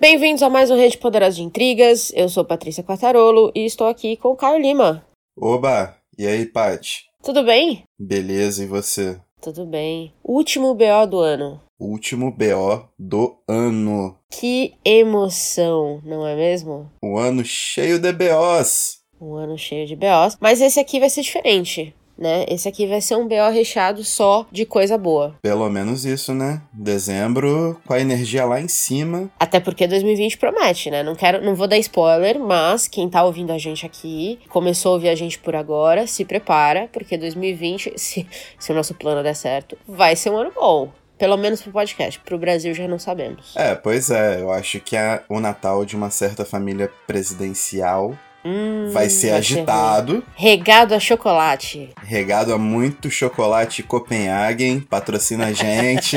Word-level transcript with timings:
Bem-vindos 0.00 0.44
a 0.44 0.48
mais 0.48 0.70
um 0.70 0.76
Rede 0.76 0.96
Poderosa 0.96 1.34
de 1.34 1.42
Intrigas. 1.42 2.12
Eu 2.14 2.28
sou 2.28 2.44
Patrícia 2.44 2.84
Quartarolo 2.84 3.50
e 3.52 3.64
estou 3.64 3.88
aqui 3.88 4.16
com 4.16 4.28
o 4.28 4.36
Caio 4.36 4.62
Lima. 4.62 5.04
Oba! 5.36 5.96
E 6.16 6.24
aí, 6.24 6.46
Paty? 6.46 7.06
Tudo 7.20 7.42
bem? 7.42 7.82
Beleza, 7.98 8.62
e 8.62 8.66
você? 8.66 9.20
Tudo 9.40 9.66
bem. 9.66 10.14
Último 10.22 10.72
BO 10.72 11.06
do 11.10 11.18
ano. 11.18 11.60
Último 11.80 12.30
BO 12.30 12.88
do 12.96 13.38
ano. 13.48 14.16
Que 14.30 14.74
emoção, 14.84 16.00
não 16.04 16.24
é 16.24 16.36
mesmo? 16.36 16.88
Um 17.02 17.18
ano 17.18 17.44
cheio 17.44 17.98
de 17.98 18.12
BOs. 18.12 19.00
Um 19.20 19.34
ano 19.34 19.58
cheio 19.58 19.84
de 19.84 19.96
BOs. 19.96 20.36
Mas 20.40 20.60
esse 20.60 20.78
aqui 20.78 21.00
vai 21.00 21.10
ser 21.10 21.22
diferente 21.22 21.92
né? 22.18 22.44
Esse 22.48 22.68
aqui 22.68 22.86
vai 22.86 23.00
ser 23.00 23.16
um 23.16 23.28
BO 23.28 23.50
recheado 23.52 24.04
só 24.04 24.46
de 24.50 24.66
coisa 24.66 24.98
boa. 24.98 25.34
Pelo 25.40 25.68
menos 25.70 26.04
isso, 26.04 26.34
né? 26.34 26.60
Dezembro 26.72 27.80
com 27.86 27.94
a 27.94 28.00
energia 28.00 28.44
lá 28.44 28.60
em 28.60 28.68
cima. 28.68 29.30
Até 29.38 29.60
porque 29.60 29.86
2020 29.86 30.36
promete, 30.36 30.90
né? 30.90 31.02
Não 31.02 31.14
quero, 31.14 31.44
não 31.44 31.54
vou 31.54 31.68
dar 31.68 31.78
spoiler, 31.78 32.38
mas 32.38 32.88
quem 32.88 33.08
tá 33.08 33.22
ouvindo 33.22 33.52
a 33.52 33.58
gente 33.58 33.86
aqui, 33.86 34.38
começou 34.48 34.90
a 34.90 34.94
ouvir 34.94 35.08
a 35.08 35.14
gente 35.14 35.38
por 35.38 35.54
agora, 35.54 36.06
se 36.06 36.24
prepara, 36.24 36.88
porque 36.92 37.16
2020, 37.16 37.92
se, 37.96 38.26
se 38.58 38.72
o 38.72 38.74
nosso 38.74 38.94
plano 38.94 39.22
der 39.22 39.34
certo, 39.34 39.76
vai 39.86 40.16
ser 40.16 40.30
um 40.30 40.36
ano 40.36 40.52
bom. 40.54 40.90
Pelo 41.18 41.36
menos 41.36 41.60
pro 41.60 41.72
podcast. 41.72 42.20
Pro 42.20 42.38
Brasil 42.38 42.72
já 42.72 42.86
não 42.86 42.98
sabemos. 42.98 43.52
É, 43.56 43.74
pois 43.74 44.08
é. 44.08 44.40
Eu 44.40 44.52
acho 44.52 44.78
que 44.78 44.96
é 44.96 45.24
o 45.28 45.40
Natal 45.40 45.84
de 45.84 45.96
uma 45.96 46.10
certa 46.10 46.44
família 46.44 46.88
presidencial 47.08 48.16
Hum, 48.44 48.90
vai 48.92 49.08
ser 49.10 49.30
vai 49.30 49.38
agitado. 49.38 50.12
ruim. 50.12 50.22
Regado 50.34 50.94
a 50.94 51.00
chocolate. 51.00 51.90
regado 52.04 52.54
a 52.54 52.58
muito 52.58 53.10
chocolate 53.10 53.82
Copenhagen. 53.82 54.80
Patrocina 54.80 55.46
a 55.46 55.52
gente. 55.52 56.16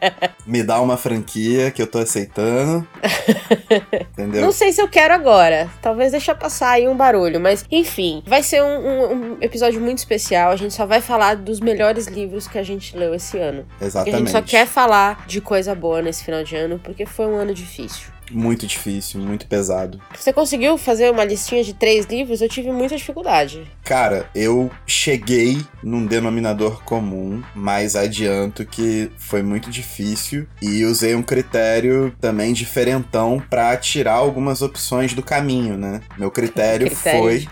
Me 0.46 0.62
dá 0.62 0.80
uma 0.80 0.96
franquia 0.96 1.70
que 1.70 1.80
eu 1.80 1.86
tô 1.86 1.98
aceitando. 1.98 2.86
Entendeu? 4.12 4.42
Não 4.42 4.52
sei 4.52 4.72
se 4.72 4.80
eu 4.82 4.88
quero 4.88 5.14
agora. 5.14 5.70
Talvez 5.80 6.12
deixa 6.12 6.34
passar 6.34 6.70
aí 6.72 6.88
um 6.88 6.96
barulho. 6.96 7.40
Mas, 7.40 7.64
enfim, 7.70 8.22
vai 8.26 8.42
ser 8.42 8.62
um, 8.62 8.66
um- 8.66 9.12
um 9.14 9.36
episódio 9.40 9.80
muito 9.80 9.98
especial. 9.98 10.50
A 10.50 10.56
gente 10.56 10.74
só 10.74 10.84
vai 10.86 11.00
falar 11.00 11.36
dos 11.36 11.60
melhores 11.60 12.06
livros 12.06 12.46
que 12.48 12.58
a 12.58 12.62
gente 12.62 12.96
leu 12.96 13.14
esse 13.14 13.38
ano. 13.38 13.64
E 13.80 13.84
a 13.84 13.86
Exatamente. 13.86 14.18
gente 14.18 14.30
só 14.30 14.42
quer 14.42 14.66
falar 14.66 15.24
de 15.26 15.40
coisa 15.40 15.74
boa 15.74 16.02
nesse 16.02 16.24
final 16.24 16.42
de 16.42 16.56
ano, 16.56 16.80
porque 16.82 17.06
foi 17.06 17.26
um 17.26 17.36
ano 17.36 17.54
difícil. 17.54 18.08
Muito 18.30 18.66
difícil, 18.66 19.20
muito 19.20 19.46
pesado. 19.46 20.00
Você 20.16 20.32
conseguiu 20.32 20.78
fazer 20.78 21.10
uma 21.10 21.24
listinha 21.24 21.62
de 21.64 21.74
três 21.74 22.06
livros? 22.06 22.40
Eu 22.40 22.48
tive 22.48 22.70
muita 22.70 22.96
dificuldade. 22.96 23.66
Cara, 23.84 24.28
eu 24.34 24.70
cheguei 24.86 25.64
num 25.82 26.06
denominador 26.06 26.82
comum, 26.84 27.42
mas 27.54 27.96
adianto 27.96 28.64
que 28.64 29.10
foi 29.18 29.42
muito 29.42 29.70
difícil 29.70 30.46
e 30.62 30.84
usei 30.84 31.14
um 31.14 31.22
critério 31.22 32.14
também 32.20 32.52
diferentão 32.52 33.42
pra 33.50 33.76
tirar 33.76 34.14
algumas 34.14 34.62
opções 34.62 35.12
do 35.14 35.22
caminho, 35.22 35.76
né? 35.76 36.00
Meu 36.16 36.30
critério, 36.30 36.86
Critério 36.90 37.20
foi, 37.20 37.48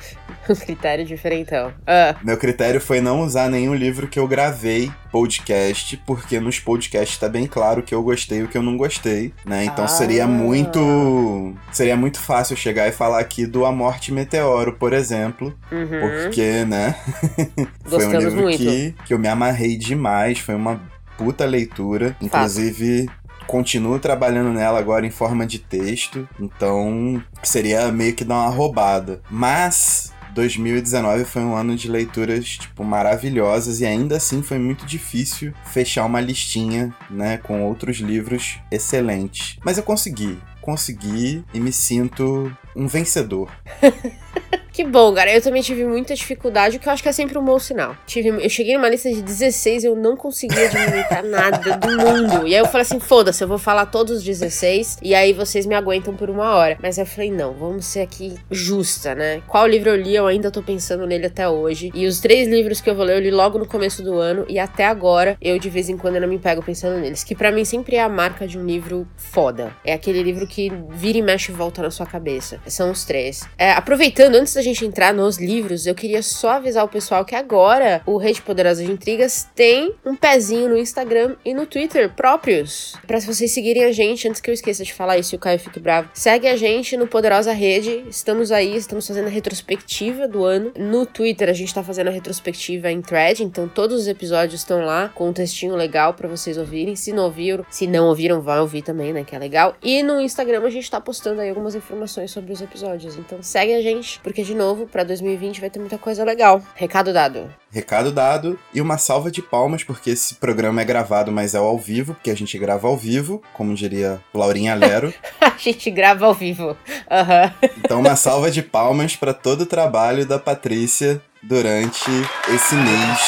Um 0.53 0.55
critério 0.55 1.05
diferentão. 1.05 1.73
Ah, 1.87 2.17
meu 2.23 2.37
critério 2.37 2.81
foi 2.81 3.01
não 3.01 3.21
usar 3.21 3.49
nenhum 3.51 3.75
livro 3.75 4.09
que 4.09 4.19
eu 4.19 4.27
gravei 4.27 4.91
podcast, 5.11 5.97
porque 6.07 6.41
nos 6.41 6.59
podcasts 6.59 7.19
tá 7.19 7.29
bem 7.29 7.47
claro 7.47 7.81
o 7.81 7.83
que 7.83 7.95
eu 7.95 8.03
gostei 8.03 8.39
e 8.41 8.43
o 8.43 8.49
que 8.49 8.57
eu 8.57 8.63
não 8.63 8.77
gostei, 8.77 9.33
né? 9.45 9.65
Então 9.65 9.85
Ah. 9.85 9.89
seria 9.89 10.27
muito 10.27 11.55
seria 11.73 11.97
muito 11.97 12.19
fácil 12.21 12.57
chegar 12.57 12.89
e 12.89 12.93
falar 12.93 13.19
aqui 13.19 13.47
do 13.47 13.65
A 13.65 13.73
Morte 13.73 14.13
Meteoro, 14.13 14.75
por 14.75 14.93
exemplo, 14.93 15.55
uhum. 15.71 16.01
porque, 16.25 16.65
né? 16.65 16.95
foi 17.85 18.07
um 18.07 18.19
livro 18.19 18.43
muito. 18.43 18.59
que, 18.59 18.95
que 19.07 19.15
eu 19.15 19.19
me 19.19 19.29
amarrei 19.29 19.77
demais. 19.77 20.39
Foi 20.39 20.55
uma 20.55 20.81
puta 21.17 21.45
leitura. 21.45 22.17
Inclusive, 22.21 23.09
continuo 23.47 23.99
trabalhando 23.99 24.53
nela 24.53 24.79
agora 24.79 25.07
em 25.07 25.11
forma 25.11 25.47
de 25.47 25.59
texto. 25.59 26.29
Então, 26.39 27.23
seria 27.43 27.91
meio 27.91 28.15
que 28.15 28.25
dar 28.25 28.35
uma 28.37 28.51
roubada. 28.51 29.21
Mas. 29.31 30.13
2019 30.39 31.25
foi 31.25 31.43
um 31.43 31.57
ano 31.57 31.75
de 31.75 31.91
leituras, 31.91 32.47
tipo, 32.59 32.85
maravilhosas 32.85 33.81
e 33.81 33.87
ainda 33.87 34.19
assim 34.19 34.41
foi 34.41 34.57
muito 34.57 34.87
difícil 34.87 35.53
fechar 35.65 36.05
uma 36.05 36.21
listinha, 36.21 36.95
né, 37.11 37.39
com 37.39 37.65
outros 37.65 37.97
livros 37.97 38.61
excelentes. 38.71 39.59
Mas 39.65 39.79
eu 39.79 39.83
consegui, 39.83 40.39
consegui 40.61 41.45
e 41.53 41.59
me 41.59 41.73
sinto 41.73 42.57
um 42.77 42.87
vencedor. 42.87 43.51
Que 44.79 44.85
bom, 44.85 45.13
cara. 45.13 45.35
Eu 45.35 45.43
também 45.43 45.61
tive 45.61 45.85
muita 45.85 46.15
dificuldade, 46.15 46.77
o 46.77 46.79
que 46.79 46.89
eu 46.89 46.93
acho 46.93 47.03
que 47.03 47.09
é 47.09 47.13
sempre 47.13 47.37
um 47.37 47.45
bom 47.45 47.59
sinal. 47.59 47.97
Tive, 48.07 48.29
eu 48.29 48.49
cheguei 48.49 48.77
numa 48.77 48.89
lista 48.89 49.11
de 49.11 49.21
16 49.21 49.83
e 49.83 49.87
eu 49.89 49.97
não 49.97 50.17
conseguia 50.17 50.69
diminuir 50.69 51.05
nada 51.29 51.77
do 51.79 51.89
mundo. 51.97 52.47
E 52.47 52.55
aí 52.55 52.61
eu 52.61 52.67
falei 52.67 52.83
assim: 52.83 53.01
foda-se, 53.01 53.43
eu 53.43 53.49
vou 53.49 53.59
falar 53.59 53.87
todos 53.87 54.19
os 54.19 54.23
16 54.23 54.99
e 55.03 55.17
aí 55.17 55.33
vocês 55.33 55.67
me 55.67 55.75
aguentam 55.75 56.15
por 56.15 56.31
uma 56.31 56.55
hora. 56.55 56.79
Mas 56.81 56.97
eu 56.97 57.05
falei: 57.05 57.29
não, 57.29 57.55
vamos 57.55 57.87
ser 57.87 58.03
aqui 58.03 58.37
justa, 58.53 59.17
né? 59.17 59.43
Qual 59.49 59.67
livro 59.67 59.91
eu 59.91 59.97
li? 59.97 60.15
Eu 60.15 60.29
ainda 60.29 60.49
tô 60.49 60.63
pensando 60.63 61.09
nele 61.09 61.27
até 61.27 61.49
hoje. 61.49 61.91
E 61.93 62.07
os 62.07 62.21
três 62.21 62.47
livros 62.47 62.81
que 62.81 62.89
eu 62.89 62.95
vou 62.95 63.05
ler, 63.05 63.17
eu 63.17 63.21
li 63.21 63.33
logo 63.33 63.59
no 63.59 63.67
começo 63.67 64.01
do 64.01 64.15
ano 64.15 64.47
e 64.49 64.61
até 64.61 64.87
agora 64.87 65.37
eu 65.43 65.59
de 65.59 65.69
vez 65.69 65.89
em 65.89 65.97
quando 65.97 66.15
ainda 66.15 66.29
me 66.29 66.39
pego 66.39 66.63
pensando 66.63 67.01
neles. 67.01 67.25
Que 67.25 67.35
pra 67.35 67.51
mim 67.51 67.65
sempre 67.65 67.97
é 67.97 68.01
a 68.01 68.09
marca 68.09 68.47
de 68.47 68.57
um 68.57 68.65
livro 68.65 69.09
foda. 69.17 69.75
É 69.85 69.93
aquele 69.93 70.23
livro 70.23 70.47
que 70.47 70.71
vira 70.91 71.19
e 71.19 71.23
mexe 71.23 71.51
e 71.51 71.55
volta 71.55 71.83
na 71.83 71.91
sua 71.91 72.07
cabeça. 72.07 72.61
São 72.69 72.93
os 72.93 73.05
três. 73.05 73.43
É, 73.59 73.73
aproveitando, 73.73 74.37
antes 74.37 74.55
da 74.55 74.63
gente 74.63 74.68
entrar 74.85 75.13
nos 75.15 75.39
livros, 75.39 75.87
eu 75.87 75.95
queria 75.95 76.23
só 76.23 76.51
avisar 76.51 76.85
o 76.85 76.89
pessoal 76.89 77.25
que 77.25 77.35
agora 77.35 78.03
o 78.07 78.17
Rede 78.17 78.43
Poderosa 78.43 78.85
de 78.85 78.91
Intrigas 78.91 79.49
tem 79.55 79.95
um 80.05 80.15
pezinho 80.15 80.69
no 80.69 80.77
Instagram 80.77 81.37
e 81.45 81.55
no 81.55 81.67
Twitter 81.67 82.11
próprios. 82.15 82.95
Pra 83.07 83.21
vocês 83.21 83.51
seguirem 83.51 83.85
a 83.85 83.93
gente, 83.93 84.29
antes 84.29 84.41
que 84.41 84.51
eu 84.51 84.55
esqueça 84.55 84.85
de 84.85 84.93
falar 84.93 85.19
isso 85.19 85.35
e 85.35 85.37
o 85.37 85.39
Caio 85.39 85.59
fique 85.59 85.81
bravo. 85.81 86.11
Segue 86.15 86.49
a 86.49 86.57
gente 86.57 86.97
no 86.97 87.07
Poderosa 87.07 87.53
Rede. 87.53 88.05
Estamos 88.09 88.53
aí, 88.53 88.77
estamos 88.77 89.07
fazendo 89.07 89.27
a 89.27 89.31
retrospectiva 89.31 90.27
do 90.27 90.45
ano. 90.45 90.73
No 90.77 91.07
Twitter 91.07 91.49
a 91.49 91.53
gente 91.53 91.73
tá 91.73 91.83
fazendo 91.83 92.09
a 92.09 92.13
retrospectiva 92.13 92.91
em 92.91 93.01
thread, 93.01 93.43
então 93.43 93.69
todos 93.69 94.03
os 94.03 94.09
episódios 94.09 94.61
estão 94.61 94.85
lá 94.85 95.09
com 95.15 95.29
um 95.29 95.33
textinho 95.33 95.75
legal 95.75 96.15
pra 96.15 96.29
vocês 96.29 96.59
ouvirem. 96.59 96.97
Se 96.97 97.13
não 97.13 97.25
ouviram, 97.25 97.65
se 97.71 97.87
não 97.87 98.07
ouviram, 98.07 98.41
vai 98.41 98.61
ouvir 98.61 98.83
também, 98.83 99.13
né? 99.13 99.25
Que 99.25 99.35
é 99.35 99.39
legal. 99.39 99.77
E 99.83 100.03
no 100.03 100.21
Instagram 100.21 100.65
a 100.65 100.71
gente 100.71 100.91
tá 100.91 101.01
postando 101.01 101.41
aí 101.41 101.49
algumas 101.49 101.75
informações 101.75 102.31
sobre 102.31 102.53
os 102.53 102.61
episódios. 102.61 103.17
Então 103.17 103.43
segue 103.43 103.75
a 103.75 103.83
gente, 103.83 104.21
porque 104.21 104.43
de 104.43 104.55
novo, 104.59 104.87
pra 104.87 105.05
2020 105.05 105.61
vai 105.61 105.71
ter 105.71 105.79
muita 105.79 105.97
coisa 105.97 106.25
legal. 106.25 106.61
Recado 106.75 107.13
dado. 107.13 107.49
Recado 107.71 108.11
dado 108.11 108.59
e 108.75 108.81
uma 108.81 108.99
salva 108.99 109.31
de 109.31 109.41
palmas, 109.41 109.85
porque 109.85 110.11
esse 110.11 110.35
programa 110.35 110.83
é 110.83 110.85
gravado, 110.85 111.31
mas 111.31 111.55
é 111.55 111.59
ao 111.59 111.79
vivo, 111.79 112.15
porque 112.15 112.31
a 112.31 112.37
gente 112.37 112.59
grava 112.59 112.89
ao 112.89 112.97
vivo, 112.97 113.43
como 113.55 113.75
diria 113.75 114.21
Laurinha 114.35 114.75
Lero. 114.75 115.15
a 115.41 115.55
gente 115.57 115.91
grava 115.91 116.27
ao 116.27 116.35
vivo. 116.35 116.77
Aham. 117.11 117.55
Então, 117.79 118.01
uma 118.01 118.17
salva 118.17 118.51
de 118.51 118.63
palmas 118.63 119.17
para 119.17 119.33
todo 119.33 119.63
o 119.63 119.67
trabalho 119.67 120.27
da 120.27 120.39
Patrícia 120.39 121.23
durante 121.43 122.11
esse 122.49 122.75
mês 122.75 123.19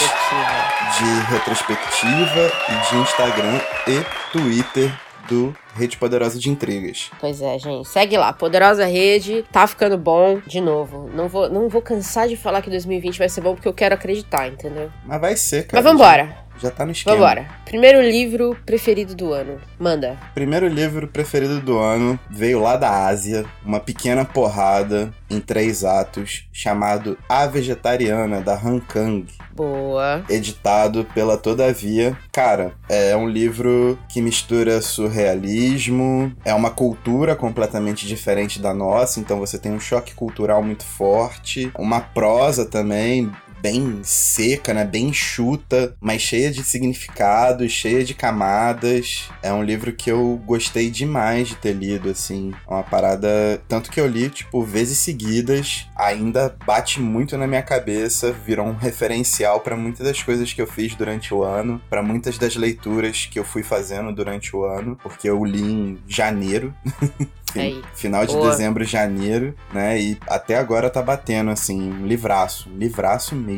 de 0.98 1.32
retrospectiva 1.32 2.52
e 2.68 2.90
de 2.90 2.96
Instagram 3.00 3.60
e 3.86 4.32
Twitter 4.32 4.92
do 5.30 5.54
Rede 5.76 5.96
Poderosa 5.96 6.38
de 6.38 6.50
Intrigas. 6.50 7.10
Pois 7.20 7.40
é, 7.40 7.56
gente. 7.58 7.88
Segue 7.88 8.18
lá. 8.18 8.32
Poderosa 8.32 8.84
Rede. 8.84 9.44
Tá 9.52 9.66
ficando 9.66 9.96
bom. 9.96 10.40
De 10.44 10.60
novo. 10.60 11.08
Não 11.14 11.28
vou, 11.28 11.48
não 11.48 11.68
vou 11.68 11.80
cansar 11.80 12.26
de 12.26 12.36
falar 12.36 12.60
que 12.60 12.68
2020 12.68 13.16
vai 13.16 13.28
ser 13.28 13.40
bom 13.40 13.54
porque 13.54 13.68
eu 13.68 13.72
quero 13.72 13.94
acreditar, 13.94 14.48
entendeu? 14.48 14.90
Mas 15.06 15.20
vai 15.20 15.36
ser, 15.36 15.68
cara. 15.68 15.82
Mas 15.82 15.92
vambora. 15.92 16.39
Já, 16.60 16.70
tá 16.70 16.84
no 16.84 16.92
esquema. 16.92 17.16
Vambora. 17.16 17.48
Primeiro 17.64 18.02
livro 18.02 18.56
preferido 18.66 19.14
do 19.14 19.32
ano. 19.32 19.58
Manda. 19.78 20.18
Primeiro 20.34 20.68
livro 20.68 21.08
preferido 21.08 21.60
do 21.60 21.78
ano 21.78 22.18
veio 22.28 22.60
lá 22.60 22.76
da 22.76 23.06
Ásia, 23.06 23.46
uma 23.64 23.80
pequena 23.80 24.24
porrada 24.24 25.12
em 25.30 25.40
três 25.40 25.84
atos, 25.84 26.48
chamado 26.52 27.16
A 27.28 27.46
Vegetariana, 27.46 28.40
da 28.40 28.54
Han 28.54 28.80
Kang, 28.80 29.26
Boa. 29.54 30.22
editado 30.28 31.06
pela 31.14 31.38
Todavia. 31.38 32.16
Cara, 32.32 32.72
é 32.88 33.16
um 33.16 33.28
livro 33.28 33.98
que 34.08 34.20
mistura 34.20 34.82
surrealismo, 34.82 36.34
é 36.44 36.52
uma 36.52 36.70
cultura 36.70 37.34
completamente 37.34 38.06
diferente 38.06 38.60
da 38.60 38.74
nossa, 38.74 39.20
então 39.20 39.38
você 39.38 39.58
tem 39.58 39.72
um 39.72 39.80
choque 39.80 40.14
cultural 40.14 40.62
muito 40.62 40.84
forte, 40.84 41.70
uma 41.78 42.00
prosa 42.00 42.66
também 42.66 43.30
bem 43.60 44.00
seca, 44.02 44.74
né? 44.74 44.84
Bem 44.84 45.08
enxuta, 45.08 45.94
mas 46.00 46.22
cheia 46.22 46.50
de 46.50 46.62
significados, 46.62 47.70
cheia 47.72 48.04
de 48.04 48.14
camadas. 48.14 49.28
É 49.42 49.52
um 49.52 49.62
livro 49.62 49.92
que 49.92 50.10
eu 50.10 50.40
gostei 50.44 50.90
demais 50.90 51.48
de 51.48 51.56
ter 51.56 51.72
lido, 51.72 52.10
assim. 52.10 52.52
É 52.68 52.72
uma 52.72 52.82
parada. 52.82 53.62
Tanto 53.68 53.90
que 53.90 54.00
eu 54.00 54.06
li, 54.06 54.28
tipo, 54.28 54.62
vezes 54.62 54.98
seguidas. 54.98 55.88
Ainda 55.96 56.54
bate 56.64 57.00
muito 57.00 57.36
na 57.36 57.46
minha 57.46 57.62
cabeça, 57.62 58.32
virou 58.32 58.66
um 58.66 58.76
referencial 58.76 59.60
para 59.60 59.76
muitas 59.76 60.06
das 60.06 60.22
coisas 60.22 60.52
que 60.52 60.60
eu 60.60 60.66
fiz 60.66 60.94
durante 60.94 61.32
o 61.34 61.42
ano, 61.42 61.80
para 61.88 62.02
muitas 62.02 62.38
das 62.38 62.56
leituras 62.56 63.26
que 63.26 63.38
eu 63.38 63.44
fui 63.44 63.62
fazendo 63.62 64.12
durante 64.12 64.54
o 64.56 64.64
ano, 64.64 64.98
porque 65.02 65.28
eu 65.28 65.44
li 65.44 65.62
em 65.62 65.98
janeiro. 66.06 66.74
Aí. 67.56 67.82
Final 67.94 68.26
de 68.26 68.34
Boa. 68.34 68.50
dezembro, 68.50 68.84
janeiro, 68.84 69.54
né? 69.72 70.00
E 70.00 70.18
até 70.28 70.56
agora 70.56 70.90
tá 70.90 71.02
batendo, 71.02 71.50
assim, 71.50 71.92
um 71.92 72.06
livraço, 72.06 72.68
um 72.70 72.76
livraço 72.76 73.34
mesmo. 73.34 73.49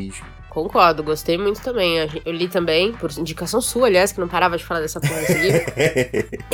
Concordo, 0.49 1.01
gostei 1.01 1.35
muito 1.35 1.61
também. 1.61 1.97
Eu 2.23 2.31
li 2.31 2.47
também, 2.47 2.91
por 2.93 3.11
indicação 3.17 3.59
sua, 3.59 3.87
aliás, 3.87 4.11
que 4.11 4.19
não 4.19 4.27
parava 4.27 4.55
de 4.55 4.63
falar 4.63 4.81
dessa 4.81 5.01
porra 5.01 5.19
desse 5.21 5.33
livro. 5.33 5.61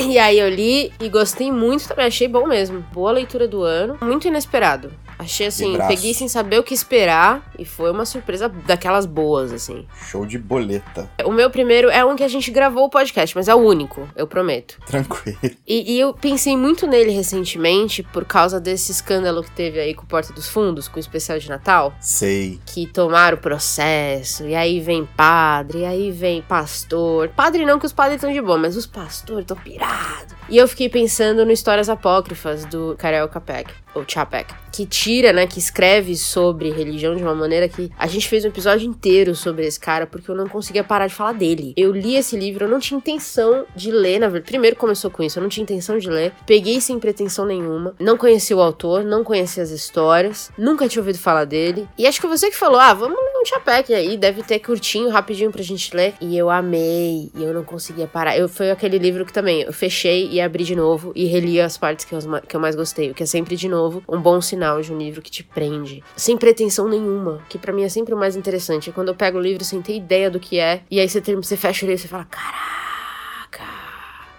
e 0.00 0.18
aí 0.18 0.38
eu 0.38 0.48
li 0.48 0.90
e 0.98 1.08
gostei 1.10 1.52
muito 1.52 1.86
também, 1.86 2.06
achei 2.06 2.26
bom 2.26 2.46
mesmo. 2.46 2.80
Boa 2.92 3.12
leitura 3.12 3.46
do 3.46 3.62
ano, 3.62 3.98
muito 4.00 4.26
inesperado. 4.26 4.90
Achei 5.20 5.48
assim, 5.48 5.76
peguei 5.86 6.14
sem 6.14 6.28
saber 6.28 6.58
o 6.58 6.62
que 6.62 6.72
esperar 6.72 7.52
e 7.58 7.64
foi 7.66 7.90
uma 7.90 8.06
surpresa 8.06 8.48
daquelas 8.48 9.04
boas, 9.04 9.52
assim. 9.52 9.86
Show 10.10 10.24
de 10.24 10.38
boleta. 10.38 11.10
O 11.26 11.30
meu 11.30 11.50
primeiro 11.50 11.90
é 11.90 12.02
um 12.02 12.16
que 12.16 12.24
a 12.24 12.28
gente 12.28 12.50
gravou 12.50 12.86
o 12.86 12.88
podcast, 12.88 13.36
mas 13.36 13.46
é 13.46 13.54
o 13.54 13.58
único, 13.58 14.08
eu 14.16 14.26
prometo. 14.26 14.78
Tranquilo. 14.86 15.38
E, 15.66 15.94
e 15.94 16.00
eu 16.00 16.14
pensei 16.14 16.56
muito 16.56 16.86
nele 16.86 17.10
recentemente 17.10 18.02
por 18.02 18.24
causa 18.24 18.58
desse 18.58 18.92
escândalo 18.92 19.42
que 19.42 19.50
teve 19.50 19.78
aí 19.78 19.94
com 19.94 20.06
Porta 20.06 20.32
dos 20.32 20.48
Fundos, 20.48 20.88
com 20.88 20.96
o 20.96 21.00
especial 21.00 21.38
de 21.38 21.50
Natal. 21.50 21.92
Sei. 22.00 22.58
Que 22.64 22.86
tomaram 22.86 23.36
o 23.36 23.40
processo, 23.40 24.46
e 24.46 24.54
aí 24.54 24.80
vem 24.80 25.04
padre, 25.04 25.80
e 25.80 25.84
aí 25.84 26.10
vem 26.10 26.40
pastor. 26.40 27.28
Padre 27.28 27.66
não, 27.66 27.78
que 27.78 27.84
os 27.84 27.92
padres 27.92 28.16
estão 28.16 28.32
de 28.32 28.40
boa, 28.40 28.56
mas 28.56 28.74
os 28.74 28.86
pastores 28.86 29.42
estão 29.42 29.56
pirados. 29.56 30.34
E 30.48 30.56
eu 30.56 30.66
fiquei 30.66 30.88
pensando 30.88 31.44
no 31.44 31.52
Histórias 31.52 31.88
Apócrifas 31.88 32.64
do 32.64 32.96
Karel 32.98 33.28
Capek 33.28 33.70
ou 33.94 34.04
Chapek, 34.06 34.52
que 34.72 34.86
né, 35.32 35.46
que 35.46 35.58
escreve 35.58 36.16
sobre 36.16 36.70
religião 36.70 37.16
de 37.16 37.22
uma 37.22 37.34
maneira 37.34 37.68
que 37.68 37.90
a 37.98 38.06
gente 38.06 38.28
fez 38.28 38.44
um 38.44 38.48
episódio 38.48 38.88
inteiro 38.88 39.34
sobre 39.34 39.66
esse 39.66 39.78
cara 39.78 40.06
porque 40.06 40.30
eu 40.30 40.34
não 40.34 40.48
conseguia 40.48 40.84
parar 40.84 41.08
de 41.08 41.14
falar 41.14 41.32
dele. 41.32 41.74
Eu 41.76 41.92
li 41.92 42.14
esse 42.16 42.36
livro, 42.36 42.64
eu 42.64 42.68
não 42.68 42.78
tinha 42.78 42.98
intenção 42.98 43.66
de 43.74 43.90
ler, 43.90 44.20
na 44.20 44.28
verdade. 44.28 44.50
Primeiro 44.50 44.76
começou 44.76 45.10
com 45.10 45.22
isso, 45.22 45.38
eu 45.38 45.42
não 45.42 45.48
tinha 45.48 45.64
intenção 45.64 45.98
de 45.98 46.08
ler. 46.08 46.32
Peguei 46.46 46.80
sem 46.80 46.98
pretensão 46.98 47.44
nenhuma. 47.44 47.94
Não 47.98 48.16
conhecia 48.16 48.56
o 48.56 48.62
autor, 48.62 49.04
não 49.04 49.24
conhecia 49.24 49.62
as 49.62 49.70
histórias, 49.70 50.50
nunca 50.56 50.88
tinha 50.88 51.00
ouvido 51.00 51.18
falar 51.18 51.44
dele. 51.44 51.88
E 51.98 52.06
acho 52.06 52.20
que 52.20 52.26
você 52.26 52.48
que 52.48 52.56
falou: 52.56 52.78
"Ah, 52.78 52.94
vamos 52.94 53.18
ler 53.18 53.40
um 53.40 53.44
Chapek 53.44 53.92
aí, 53.92 54.16
deve 54.16 54.42
ter 54.42 54.58
curtinho, 54.60 55.08
rapidinho 55.10 55.50
pra 55.50 55.62
gente 55.62 55.94
ler". 55.94 56.14
E 56.20 56.36
eu 56.36 56.48
amei, 56.48 57.30
e 57.34 57.42
eu 57.42 57.52
não 57.52 57.64
conseguia 57.64 58.06
parar. 58.06 58.38
Eu 58.38 58.48
foi 58.48 58.70
aquele 58.70 58.98
livro 58.98 59.24
que 59.26 59.32
também 59.32 59.62
eu 59.62 59.72
fechei 59.72 60.28
e 60.30 60.40
abri 60.40 60.64
de 60.64 60.76
novo 60.76 61.12
e 61.14 61.26
reli 61.26 61.60
as 61.60 61.76
partes 61.76 62.04
que 62.04 62.14
eu, 62.14 62.18
que 62.46 62.54
eu 62.54 62.60
mais 62.60 62.76
gostei, 62.76 63.10
o 63.10 63.14
que 63.14 63.22
é 63.22 63.26
sempre 63.26 63.56
de 63.56 63.68
novo, 63.68 64.02
um 64.08 64.20
bom 64.20 64.40
sinal 64.40 64.80
de 64.80 64.92
um 64.92 64.96
livro 65.04 65.22
que 65.22 65.30
te 65.30 65.42
prende, 65.42 66.02
sem 66.16 66.36
pretensão 66.36 66.88
nenhuma, 66.88 67.42
que 67.48 67.58
para 67.58 67.72
mim 67.72 67.82
é 67.82 67.88
sempre 67.88 68.14
o 68.14 68.18
mais 68.18 68.36
interessante. 68.36 68.90
É 68.90 68.92
quando 68.92 69.08
eu 69.08 69.14
pego 69.14 69.38
o 69.38 69.42
livro 69.42 69.64
sem 69.64 69.80
ter 69.82 69.96
ideia 69.96 70.30
do 70.30 70.38
que 70.40 70.58
é, 70.58 70.82
e 70.90 71.00
aí 71.00 71.08
você, 71.08 71.20
você 71.20 71.56
fecha 71.56 71.84
o 71.84 71.88
livro 71.88 72.00
e 72.00 72.02
você 72.02 72.08
fala, 72.08 72.26
caraca, 72.26 73.64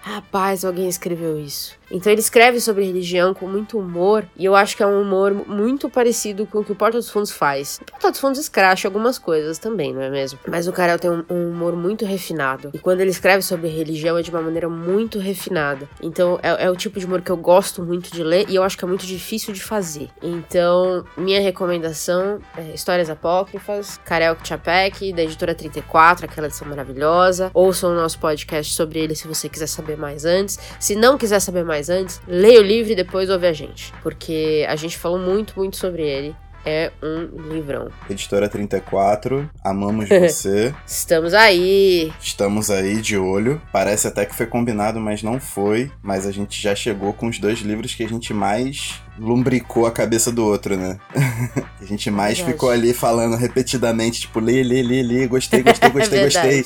rapaz, 0.01 0.63
alguém 0.63 0.87
escreveu 0.87 1.39
isso. 1.39 1.80
Então 1.91 2.11
ele 2.11 2.21
escreve 2.21 2.59
sobre 2.59 2.85
religião 2.85 3.33
com 3.33 3.47
muito 3.47 3.77
humor, 3.77 4.25
e 4.37 4.45
eu 4.45 4.55
acho 4.55 4.75
que 4.75 4.83
é 4.83 4.87
um 4.87 5.01
humor 5.01 5.33
muito 5.47 5.89
parecido 5.89 6.45
com 6.45 6.59
o 6.59 6.63
que 6.63 6.71
o 6.71 6.75
Porta 6.75 6.97
dos 6.97 7.09
Fundos 7.09 7.31
faz. 7.31 7.79
O 7.81 7.91
Porta 7.91 8.11
dos 8.11 8.19
Fundos 8.19 8.39
escracha 8.39 8.87
algumas 8.87 9.17
coisas 9.17 9.57
também, 9.57 9.93
não 9.93 10.01
é 10.01 10.09
mesmo? 10.09 10.39
Mas 10.47 10.67
o 10.67 10.71
Carel 10.71 10.97
tem 10.97 11.09
um, 11.09 11.23
um, 11.29 11.51
humor 11.51 11.75
muito 11.75 12.05
refinado. 12.05 12.71
E 12.73 12.79
quando 12.79 13.01
ele 13.01 13.11
escreve 13.11 13.41
sobre 13.41 13.67
religião 13.67 14.17
é 14.17 14.21
de 14.21 14.31
uma 14.31 14.41
maneira 14.41 14.69
muito 14.69 15.19
refinada. 15.19 15.89
Então 16.01 16.39
é, 16.41 16.65
é, 16.65 16.71
o 16.71 16.75
tipo 16.75 16.99
de 16.99 17.05
humor 17.05 17.21
que 17.21 17.31
eu 17.31 17.37
gosto 17.37 17.83
muito 17.83 18.11
de 18.11 18.23
ler 18.23 18.45
e 18.49 18.55
eu 18.55 18.63
acho 18.63 18.77
que 18.77 18.85
é 18.85 18.87
muito 18.87 19.05
difícil 19.05 19.53
de 19.53 19.61
fazer. 19.61 20.09
Então, 20.21 21.03
minha 21.17 21.41
recomendação 21.41 22.39
é 22.57 22.73
Histórias 22.73 23.09
Apócrifas, 23.09 23.99
Karel 24.05 24.37
Chapek, 24.43 25.13
da 25.13 25.23
editora 25.23 25.53
34, 25.53 26.25
aquela 26.25 26.47
edição 26.47 26.67
maravilhosa. 26.67 27.51
Ouçam 27.53 27.91
o 27.91 27.95
nosso 27.95 28.19
podcast 28.19 28.73
sobre 28.73 28.99
ele 28.99 29.15
se 29.15 29.27
você 29.27 29.49
quiser 29.49 29.67
saber 29.67 29.97
mais 29.97 30.25
antes. 30.25 30.57
Se 30.79 30.95
não 30.95 31.17
quiser 31.17 31.39
saber 31.39 31.63
mais 31.63 31.80
mais 31.81 31.89
antes, 31.89 32.21
leia 32.27 32.59
o 32.59 32.63
livro 32.63 32.91
e 32.91 32.95
depois 32.95 33.29
ouve 33.29 33.47
a 33.47 33.53
gente. 33.53 33.91
Porque 34.03 34.65
a 34.69 34.75
gente 34.75 34.97
falou 34.97 35.17
muito, 35.17 35.53
muito 35.57 35.77
sobre 35.77 36.03
ele. 36.03 36.35
É 36.63 36.91
um 37.01 37.51
livrão. 37.51 37.89
Editora 38.07 38.47
34, 38.47 39.49
amamos 39.63 40.05
você. 40.09 40.71
Estamos 40.85 41.33
aí. 41.33 42.13
Estamos 42.21 42.69
aí 42.69 43.01
de 43.01 43.17
olho. 43.17 43.59
Parece 43.71 44.07
até 44.07 44.27
que 44.27 44.35
foi 44.35 44.45
combinado, 44.45 44.99
mas 44.99 45.23
não 45.23 45.39
foi. 45.39 45.91
Mas 46.03 46.27
a 46.27 46.31
gente 46.31 46.61
já 46.61 46.75
chegou 46.75 47.13
com 47.13 47.27
os 47.27 47.39
dois 47.39 47.59
livros 47.61 47.95
que 47.95 48.03
a 48.03 48.07
gente 48.07 48.31
mais 48.31 49.01
lumbricou 49.19 49.85
a 49.85 49.91
cabeça 49.91 50.31
do 50.31 50.45
outro, 50.45 50.75
né? 50.75 50.97
a 51.79 51.85
gente 51.85 52.09
mais 52.09 52.39
ficou 52.39 52.69
ali 52.69 52.93
falando 52.93 53.35
repetidamente, 53.35 54.21
tipo, 54.21 54.39
lê, 54.39 54.63
lê, 54.63 54.81
lê, 54.81 55.03
lê, 55.03 55.27
gostei, 55.27 55.63
gostei, 55.63 55.89
gostei, 55.91 56.23
gostei. 56.23 56.65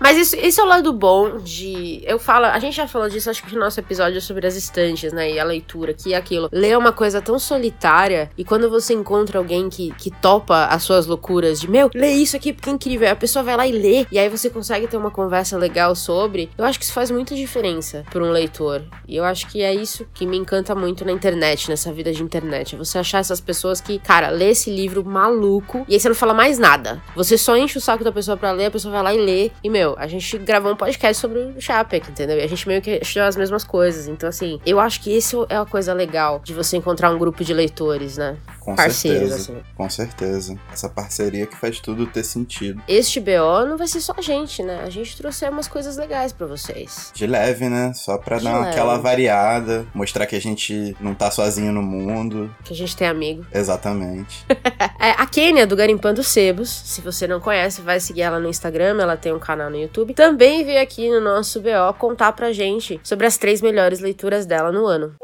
Mas 0.00 0.16
isso, 0.16 0.36
isso 0.36 0.60
é 0.60 0.64
o 0.64 0.66
lado 0.66 0.92
bom 0.92 1.38
de. 1.38 2.02
Eu 2.04 2.18
falo, 2.18 2.46
a 2.46 2.58
gente 2.58 2.76
já 2.76 2.86
falou 2.86 3.08
disso, 3.08 3.30
acho 3.30 3.42
que 3.42 3.54
no 3.54 3.60
nosso 3.60 3.80
episódio 3.80 4.20
sobre 4.20 4.46
as 4.46 4.56
estantes, 4.56 5.12
né? 5.12 5.32
E 5.32 5.38
a 5.38 5.44
leitura, 5.44 5.92
que 5.92 6.14
é 6.14 6.16
aquilo. 6.16 6.48
Ler 6.52 6.70
é 6.70 6.78
uma 6.78 6.92
coisa 6.92 7.20
tão 7.20 7.38
solitária, 7.38 8.30
e 8.36 8.44
quando 8.44 8.68
você 8.70 8.94
encontra 8.94 9.38
alguém 9.38 9.68
que, 9.68 9.92
que 9.94 10.10
topa 10.10 10.66
as 10.66 10.82
suas 10.82 11.06
loucuras 11.06 11.60
de, 11.60 11.70
meu, 11.70 11.90
lê 11.94 12.12
isso 12.12 12.36
aqui 12.36 12.52
porque 12.52 12.70
é 12.70 12.72
incrível, 12.72 13.10
a 13.10 13.16
pessoa 13.16 13.42
vai 13.42 13.56
lá 13.56 13.66
e 13.66 13.72
lê, 13.72 14.06
e 14.10 14.18
aí 14.18 14.28
você 14.28 14.50
consegue 14.50 14.86
ter 14.86 14.96
uma 14.96 15.10
conversa 15.10 15.56
legal 15.56 15.94
sobre, 15.94 16.50
eu 16.56 16.64
acho 16.64 16.78
que 16.78 16.84
isso 16.84 16.94
faz 16.94 17.10
muita 17.10 17.34
diferença 17.34 18.04
para 18.10 18.22
um 18.22 18.30
leitor. 18.30 18.82
E 19.06 19.16
eu 19.16 19.24
acho 19.24 19.46
que 19.48 19.62
é 19.62 19.74
isso 19.74 20.06
que 20.14 20.26
me 20.26 20.36
encanta 20.46 20.76
muito 20.76 21.04
na 21.04 21.10
internet, 21.10 21.68
nessa 21.68 21.92
vida 21.92 22.12
de 22.12 22.22
internet. 22.22 22.76
É 22.76 22.78
você 22.78 22.98
achar 22.98 23.18
essas 23.18 23.40
pessoas 23.40 23.80
que, 23.80 23.98
cara, 23.98 24.30
lê 24.30 24.50
esse 24.50 24.70
livro 24.70 25.04
maluco 25.04 25.84
e 25.88 25.94
aí 25.94 26.00
você 26.00 26.08
não 26.08 26.14
fala 26.14 26.32
mais 26.32 26.56
nada. 26.56 27.02
Você 27.16 27.36
só 27.36 27.56
enche 27.56 27.78
o 27.78 27.80
saco 27.80 28.04
da 28.04 28.12
pessoa 28.12 28.36
pra 28.36 28.52
ler, 28.52 28.66
a 28.66 28.70
pessoa 28.70 28.92
vai 28.92 29.02
lá 29.02 29.12
e 29.12 29.18
lê. 29.18 29.50
E, 29.62 29.68
meu, 29.68 29.96
a 29.98 30.06
gente 30.06 30.38
gravou 30.38 30.72
um 30.72 30.76
podcast 30.76 31.20
sobre 31.20 31.40
o 31.40 31.60
Chapek, 31.60 32.10
entendeu? 32.10 32.38
E 32.38 32.42
a 32.42 32.46
gente 32.46 32.66
meio 32.68 32.80
que 32.80 33.00
achou 33.02 33.22
as 33.22 33.36
mesmas 33.36 33.64
coisas. 33.64 34.06
Então, 34.06 34.28
assim, 34.28 34.60
eu 34.64 34.78
acho 34.78 35.00
que 35.00 35.14
isso 35.14 35.44
é 35.48 35.56
a 35.56 35.66
coisa 35.66 35.92
legal 35.92 36.40
de 36.44 36.54
você 36.54 36.76
encontrar 36.76 37.10
um 37.10 37.18
grupo 37.18 37.42
de 37.42 37.52
leitores, 37.52 38.16
né? 38.16 38.36
Com 38.60 38.76
Parceiros, 38.76 39.30
certeza. 39.30 39.52
Assim. 39.52 39.62
Com 39.76 39.90
certeza. 39.90 40.58
Essa 40.72 40.88
parceria 40.88 41.46
que 41.46 41.56
faz 41.56 41.80
tudo 41.80 42.06
ter 42.06 42.24
sentido. 42.24 42.80
Este 42.86 43.18
BO 43.18 43.66
não 43.66 43.76
vai 43.76 43.88
ser 43.88 44.00
só 44.00 44.14
a 44.16 44.20
gente, 44.20 44.62
né? 44.62 44.82
A 44.84 44.90
gente 44.90 45.16
trouxe 45.16 45.48
umas 45.48 45.66
coisas 45.66 45.96
legais 45.96 46.32
para 46.32 46.46
vocês. 46.46 47.10
De 47.14 47.26
leve, 47.26 47.68
né? 47.68 47.92
Só 47.94 48.16
pra 48.18 48.38
de 48.38 48.44
dar 48.44 48.58
leve. 48.58 48.70
aquela 48.70 48.98
variada, 48.98 49.86
mostrar 49.94 50.26
que 50.26 50.35
a 50.36 50.40
gente 50.40 50.96
não 51.00 51.14
tá 51.14 51.30
sozinho 51.30 51.72
no 51.72 51.82
mundo. 51.82 52.54
Que 52.64 52.72
a 52.72 52.76
gente 52.76 52.96
tem 52.96 53.08
amigo. 53.08 53.46
Exatamente. 53.52 54.44
é, 55.00 55.10
a 55.10 55.26
Kênia, 55.26 55.66
do 55.66 55.76
Garimpando 55.76 56.22
Sebos, 56.22 56.68
se 56.68 57.00
você 57.00 57.26
não 57.26 57.40
conhece, 57.40 57.80
vai 57.80 57.98
seguir 58.00 58.22
ela 58.22 58.38
no 58.38 58.48
Instagram, 58.48 59.00
ela 59.00 59.16
tem 59.16 59.32
um 59.32 59.38
canal 59.38 59.70
no 59.70 59.76
YouTube. 59.76 60.14
Também 60.14 60.64
veio 60.64 60.82
aqui 60.82 61.10
no 61.10 61.20
nosso 61.20 61.60
BO 61.60 61.94
contar 61.98 62.32
pra 62.32 62.52
gente 62.52 63.00
sobre 63.02 63.26
as 63.26 63.36
três 63.36 63.60
melhores 63.60 64.00
leituras 64.00 64.46
dela 64.46 64.70
no 64.70 64.86
ano. 64.86 65.14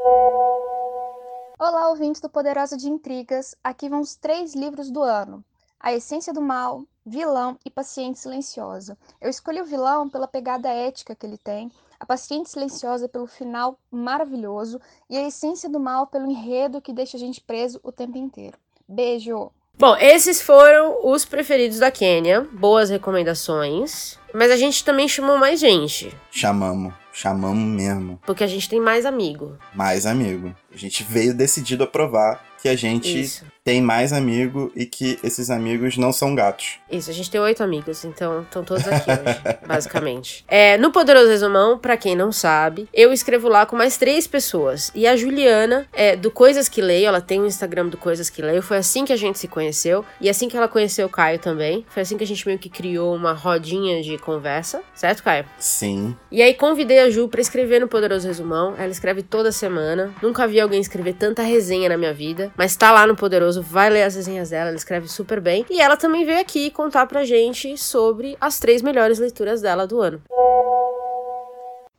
Olá, 1.59 1.89
ouvintes 1.89 2.19
do 2.19 2.29
Poderosa 2.29 2.75
de 2.75 2.89
Intrigas. 2.89 3.55
Aqui 3.63 3.87
vão 3.87 4.01
os 4.01 4.15
três 4.15 4.53
livros 4.53 4.91
do 4.91 5.01
ano. 5.01 5.43
A 5.79 5.93
Essência 5.93 6.33
do 6.33 6.41
Mal, 6.41 6.83
Vilão 7.05 7.57
e 7.65 7.69
Paciente 7.69 8.19
Silenciosa. 8.19 8.97
Eu 9.21 9.29
escolhi 9.29 9.61
o 9.61 9.65
vilão 9.65 10.09
pela 10.09 10.27
pegada 10.27 10.69
ética 10.69 11.13
que 11.13 11.25
ele 11.25 11.37
tem, 11.37 11.71
a 12.03 12.05
Paciente 12.05 12.49
Silenciosa 12.49 13.07
pelo 13.07 13.25
final 13.25 13.79
maravilhoso 13.89 14.79
e 15.09 15.17
a 15.17 15.25
Essência 15.25 15.69
do 15.69 15.79
Mal 15.79 16.05
pelo 16.05 16.29
enredo 16.29 16.81
que 16.81 16.91
deixa 16.91 17.15
a 17.15 17.19
gente 17.19 17.39
preso 17.39 17.79
o 17.81 17.93
tempo 17.93 18.17
inteiro. 18.17 18.57
Beijo! 18.85 19.49
Bom, 19.79 19.95
esses 19.95 20.41
foram 20.41 20.99
os 21.01 21.23
preferidos 21.23 21.79
da 21.79 21.89
Quênia. 21.89 22.41
Boas 22.41 22.89
recomendações. 22.89 24.19
Mas 24.33 24.51
a 24.51 24.57
gente 24.57 24.83
também 24.83 25.07
chamou 25.07 25.37
mais 25.37 25.61
gente. 25.61 26.13
Chamamos. 26.29 26.93
Chamamos 27.13 27.63
mesmo. 27.63 28.19
Porque 28.25 28.43
a 28.43 28.47
gente 28.47 28.69
tem 28.69 28.81
mais 28.81 29.05
amigo. 29.05 29.57
Mais 29.73 30.05
amigo. 30.05 30.53
A 30.73 30.77
gente 30.77 31.03
veio 31.03 31.33
decidido 31.33 31.85
a 31.85 31.87
provar 31.87 32.43
que 32.63 32.69
a 32.69 32.77
gente 32.77 33.19
Isso. 33.19 33.43
tem 33.61 33.81
mais 33.81 34.13
amigo 34.13 34.71
e 34.73 34.85
que 34.85 35.19
esses 35.21 35.49
amigos 35.49 35.97
não 35.97 36.13
são 36.13 36.33
gatos. 36.33 36.79
Isso, 36.89 37.09
a 37.09 37.13
gente 37.13 37.29
tem 37.29 37.41
oito 37.41 37.61
amigos, 37.61 38.05
então 38.05 38.43
estão 38.43 38.63
todos 38.63 38.87
aqui 38.87 39.11
hoje, 39.11 39.41
basicamente. 39.67 40.45
É, 40.47 40.77
no 40.77 40.89
Poderoso 40.89 41.27
Resumão, 41.27 41.77
para 41.77 41.97
quem 41.97 42.15
não 42.15 42.31
sabe, 42.31 42.87
eu 42.93 43.11
escrevo 43.11 43.49
lá 43.49 43.65
com 43.65 43.75
mais 43.75 43.97
três 43.97 44.27
pessoas. 44.27 44.93
E 44.95 45.05
a 45.05 45.13
Juliana, 45.17 45.85
é, 45.91 46.15
do 46.15 46.31
Coisas 46.31 46.69
que 46.69 46.81
Leio, 46.81 47.05
ela 47.05 47.19
tem 47.19 47.41
o 47.41 47.43
um 47.43 47.47
Instagram 47.47 47.87
do 47.87 47.97
Coisas 47.97 48.29
que 48.29 48.41
Leio, 48.41 48.61
foi 48.61 48.77
assim 48.77 49.03
que 49.03 49.11
a 49.11 49.17
gente 49.17 49.37
se 49.37 49.49
conheceu. 49.49 50.05
E 50.21 50.29
assim 50.29 50.47
que 50.47 50.55
ela 50.55 50.69
conheceu 50.69 51.07
o 51.07 51.09
Caio 51.09 51.37
também. 51.37 51.85
Foi 51.89 52.01
assim 52.01 52.15
que 52.15 52.23
a 52.23 52.27
gente 52.27 52.47
meio 52.47 52.57
que 52.57 52.69
criou 52.69 53.13
uma 53.13 53.33
rodinha 53.33 54.01
de 54.01 54.17
conversa, 54.17 54.81
certo, 54.95 55.21
Caio? 55.21 55.43
Sim. 55.59 56.15
E 56.31 56.41
aí 56.41 56.53
convidei 56.53 56.99
a 56.99 57.09
Ju 57.09 57.27
pra 57.27 57.41
escrever 57.41 57.81
no 57.81 57.89
Poderoso 57.89 58.25
Resumão. 58.25 58.73
Ela 58.77 58.87
escreve 58.87 59.21
toda 59.21 59.51
semana. 59.51 60.13
Nunca 60.21 60.47
vi 60.47 60.61
alguém 60.61 60.79
escrever 60.79 61.15
tanta 61.15 61.43
resenha 61.43 61.89
na 61.89 61.97
minha 61.97 62.13
vida 62.13 62.52
mas 62.57 62.75
tá 62.75 62.91
lá 62.91 63.05
no 63.07 63.15
Poderoso, 63.15 63.61
vai 63.61 63.89
ler 63.89 64.03
as 64.03 64.15
resenhas 64.15 64.49
dela, 64.49 64.69
ela 64.69 64.77
escreve 64.77 65.07
super 65.07 65.39
bem. 65.39 65.65
E 65.69 65.81
ela 65.81 65.97
também 65.97 66.25
veio 66.25 66.39
aqui 66.39 66.69
contar 66.69 67.05
pra 67.05 67.25
gente 67.25 67.77
sobre 67.77 68.37
as 68.39 68.59
três 68.59 68.81
melhores 68.81 69.19
leituras 69.19 69.61
dela 69.61 69.87
do 69.87 70.01
ano. 70.01 70.21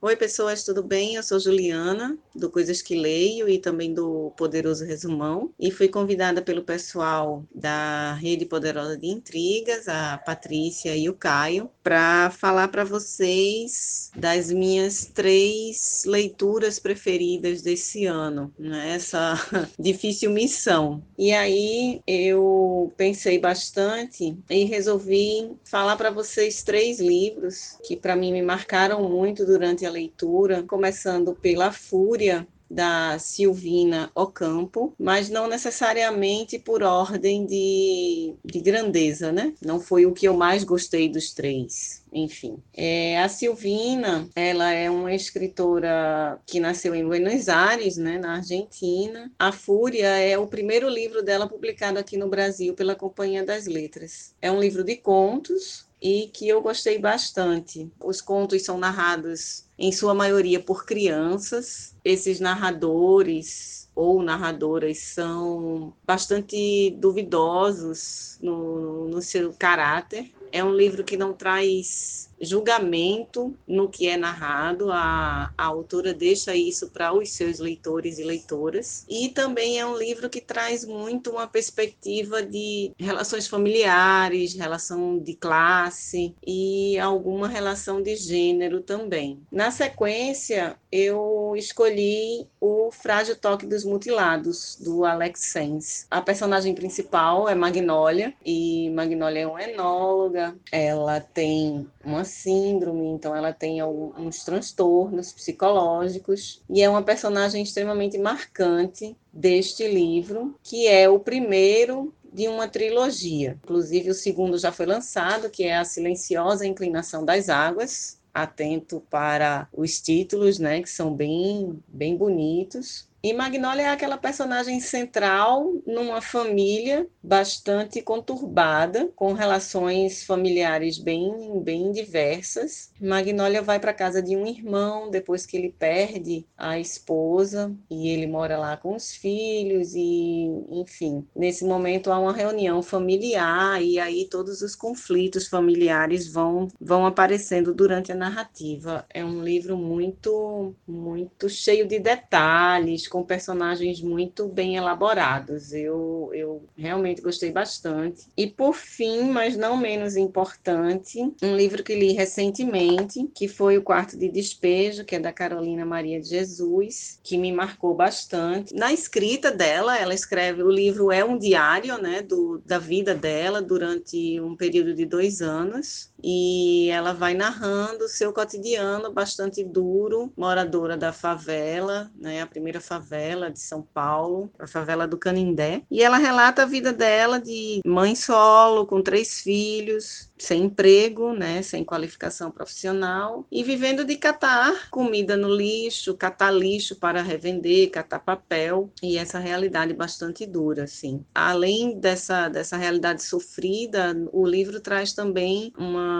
Oi, 0.06 0.16
pessoas, 0.16 0.62
tudo 0.62 0.82
bem? 0.82 1.14
Eu 1.14 1.22
sou 1.22 1.40
Juliana, 1.40 2.18
do 2.34 2.50
Coisas 2.50 2.82
que 2.82 2.94
Leio 2.94 3.48
e 3.48 3.58
também 3.58 3.94
do 3.94 4.30
Poderoso 4.36 4.84
Resumão, 4.84 5.50
e 5.58 5.70
fui 5.70 5.88
convidada 5.88 6.42
pelo 6.42 6.62
pessoal 6.62 7.42
da 7.54 8.12
Rede 8.12 8.44
Poderosa 8.44 8.98
de 8.98 9.06
Intrigas, 9.06 9.88
a 9.88 10.18
Patrícia 10.18 10.94
e 10.94 11.08
o 11.08 11.14
Caio, 11.14 11.70
para 11.82 12.30
falar 12.30 12.68
para 12.68 12.84
vocês 12.84 14.10
das 14.14 14.52
minhas 14.52 15.06
três 15.06 16.02
leituras 16.04 16.78
preferidas 16.78 17.62
desse 17.62 18.04
ano, 18.04 18.52
né? 18.58 18.96
essa 18.96 19.32
difícil 19.80 20.30
missão. 20.30 21.02
E 21.16 21.32
aí 21.32 22.02
eu 22.06 22.92
pensei 22.98 23.38
bastante 23.38 24.36
e 24.50 24.64
resolvi 24.64 25.56
falar 25.64 25.96
para 25.96 26.10
vocês 26.10 26.62
três 26.62 27.00
livros 27.00 27.78
que 27.86 27.96
para 27.96 28.14
mim 28.14 28.34
me 28.34 28.42
marcaram 28.42 29.08
muito 29.08 29.46
durante 29.46 29.86
a 29.86 29.93
leitura, 29.94 30.62
começando 30.62 31.34
pela 31.34 31.72
Fúria, 31.72 32.46
da 32.68 33.18
Silvina 33.18 34.10
Ocampo, 34.14 34.94
mas 34.98 35.28
não 35.28 35.46
necessariamente 35.46 36.58
por 36.58 36.82
ordem 36.82 37.46
de, 37.46 38.34
de 38.44 38.60
grandeza, 38.60 39.30
né? 39.30 39.54
Não 39.64 39.78
foi 39.78 40.06
o 40.06 40.12
que 40.12 40.26
eu 40.26 40.34
mais 40.34 40.64
gostei 40.64 41.08
dos 41.08 41.32
três 41.32 42.04
enfim. 42.14 42.62
É, 42.72 43.18
a 43.20 43.28
Silvina, 43.28 44.28
ela 44.36 44.70
é 44.70 44.88
uma 44.88 45.12
escritora 45.12 46.40
que 46.46 46.60
nasceu 46.60 46.94
em 46.94 47.04
Buenos 47.04 47.48
Aires, 47.48 47.96
né, 47.96 48.18
na 48.18 48.36
Argentina. 48.36 49.30
A 49.38 49.50
Fúria 49.50 50.06
é 50.06 50.38
o 50.38 50.46
primeiro 50.46 50.88
livro 50.88 51.22
dela 51.22 51.48
publicado 51.48 51.98
aqui 51.98 52.16
no 52.16 52.28
Brasil 52.28 52.72
pela 52.74 52.94
Companhia 52.94 53.44
das 53.44 53.66
Letras. 53.66 54.34
É 54.40 54.50
um 54.50 54.60
livro 54.60 54.84
de 54.84 54.96
contos 54.96 55.86
e 56.00 56.30
que 56.32 56.48
eu 56.48 56.62
gostei 56.62 56.98
bastante. 56.98 57.90
Os 57.98 58.20
contos 58.20 58.62
são 58.62 58.78
narrados, 58.78 59.63
em 59.78 59.92
sua 59.92 60.14
maioria, 60.14 60.60
por 60.60 60.84
crianças. 60.84 61.94
Esses 62.04 62.40
narradores 62.40 63.88
ou 63.94 64.22
narradoras 64.22 64.98
são 64.98 65.92
bastante 66.06 66.90
duvidosos 66.98 68.38
no, 68.42 69.08
no 69.08 69.22
seu 69.22 69.52
caráter. 69.52 70.32
É 70.50 70.62
um 70.62 70.74
livro 70.74 71.04
que 71.04 71.16
não 71.16 71.32
traz 71.32 72.30
julgamento 72.44 73.54
no 73.66 73.88
que 73.88 74.08
é 74.08 74.16
narrado, 74.16 74.90
a, 74.92 75.52
a 75.56 75.64
autora 75.64 76.12
deixa 76.12 76.54
isso 76.54 76.90
para 76.90 77.12
os 77.12 77.30
seus 77.30 77.58
leitores 77.58 78.18
e 78.18 78.24
leitoras. 78.24 79.04
E 79.08 79.28
também 79.28 79.78
é 79.78 79.86
um 79.86 79.96
livro 79.96 80.28
que 80.28 80.40
traz 80.40 80.84
muito 80.84 81.30
uma 81.30 81.46
perspectiva 81.46 82.42
de 82.42 82.92
relações 82.98 83.46
familiares, 83.46 84.54
relação 84.54 85.18
de 85.18 85.34
classe 85.34 86.34
e 86.46 86.98
alguma 86.98 87.48
relação 87.48 88.02
de 88.02 88.16
gênero 88.16 88.80
também. 88.80 89.40
Na 89.50 89.70
sequência, 89.70 90.76
eu 90.90 91.54
escolhi 91.56 92.46
o 92.60 92.90
Frágil 92.90 93.36
Toque 93.36 93.66
dos 93.66 93.84
Mutilados, 93.84 94.76
do 94.80 95.04
Alex 95.04 95.40
Sens. 95.40 96.06
A 96.10 96.20
personagem 96.20 96.74
principal 96.74 97.48
é 97.48 97.54
Magnólia, 97.54 98.32
e 98.44 98.90
Magnólia 98.90 99.40
é 99.40 99.46
uma 99.46 99.62
enóloga, 99.62 100.56
ela 100.70 101.20
tem 101.20 101.86
uma 102.04 102.24
síndrome, 102.34 103.06
então 103.08 103.34
ela 103.34 103.52
tem 103.52 103.80
alguns 103.80 104.44
transtornos 104.44 105.32
psicológicos 105.32 106.62
e 106.68 106.82
é 106.82 106.88
uma 106.88 107.02
personagem 107.02 107.62
extremamente 107.62 108.18
marcante 108.18 109.16
deste 109.32 109.86
livro, 109.86 110.54
que 110.62 110.86
é 110.86 111.08
o 111.08 111.18
primeiro 111.18 112.12
de 112.32 112.48
uma 112.48 112.66
trilogia. 112.66 113.58
Inclusive 113.62 114.10
o 114.10 114.14
segundo 114.14 114.58
já 114.58 114.72
foi 114.72 114.86
lançado, 114.86 115.48
que 115.48 115.64
é 115.64 115.76
A 115.76 115.84
Silenciosa 115.84 116.66
Inclinação 116.66 117.24
das 117.24 117.48
Águas. 117.48 118.18
Atento 118.34 119.00
para 119.08 119.68
os 119.72 120.00
títulos, 120.00 120.58
né, 120.58 120.82
que 120.82 120.90
são 120.90 121.14
bem 121.14 121.80
bem 121.86 122.16
bonitos. 122.16 123.08
E 123.24 123.32
Magnólia 123.32 123.84
é 123.84 123.88
aquela 123.88 124.18
personagem 124.18 124.78
central 124.80 125.80
numa 125.86 126.20
família 126.20 127.08
bastante 127.22 128.02
conturbada, 128.02 129.10
com 129.16 129.32
relações 129.32 130.22
familiares 130.24 130.98
bem, 130.98 131.58
bem 131.62 131.90
diversas. 131.90 132.92
Magnólia 133.00 133.62
vai 133.62 133.80
para 133.80 133.94
casa 133.94 134.20
de 134.20 134.36
um 134.36 134.46
irmão 134.46 135.10
depois 135.10 135.46
que 135.46 135.56
ele 135.56 135.70
perde 135.72 136.46
a 136.54 136.78
esposa 136.78 137.74
e 137.88 138.10
ele 138.10 138.26
mora 138.26 138.58
lá 138.58 138.76
com 138.76 138.94
os 138.94 139.12
filhos 139.12 139.94
e, 139.94 140.50
enfim, 140.68 141.26
nesse 141.34 141.64
momento 141.64 142.12
há 142.12 142.18
uma 142.18 142.34
reunião 142.34 142.82
familiar 142.82 143.82
e 143.82 143.98
aí 143.98 144.28
todos 144.28 144.60
os 144.60 144.76
conflitos 144.76 145.48
familiares 145.48 146.30
vão 146.30 146.68
vão 146.78 147.06
aparecendo 147.06 147.72
durante 147.72 148.12
a 148.12 148.14
narrativa. 148.14 149.06
É 149.08 149.24
um 149.24 149.42
livro 149.42 149.78
muito 149.78 150.74
muito 150.86 151.48
cheio 151.48 151.88
de 151.88 151.98
detalhes 151.98 153.08
com 153.14 153.22
personagens 153.22 154.02
muito 154.02 154.48
bem 154.48 154.74
elaborados. 154.74 155.72
Eu, 155.72 156.32
eu 156.34 156.64
realmente 156.76 157.22
gostei 157.22 157.52
bastante. 157.52 158.26
E 158.36 158.44
por 158.44 158.74
fim, 158.74 159.30
mas 159.30 159.56
não 159.56 159.76
menos 159.76 160.16
importante, 160.16 161.20
um 161.40 161.54
livro 161.56 161.84
que 161.84 161.94
li 161.94 162.10
recentemente, 162.10 163.30
que 163.32 163.46
foi 163.46 163.78
O 163.78 163.82
Quarto 163.82 164.18
de 164.18 164.28
Despejo, 164.28 165.04
que 165.04 165.14
é 165.14 165.20
da 165.20 165.32
Carolina 165.32 165.86
Maria 165.86 166.20
de 166.20 166.28
Jesus, 166.28 167.20
que 167.22 167.38
me 167.38 167.52
marcou 167.52 167.94
bastante. 167.94 168.74
Na 168.74 168.92
escrita 168.92 169.52
dela, 169.52 169.96
ela 169.96 170.12
escreve 170.12 170.64
o 170.64 170.68
livro 170.68 171.12
é 171.12 171.24
um 171.24 171.38
diário, 171.38 171.96
né, 172.02 172.20
do, 172.20 172.60
da 172.66 172.80
vida 172.80 173.14
dela 173.14 173.62
durante 173.62 174.40
um 174.40 174.56
período 174.56 174.92
de 174.92 175.06
dois 175.06 175.40
anos 175.40 176.12
e 176.26 176.88
ela 176.88 177.12
vai 177.12 177.34
narrando 177.34 178.08
seu 178.08 178.32
cotidiano 178.32 179.12
bastante 179.12 179.62
duro, 179.62 180.32
moradora 180.34 180.96
da 180.96 181.12
favela, 181.12 182.10
né, 182.18 182.40
a 182.40 182.46
primeira 182.46 182.80
favela 182.80 183.50
de 183.50 183.60
São 183.60 183.82
Paulo, 183.82 184.50
a 184.58 184.66
favela 184.66 185.06
do 185.06 185.18
Canindé, 185.18 185.82
e 185.90 186.02
ela 186.02 186.16
relata 186.16 186.62
a 186.62 186.66
vida 186.66 186.94
dela 186.94 187.38
de 187.38 187.82
mãe 187.84 188.14
solo, 188.14 188.86
com 188.86 189.02
três 189.02 189.40
filhos, 189.40 190.30
sem 190.38 190.64
emprego, 190.64 191.34
né, 191.34 191.60
sem 191.60 191.84
qualificação 191.84 192.50
profissional 192.50 193.46
e 193.50 193.62
vivendo 193.62 194.04
de 194.04 194.16
catar 194.16 194.88
comida 194.90 195.36
no 195.36 195.54
lixo, 195.54 196.14
catar 196.14 196.50
lixo 196.50 196.96
para 196.96 197.22
revender, 197.22 197.90
catar 197.90 198.20
papel 198.20 198.90
e 199.02 199.18
essa 199.18 199.38
realidade 199.38 199.92
bastante 199.92 200.46
dura, 200.46 200.84
assim. 200.84 201.24
Além 201.34 201.98
dessa 201.98 202.48
dessa 202.48 202.76
realidade 202.76 203.22
sofrida, 203.22 204.16
o 204.32 204.46
livro 204.46 204.80
traz 204.80 205.12
também 205.12 205.72
uma 205.76 206.13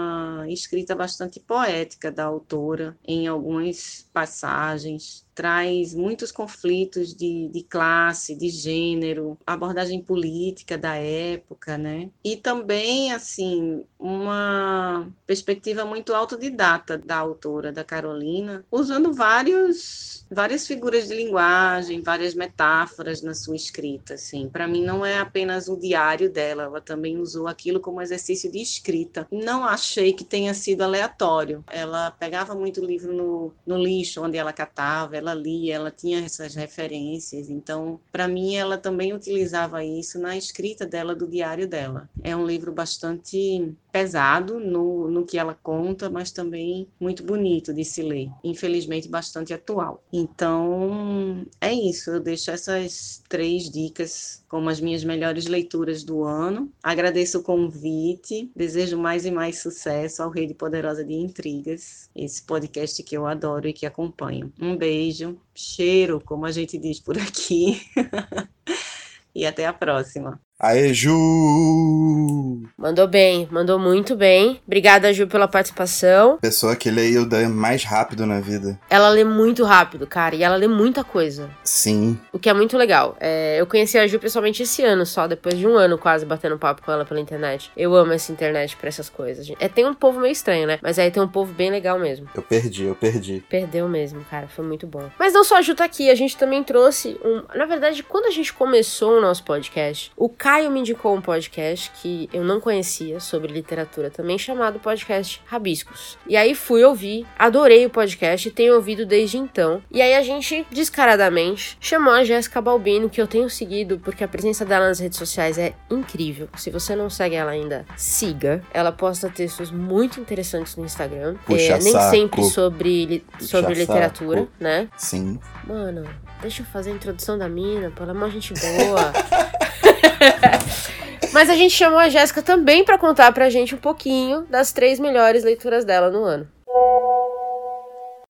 escrita 0.47 0.95
bastante 0.95 1.39
poética 1.39 2.11
da 2.11 2.25
autora 2.25 2.97
em 3.03 3.27
algumas 3.27 4.09
passagens 4.13 5.24
traz 5.35 5.93
muitos 5.93 6.31
conflitos 6.31 7.13
de, 7.13 7.49
de 7.49 7.61
classe, 7.63 8.33
de 8.33 8.49
gênero, 8.49 9.37
abordagem 9.45 10.01
política 10.01 10.77
da 10.77 10.95
época, 10.95 11.77
né? 11.77 12.09
E 12.23 12.37
também, 12.37 13.11
assim, 13.11 13.83
uma 13.99 15.07
perspectiva 15.27 15.83
muito 15.83 16.13
autodidata 16.13 16.97
da 16.97 17.17
autora, 17.17 17.71
da 17.71 17.83
Carolina, 17.83 18.63
usando 18.71 19.11
vários, 19.11 20.25
várias 20.31 20.65
figuras 20.65 21.07
de 21.09 21.15
linguagem, 21.15 22.01
várias 22.01 22.33
metáforas 22.33 23.21
na 23.21 23.33
sua 23.33 23.55
escrita, 23.55 24.13
assim. 24.13 24.47
Para 24.47 24.67
mim 24.67 24.83
não 24.83 25.05
é 25.05 25.19
apenas 25.19 25.67
o 25.67 25.75
diário 25.75 26.31
dela, 26.31 26.63
ela 26.63 26.81
também 26.81 27.17
usou 27.17 27.47
aquilo 27.47 27.79
como 27.79 28.01
exercício 28.01 28.49
de 28.49 28.61
escrita. 28.61 29.27
Não 29.31 29.65
achei 29.65 30.13
que 30.13 30.23
tenha 30.23 30.53
sido 30.53 30.83
aleatório. 30.83 31.63
Ela 31.69 32.11
pegava 32.11 32.55
muito 32.55 32.85
livro 32.85 33.11
no, 33.11 33.53
no 33.65 33.77
lixo, 33.77 34.23
onde 34.23 34.37
ela 34.37 34.53
catava, 34.53 35.17
ela 35.17 35.24
lia, 35.33 35.75
ela 35.75 35.91
tinha 35.91 36.19
essas 36.19 36.55
referências. 36.55 37.49
Então, 37.49 37.99
para 38.11 38.27
mim, 38.27 38.55
ela 38.55 38.77
também 38.77 39.13
utilizava 39.13 39.83
isso 39.83 40.19
na 40.19 40.37
escrita 40.37 40.85
dela, 40.85 41.15
do 41.15 41.27
diário 41.27 41.67
dela. 41.67 42.09
É 42.23 42.35
um 42.35 42.45
livro 42.45 42.71
bastante 42.71 43.73
pesado 43.95 44.59
no, 44.59 45.09
no 45.09 45.25
que 45.25 45.37
ela 45.37 45.57
conta, 45.63 46.09
mas 46.09 46.29
também 46.29 46.85
muito 46.99 47.23
bonito 47.23 47.73
de 47.73 47.85
se 47.85 48.01
ler. 48.01 48.29
Infelizmente, 48.43 49.07
bastante 49.07 49.53
atual. 49.53 50.03
Então, 50.11 51.47
é 51.61 51.71
isso. 51.71 52.09
Eu 52.09 52.19
deixo 52.19 52.51
essas 52.51 53.23
três 53.29 53.69
dicas 53.69 54.43
como 54.49 54.69
as 54.69 54.81
minhas 54.81 55.05
melhores 55.05 55.45
leituras 55.45 56.03
do 56.03 56.25
ano. 56.25 56.69
Agradeço 56.83 57.39
o 57.39 57.43
convite, 57.43 58.51
desejo 58.53 58.97
mais 58.97 59.25
e 59.25 59.31
mais 59.31 59.59
sucesso 59.59 60.21
ao 60.21 60.29
Rede 60.29 60.53
Poderosa 60.53 61.01
de 61.01 61.13
Intrigas, 61.13 62.09
esse 62.13 62.43
podcast 62.43 63.01
que 63.01 63.15
eu 63.15 63.25
adoro 63.25 63.65
e 63.65 63.71
que 63.71 63.85
acompanho. 63.85 64.51
Um 64.59 64.75
beijo, 64.75 65.39
cheiro, 65.53 66.19
como 66.19 66.45
a 66.45 66.51
gente 66.51 66.77
diz 66.77 66.99
por 66.99 67.17
aqui, 67.17 67.81
e 69.33 69.45
até 69.45 69.65
a 69.65 69.71
próxima. 69.71 70.37
Aê, 70.59 70.93
Ju! 70.93 72.34
Mandou 72.77 73.07
bem, 73.07 73.47
mandou 73.51 73.79
muito 73.79 74.15
bem. 74.15 74.59
Obrigada, 74.65 75.13
Ju, 75.13 75.27
pela 75.27 75.47
participação. 75.47 76.37
Pessoa 76.41 76.75
que 76.75 76.89
lê 76.89 77.09
Hilda 77.09 77.47
mais 77.49 77.83
rápido 77.83 78.25
na 78.25 78.39
vida. 78.39 78.79
Ela 78.89 79.09
lê 79.09 79.23
muito 79.23 79.63
rápido, 79.63 80.07
cara, 80.07 80.35
e 80.35 80.43
ela 80.43 80.55
lê 80.55 80.67
muita 80.67 81.03
coisa. 81.03 81.49
Sim. 81.63 82.17
O 82.31 82.39
que 82.39 82.49
é 82.49 82.53
muito 82.53 82.77
legal. 82.77 83.15
É, 83.19 83.59
eu 83.59 83.65
conheci 83.65 83.97
a 83.97 84.07
Ju 84.07 84.19
pessoalmente 84.19 84.63
esse 84.63 84.83
ano 84.83 85.05
só, 85.05 85.27
depois 85.27 85.57
de 85.57 85.67
um 85.67 85.75
ano 85.77 85.97
quase 85.97 86.25
batendo 86.25 86.57
papo 86.57 86.83
com 86.83 86.91
ela 86.91 87.05
pela 87.05 87.19
internet. 87.19 87.71
Eu 87.75 87.95
amo 87.95 88.13
essa 88.13 88.31
internet 88.31 88.75
pra 88.77 88.87
essas 88.87 89.09
coisas. 89.09 89.51
É, 89.59 89.67
tem 89.67 89.85
um 89.85 89.93
povo 89.93 90.19
meio 90.19 90.31
estranho, 90.31 90.67
né? 90.67 90.79
Mas 90.81 90.99
aí 90.99 91.11
tem 91.11 91.21
um 91.21 91.27
povo 91.27 91.53
bem 91.53 91.69
legal 91.71 91.99
mesmo. 91.99 92.27
Eu 92.35 92.41
perdi, 92.41 92.85
eu 92.85 92.95
perdi. 92.95 93.43
Perdeu 93.49 93.87
mesmo, 93.87 94.23
cara. 94.29 94.47
Foi 94.47 94.65
muito 94.65 94.87
bom. 94.87 95.09
Mas 95.19 95.33
não 95.33 95.43
só 95.43 95.57
a 95.57 95.61
Ju 95.61 95.75
tá 95.75 95.85
aqui, 95.85 96.09
a 96.09 96.15
gente 96.15 96.37
também 96.37 96.63
trouxe 96.63 97.17
um. 97.23 97.43
Na 97.57 97.65
verdade, 97.65 98.03
quando 98.03 98.25
a 98.25 98.31
gente 98.31 98.53
começou 98.53 99.17
o 99.17 99.21
nosso 99.21 99.43
podcast, 99.43 100.11
o 100.15 100.29
Caio 100.29 100.71
me 100.71 100.79
indicou 100.79 101.15
um 101.15 101.21
podcast 101.21 101.91
que 102.01 102.24
eu 102.33 102.43
não 102.43 102.59
conhecia 102.59 103.19
sobre 103.19 103.51
literatura 103.51 104.09
também, 104.09 104.37
chamado 104.37 104.79
Podcast 104.79 105.41
Rabiscos. 105.45 106.17
E 106.27 106.35
aí 106.35 106.55
fui 106.55 106.83
ouvir, 106.83 107.25
adorei 107.37 107.85
o 107.85 107.89
podcast 107.89 108.47
e 108.47 108.51
tenho 108.51 108.75
ouvido 108.75 109.05
desde 109.05 109.37
então. 109.37 109.81
E 109.91 110.01
aí 110.01 110.15
a 110.15 110.23
gente, 110.23 110.65
descaradamente, 110.71 111.77
chamou 111.79 112.13
a 112.13 112.23
Jéssica 112.23 112.61
Balbino, 112.61 113.09
que 113.09 113.21
eu 113.21 113.27
tenho 113.27 113.49
seguido, 113.49 113.99
porque 114.03 114.23
a 114.23 114.27
presença 114.27 114.65
dela 114.65 114.87
nas 114.87 114.99
redes 114.99 115.17
sociais 115.17 115.57
é 115.57 115.73
incrível. 115.89 116.49
Se 116.57 116.69
você 116.69 116.95
não 116.95 117.09
segue 117.09 117.35
ela 117.35 117.51
ainda, 117.51 117.85
siga. 117.95 118.63
Ela 118.73 118.91
posta 118.91 119.29
textos 119.29 119.71
muito 119.71 120.19
interessantes 120.19 120.75
no 120.75 120.85
Instagram. 120.85 121.35
Puxa 121.45 121.73
é, 121.75 121.79
nem 121.79 121.91
saco. 121.93 122.09
sempre 122.15 122.43
sobre, 122.45 123.05
li- 123.05 123.19
Puxa 123.37 123.45
sobre 123.47 123.73
literatura, 123.75 124.39
saco. 124.41 124.51
né? 124.59 124.87
Sim. 124.97 125.39
Mano, 125.65 126.03
deixa 126.41 126.61
eu 126.61 126.65
fazer 126.67 126.91
a 126.91 126.95
introdução 126.95 127.37
da 127.37 127.47
mina, 127.49 127.91
pelo 127.91 128.11
amor 128.11 128.29
de 128.29 128.39
gente 128.39 128.53
boa. 128.53 129.13
Mas 131.35 131.49
a 131.49 131.53
gente 131.53 131.73
chamou 131.73 131.99
a 131.99 132.07
Jéssica 132.07 132.41
também 132.41 132.85
pra 132.85 132.97
contar 132.97 133.29
pra 133.33 133.49
gente 133.49 133.75
um 133.75 133.77
pouquinho 133.77 134.45
das 134.49 134.71
três 134.71 135.01
melhores 135.01 135.43
leituras 135.43 135.83
dela 135.83 136.09
no 136.09 136.23
ano. 136.23 136.47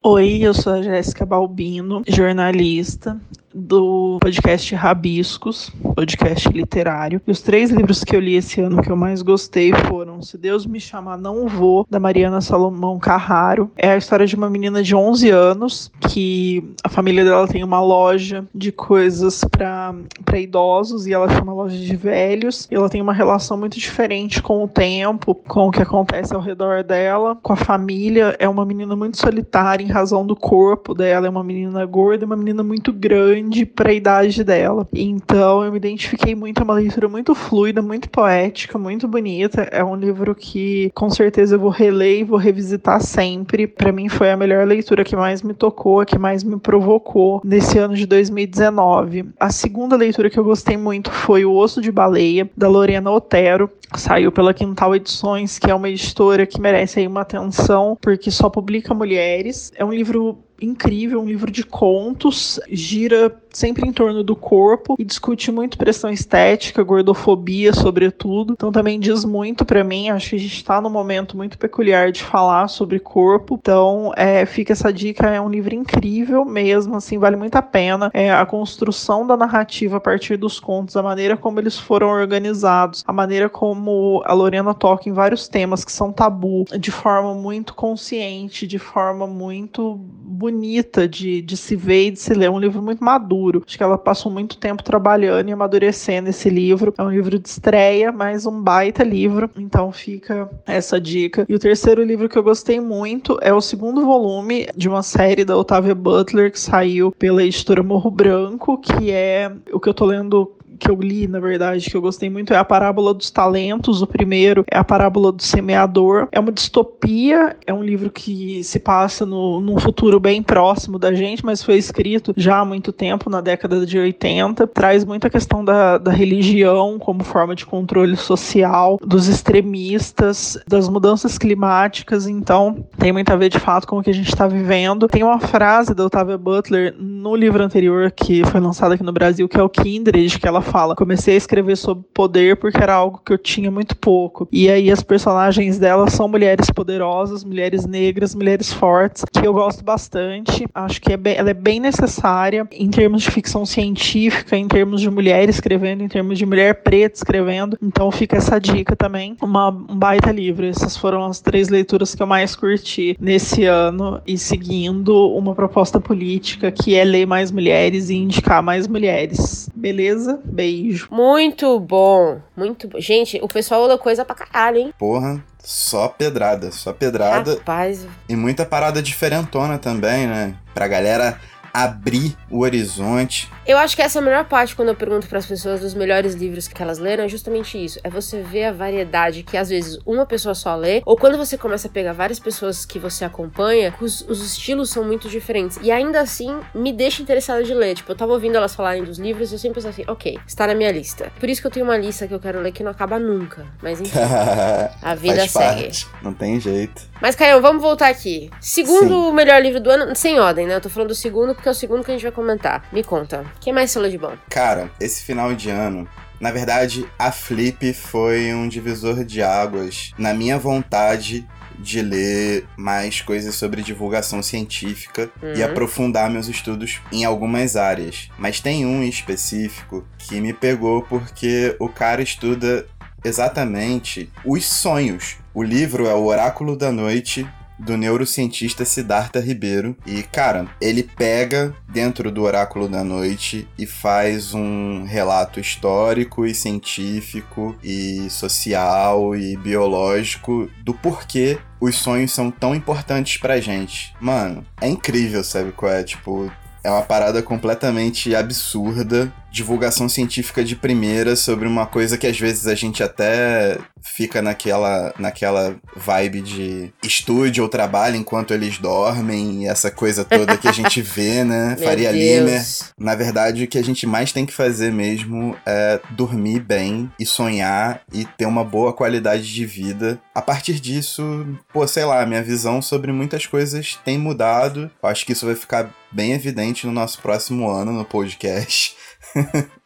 Oi, 0.01 0.39
eu 0.41 0.55
sou 0.55 0.73
a 0.73 0.81
Jéssica 0.81 1.23
Balbino, 1.23 2.01
jornalista 2.07 3.15
do 3.55 4.17
podcast 4.19 4.75
Rabiscos, 4.75 5.71
podcast 5.95 6.49
literário. 6.49 7.21
E 7.25 7.31
os 7.31 7.41
três 7.41 7.71
livros 7.71 8.03
que 8.03 8.13
eu 8.13 8.19
li 8.19 8.35
esse 8.35 8.59
ano 8.59 8.81
que 8.81 8.91
eu 8.91 8.97
mais 8.97 9.21
gostei 9.21 9.71
foram 9.87 10.21
Se 10.21 10.37
Deus 10.37 10.65
Me 10.65 10.79
Chamar 10.79 11.17
Não 11.17 11.47
Vou, 11.47 11.87
da 11.89 11.99
Mariana 11.99 12.41
Salomão 12.41 12.99
Carraro. 12.99 13.71
É 13.77 13.89
a 13.91 13.97
história 13.97 14.27
de 14.27 14.35
uma 14.35 14.49
menina 14.49 14.83
de 14.83 14.93
11 14.93 15.29
anos 15.29 15.91
que 16.09 16.75
a 16.83 16.89
família 16.89 17.23
dela 17.23 17.47
tem 17.47 17.63
uma 17.63 17.79
loja 17.79 18.45
de 18.53 18.73
coisas 18.73 19.41
para 19.45 19.95
idosos 20.37 21.07
e 21.07 21.13
ela 21.13 21.29
chama 21.29 21.53
loja 21.53 21.77
de 21.77 21.95
velhos. 21.95 22.67
E 22.69 22.75
ela 22.75 22.89
tem 22.89 23.01
uma 23.01 23.13
relação 23.13 23.57
muito 23.57 23.79
diferente 23.79 24.41
com 24.41 24.65
o 24.65 24.67
tempo, 24.67 25.33
com 25.33 25.67
o 25.67 25.71
que 25.71 25.81
acontece 25.81 26.35
ao 26.35 26.41
redor 26.41 26.83
dela, 26.83 27.37
com 27.41 27.53
a 27.53 27.57
família. 27.57 28.35
É 28.37 28.49
uma 28.49 28.65
menina 28.65 28.95
muito 28.97 29.17
solitária 29.17 29.83
em 29.83 29.89
razão 29.89 30.27
do 30.27 30.35
corpo 30.35 30.93
dela, 30.93 31.27
é 31.27 31.29
uma 31.29 31.43
menina 31.43 31.85
gorda, 31.85 32.25
uma 32.25 32.35
menina 32.35 32.61
muito 32.61 32.91
grande 32.91 33.44
para 33.65 33.89
a 33.89 33.93
idade 33.93 34.43
dela. 34.43 34.87
Então 34.93 35.63
eu 35.63 35.71
me 35.71 35.77
identifiquei 35.77 36.33
muito, 36.33 36.61
é 36.61 36.63
uma 36.63 36.73
leitura 36.73 37.07
muito 37.07 37.35
fluida, 37.35 37.81
muito 37.81 38.09
poética, 38.09 38.77
muito 38.77 39.07
bonita. 39.07 39.63
É 39.71 39.83
um 39.83 39.95
livro 39.95 40.33
que 40.33 40.91
com 40.95 41.09
certeza 41.09 41.55
eu 41.55 41.59
vou 41.59 41.69
reler 41.69 42.19
e 42.19 42.23
vou 42.23 42.37
revisitar 42.37 43.01
sempre. 43.01 43.67
Para 43.67 43.91
mim 43.91 44.09
foi 44.09 44.31
a 44.31 44.37
melhor 44.37 44.65
leitura 44.65 45.03
que 45.03 45.15
mais 45.15 45.41
me 45.41 45.53
tocou, 45.53 45.99
a 45.99 46.05
que 46.05 46.17
mais 46.17 46.43
me 46.43 46.57
provocou 46.57 47.41
nesse 47.43 47.77
ano 47.77 47.95
de 47.95 48.05
2019. 48.05 49.29
A 49.39 49.51
segunda 49.51 49.95
leitura 49.95 50.29
que 50.29 50.39
eu 50.39 50.43
gostei 50.43 50.77
muito 50.77 51.11
foi 51.11 51.45
O 51.45 51.53
Osso 51.53 51.81
de 51.81 51.91
Baleia, 51.91 52.49
da 52.55 52.67
Lorena 52.67 53.11
Otero. 53.11 53.69
Saiu 53.95 54.31
pela 54.31 54.53
Quintal 54.53 54.95
Edições, 54.95 55.59
que 55.59 55.69
é 55.69 55.75
uma 55.75 55.89
editora 55.89 56.45
que 56.45 56.59
merece 56.59 56.99
aí 56.99 57.07
uma 57.07 57.21
atenção, 57.21 57.97
porque 58.01 58.31
só 58.31 58.49
publica 58.49 58.93
mulheres. 58.93 59.71
É 59.75 59.85
um 59.85 59.93
livro 59.93 60.39
incrível, 60.61 61.21
um 61.21 61.25
livro 61.25 61.51
de 61.51 61.63
contos, 61.63 62.59
gira 62.69 63.35
sempre 63.55 63.87
em 63.87 63.93
torno 63.93 64.23
do 64.23 64.35
corpo 64.35 64.95
e 64.99 65.03
discute 65.03 65.51
muito 65.51 65.77
pressão 65.77 66.09
estética, 66.09 66.83
gordofobia, 66.83 67.73
sobretudo. 67.73 68.53
Então 68.53 68.71
também 68.71 68.99
diz 68.99 69.23
muito 69.23 69.63
para 69.65 69.83
mim, 69.83 70.09
acho 70.09 70.31
que 70.31 70.35
a 70.35 70.39
gente 70.39 70.55
está 70.55 70.81
num 70.81 70.89
momento 70.89 71.37
muito 71.37 71.57
peculiar 71.57 72.11
de 72.11 72.21
falar 72.21 72.67
sobre 72.67 72.99
corpo. 72.99 73.57
Então 73.59 74.11
é, 74.15 74.45
fica 74.45 74.73
essa 74.73 74.91
dica, 74.91 75.27
é 75.27 75.39
um 75.39 75.49
livro 75.49 75.73
incrível 75.73 76.43
mesmo, 76.43 76.95
assim, 76.95 77.17
vale 77.17 77.35
muito 77.35 77.55
a 77.55 77.61
pena. 77.61 78.11
É, 78.13 78.31
a 78.31 78.45
construção 78.45 79.25
da 79.25 79.37
narrativa 79.37 79.97
a 79.97 80.01
partir 80.01 80.37
dos 80.37 80.59
contos, 80.59 80.97
a 80.97 81.03
maneira 81.03 81.37
como 81.37 81.59
eles 81.59 81.77
foram 81.77 82.07
organizados, 82.07 83.03
a 83.07 83.13
maneira 83.13 83.49
como 83.49 84.21
a 84.25 84.33
Lorena 84.33 84.73
toca 84.73 85.07
em 85.07 85.13
vários 85.13 85.47
temas 85.47 85.85
que 85.85 85.91
são 85.91 86.11
tabu, 86.11 86.65
de 86.77 86.91
forma 86.91 87.33
muito 87.33 87.73
consciente, 87.73 88.67
de 88.67 88.77
forma 88.77 89.25
muito 89.25 89.99
bonita 90.45 91.07
de, 91.07 91.41
de 91.41 91.57
se 91.57 91.75
ver 91.75 92.07
e 92.07 92.11
de 92.11 92.19
se 92.19 92.33
ler. 92.33 92.45
É 92.45 92.49
um 92.49 92.59
livro 92.59 92.81
muito 92.81 93.03
maduro. 93.03 93.63
Acho 93.65 93.77
que 93.77 93.83
ela 93.83 93.97
passou 93.97 94.31
muito 94.31 94.57
tempo 94.57 94.83
trabalhando 94.83 95.49
e 95.49 95.51
amadurecendo 95.51 96.29
esse 96.29 96.49
livro. 96.49 96.93
É 96.97 97.01
um 97.01 97.09
livro 97.09 97.39
de 97.39 97.49
estreia, 97.49 98.11
mas 98.11 98.45
um 98.45 98.61
baita 98.61 99.03
livro. 99.03 99.49
Então 99.57 99.91
fica 99.91 100.47
essa 100.67 101.01
dica. 101.01 101.45
E 101.49 101.55
o 101.55 101.59
terceiro 101.59 102.03
livro 102.03 102.29
que 102.29 102.37
eu 102.37 102.43
gostei 102.43 102.79
muito 102.79 103.39
é 103.41 103.51
o 103.51 103.61
segundo 103.61 104.05
volume 104.05 104.67
de 104.75 104.87
uma 104.87 105.01
série 105.01 105.43
da 105.43 105.57
Otávia 105.57 105.95
Butler 105.95 106.51
que 106.51 106.59
saiu 106.59 107.11
pela 107.11 107.43
editora 107.43 107.81
Morro 107.81 108.11
Branco, 108.11 108.77
que 108.77 109.09
é 109.09 109.51
o 109.73 109.79
que 109.79 109.89
eu 109.89 109.93
tô 109.93 110.05
lendo 110.05 110.51
que 110.79 110.89
eu 110.89 110.95
li, 110.95 111.27
na 111.27 111.39
verdade, 111.39 111.89
que 111.89 111.95
eu 111.95 112.01
gostei 112.01 112.29
muito 112.29 112.53
é 112.53 112.57
a 112.57 112.63
Parábola 112.63 113.13
dos 113.13 113.31
Talentos. 113.31 114.01
O 114.01 114.07
primeiro 114.07 114.63
é 114.69 114.77
a 114.77 114.83
Parábola 114.83 115.31
do 115.31 115.41
Semeador. 115.41 116.27
É 116.31 116.39
uma 116.39 116.51
distopia, 116.51 117.55
é 117.65 117.73
um 117.73 117.83
livro 117.83 118.09
que 118.09 118.63
se 118.63 118.79
passa 118.79 119.25
no, 119.25 119.59
num 119.59 119.77
futuro 119.77 120.19
bem 120.19 120.41
próximo 120.41 120.99
da 120.99 121.13
gente, 121.13 121.45
mas 121.45 121.63
foi 121.63 121.77
escrito 121.77 122.33
já 122.35 122.59
há 122.59 122.65
muito 122.65 122.91
tempo, 122.91 123.29
na 123.29 123.41
década 123.41 123.85
de 123.85 123.97
80. 123.97 124.67
Traz 124.67 125.03
muita 125.05 125.29
questão 125.29 125.63
da, 125.63 125.97
da 125.97 126.11
religião 126.11 126.97
como 126.99 127.23
forma 127.23 127.55
de 127.55 127.65
controle 127.65 128.15
social, 128.15 128.99
dos 129.01 129.27
extremistas, 129.27 130.57
das 130.67 130.89
mudanças 130.89 131.37
climáticas. 131.37 132.27
Então, 132.27 132.85
tem 132.97 133.11
muito 133.11 133.31
a 133.31 133.35
ver 133.35 133.49
de 133.49 133.59
fato 133.59 133.87
com 133.87 133.99
o 133.99 134.03
que 134.03 134.09
a 134.09 134.13
gente 134.13 134.29
está 134.29 134.47
vivendo. 134.47 135.07
Tem 135.07 135.23
uma 135.23 135.39
frase 135.39 135.93
da 135.93 136.05
Octavia 136.05 136.37
Butler 136.37 136.95
no 136.97 137.35
livro 137.35 137.63
anterior 137.63 138.11
que 138.11 138.43
foi 138.45 138.59
lançado 138.59 138.93
aqui 138.93 139.03
no 139.03 139.11
Brasil, 139.11 139.47
que 139.47 139.57
é 139.57 139.63
o 139.63 139.69
Kindred, 139.69 140.39
que 140.39 140.47
ela 140.47 140.61
fala: 140.65 140.95
comecei 140.95 141.35
a 141.35 141.37
escrever 141.37 141.77
sobre 141.77 142.03
poder 142.13 142.57
porque 142.57 142.81
era 142.81 142.93
algo 142.93 143.21
que 143.23 143.31
eu 143.31 143.37
tinha 143.37 143.71
muito 143.71 143.95
pouco. 143.95 144.47
E 144.51 144.69
aí 144.69 144.91
as 144.91 145.01
personagens 145.01 145.79
dela 145.79 146.09
são 146.09 146.27
mulheres 146.27 146.69
poderosas, 146.69 147.43
mulheres 147.43 147.85
negras, 147.85 148.35
mulheres 148.35 148.73
fortes, 148.73 149.23
que 149.31 149.47
eu 149.47 149.53
gosto 149.53 149.83
bastante. 149.83 150.65
Acho 150.73 151.01
que 151.01 151.13
é 151.13 151.17
bem, 151.17 151.35
ela 151.35 151.49
é 151.49 151.53
bem 151.53 151.79
necessária 151.79 152.67
em 152.71 152.89
termos 152.89 153.21
de 153.21 153.31
ficção 153.31 153.65
científica, 153.65 154.57
em 154.57 154.67
termos 154.67 155.01
de 155.01 155.09
mulher 155.09 155.47
escrevendo, 155.47 156.03
em 156.03 156.07
termos 156.07 156.37
de 156.37 156.45
mulher 156.45 156.83
preta 156.83 157.15
escrevendo. 157.15 157.77
Então 157.81 158.11
fica 158.11 158.37
essa 158.37 158.59
dica 158.59 158.95
também. 158.95 159.37
Uma, 159.41 159.69
um 159.69 159.97
baita 159.97 160.31
livro. 160.31 160.65
Essas 160.65 160.97
foram 160.97 161.25
as 161.25 161.39
três 161.39 161.69
leituras 161.69 162.15
que 162.15 162.21
eu 162.21 162.27
mais 162.27 162.55
curti 162.55 163.15
nesse 163.19 163.65
ano 163.65 164.21
e 164.25 164.37
seguindo 164.37 165.29
uma 165.35 165.53
proposta 165.53 165.99
política 165.99 166.71
que 166.71 166.95
é 166.95 167.03
ler 167.03 167.25
mais 167.25 167.51
mulheres 167.51 168.09
e 168.09 168.15
indicar 168.15 168.61
mais 168.63 168.87
mulheres. 168.87 169.69
Beleza? 169.75 170.39
Beijo. 170.55 171.07
Muito 171.11 171.77
bom, 171.81 172.39
muito 172.55 172.87
bom. 172.87 172.99
Gente, 172.99 173.37
o 173.41 173.47
pessoal 173.47 173.81
olha 173.81 173.97
coisa 173.97 174.23
pra 174.23 174.35
caralho, 174.35 174.77
hein? 174.77 174.93
Porra, 174.97 175.43
só 175.61 176.07
pedrada, 176.07 176.71
só 176.71 176.93
pedrada. 176.93 177.55
Rapaz, 177.55 178.07
E 178.29 178.35
muita 178.37 178.65
parada 178.65 179.01
diferentona 179.01 179.77
também, 179.77 180.27
né? 180.27 180.55
Pra 180.73 180.87
galera 180.87 181.39
abrir 181.75 182.37
o 182.49 182.61
horizonte. 182.61 183.51
Eu 183.67 183.77
acho 183.77 183.95
que 183.95 184.01
essa 184.01 184.19
é 184.19 184.21
a 184.21 184.25
melhor 184.25 184.45
parte 184.45 184.75
quando 184.75 184.89
eu 184.89 184.95
pergunto 184.95 185.27
para 185.27 185.39
as 185.39 185.45
pessoas 185.45 185.81
dos 185.81 185.93
melhores 185.93 186.33
livros 186.33 186.67
que 186.67 186.81
elas 186.81 186.99
leram, 186.99 187.25
é 187.25 187.27
justamente 187.27 187.83
isso. 187.83 187.99
É 188.01 188.09
você 188.09 188.41
ver 188.41 188.65
a 188.65 188.71
variedade 188.71 189.43
que 189.43 189.57
às 189.57 189.69
vezes 189.69 189.99
uma 190.05 190.25
pessoa 190.25 190.55
só 190.55 190.75
lê, 190.75 191.01
ou 191.05 191.17
quando 191.17 191.37
você 191.37 191.57
começa 191.57 191.87
a 191.87 191.91
pegar 191.91 192.13
várias 192.13 192.39
pessoas 192.39 192.85
que 192.85 192.97
você 192.97 193.25
acompanha, 193.25 193.93
os, 193.99 194.21
os 194.21 194.45
estilos 194.45 194.89
são 194.89 195.03
muito 195.03 195.27
diferentes. 195.27 195.77
E 195.81 195.91
ainda 195.91 196.21
assim, 196.21 196.57
me 196.73 196.93
deixa 196.93 197.21
interessada 197.21 197.63
de 197.63 197.73
ler. 197.73 197.95
Tipo, 197.95 198.13
eu 198.13 198.15
tava 198.15 198.31
ouvindo 198.31 198.55
elas 198.55 198.73
falarem 198.73 199.03
dos 199.03 199.19
livros 199.19 199.51
e 199.51 199.55
eu 199.55 199.59
sempre 199.59 199.75
penso 199.75 199.89
assim, 199.89 200.03
ok, 200.07 200.39
está 200.47 200.67
na 200.67 200.75
minha 200.75 200.91
lista. 200.91 201.31
Por 201.39 201.49
isso 201.49 201.59
que 201.59 201.67
eu 201.67 201.71
tenho 201.71 201.85
uma 201.85 201.97
lista 201.97 202.27
que 202.27 202.33
eu 202.33 202.39
quero 202.39 202.61
ler 202.61 202.71
que 202.71 202.83
não 202.83 202.91
acaba 202.91 203.19
nunca. 203.19 203.65
Mas 203.81 203.99
enfim, 203.99 204.17
a 205.01 205.15
vida 205.15 205.45
segue. 205.47 206.05
não 206.21 206.33
tem 206.33 206.59
jeito. 206.59 207.01
Mas, 207.21 207.35
Caio, 207.35 207.61
vamos 207.61 207.81
voltar 207.81 208.09
aqui. 208.09 208.51
Segundo 208.59 209.07
Sim. 209.07 209.13
o 209.13 209.31
melhor 209.31 209.61
livro 209.61 209.79
do 209.79 209.89
ano, 209.89 210.15
sem 210.15 210.39
ordem, 210.39 210.67
né? 210.67 210.75
Eu 210.75 210.81
tô 210.81 210.89
falando 210.89 211.09
do 211.09 211.15
segundo 211.15 211.55
porque 211.65 211.69
é 211.69 211.71
o 211.71 211.73
segundo 211.73 212.03
que 212.03 212.11
a 212.11 212.13
gente 212.13 212.21
vai 212.21 212.31
comentar. 212.31 212.87
Me 212.91 213.03
conta. 213.03 213.41
O 213.41 213.59
que 213.59 213.73
mais 213.73 213.91
falou 213.91 214.07
de 214.07 214.19
bom? 214.19 214.33
Cara, 214.49 214.91
esse 214.99 215.23
final 215.23 215.51
de 215.55 215.71
ano, 215.71 216.07
na 216.39 216.51
verdade, 216.51 217.07
a 217.17 217.31
Flip 217.31 217.91
foi 217.93 218.53
um 218.53 218.67
divisor 218.67 219.23
de 219.25 219.41
águas 219.41 220.11
na 220.15 220.31
minha 220.31 220.59
vontade 220.59 221.47
de 221.79 222.01
ler 222.03 222.65
mais 222.77 223.19
coisas 223.21 223.55
sobre 223.55 223.81
divulgação 223.81 224.43
científica 224.43 225.29
e 225.41 225.59
Uhum. 225.59 225.65
aprofundar 225.65 226.29
meus 226.29 226.47
estudos 226.47 227.01
em 227.11 227.25
algumas 227.25 227.75
áreas. 227.75 228.29
Mas 228.37 228.59
tem 228.61 228.85
um 228.85 229.01
em 229.03 229.09
específico 229.09 230.05
que 230.19 230.39
me 230.39 230.53
pegou 230.53 231.01
porque 231.01 231.75
o 231.79 231.89
cara 231.89 232.21
estuda 232.21 232.85
exatamente 233.23 234.31
os 234.45 234.65
sonhos. 234.65 235.37
O 235.53 235.63
livro 235.63 236.05
é 236.05 236.13
O 236.13 236.25
Oráculo 236.25 236.77
da 236.77 236.91
Noite. 236.91 237.45
Do 237.77 237.97
neurocientista 237.97 238.85
Siddhartha 238.85 239.39
Ribeiro. 239.39 239.95
E, 240.05 240.23
cara, 240.23 240.67
ele 240.79 241.03
pega 241.03 241.73
dentro 241.87 242.31
do 242.31 242.43
Oráculo 242.43 242.87
da 242.87 243.03
Noite 243.03 243.67
e 243.77 243.85
faz 243.85 244.53
um 244.53 245.03
relato 245.03 245.59
histórico 245.59 246.45
e 246.45 246.55
científico 246.55 247.75
e 247.83 248.29
social 248.29 249.35
e 249.35 249.57
biológico 249.57 250.69
do 250.83 250.93
porquê 250.93 251.57
os 251.79 251.95
sonhos 251.95 252.31
são 252.31 252.49
tão 252.49 252.73
importantes 252.73 253.37
pra 253.37 253.59
gente. 253.59 254.15
Mano, 254.19 254.65
é 254.81 254.87
incrível, 254.87 255.43
sabe 255.43 255.71
qual 255.71 255.91
é? 255.91 256.03
Tipo, 256.03 256.51
é 256.85 256.91
uma 256.91 257.01
parada 257.01 257.41
completamente 257.41 258.35
absurda. 258.35 259.33
Divulgação 259.55 260.09
científica 260.09 260.65
de 260.65 260.75
primeira 260.75 261.33
sobre 261.33 261.65
uma 261.65 261.85
coisa 261.85 262.17
que 262.17 262.27
às 262.27 262.37
vezes 262.37 262.67
a 262.67 262.75
gente 262.75 263.01
até 263.01 263.77
fica 264.03 264.41
naquela, 264.41 265.13
naquela 265.17 265.77
vibe 265.95 266.41
de 266.41 266.93
estude 267.01 267.61
ou 267.61 267.69
trabalho 267.69 268.17
enquanto 268.17 268.53
eles 268.53 268.77
dormem, 268.77 269.63
e 269.63 269.67
essa 269.67 269.89
coisa 269.89 270.25
toda 270.25 270.57
que 270.57 270.67
a 270.67 270.73
gente 270.73 270.99
vê, 271.01 271.45
né? 271.45 271.77
Faria. 271.81 272.11
Limer. 272.11 272.61
Na 272.99 273.15
verdade, 273.15 273.63
o 273.63 273.67
que 273.67 273.77
a 273.77 273.83
gente 273.83 274.05
mais 274.05 274.33
tem 274.33 274.45
que 274.45 274.51
fazer 274.51 274.91
mesmo 274.91 275.55
é 275.65 276.01
dormir 276.11 276.59
bem 276.59 277.09
e 277.17 277.25
sonhar 277.25 278.01
e 278.11 278.25
ter 278.25 278.45
uma 278.45 278.63
boa 278.63 278.91
qualidade 278.91 279.53
de 279.53 279.65
vida. 279.65 280.19
A 280.33 280.41
partir 280.41 280.81
disso, 280.81 281.23
pô, 281.71 281.87
sei 281.87 282.03
lá, 282.03 282.25
minha 282.25 282.43
visão 282.43 282.81
sobre 282.81 283.13
muitas 283.13 283.45
coisas 283.45 283.97
tem 284.03 284.17
mudado. 284.17 284.91
Eu 285.01 285.09
acho 285.09 285.25
que 285.25 285.31
isso 285.31 285.45
vai 285.45 285.55
ficar 285.55 285.89
bem 286.11 286.31
evidente 286.31 286.85
no 286.85 286.93
nosso 286.93 287.21
próximo 287.21 287.69
ano 287.69 287.91
no 287.91 288.05
podcast, 288.05 288.95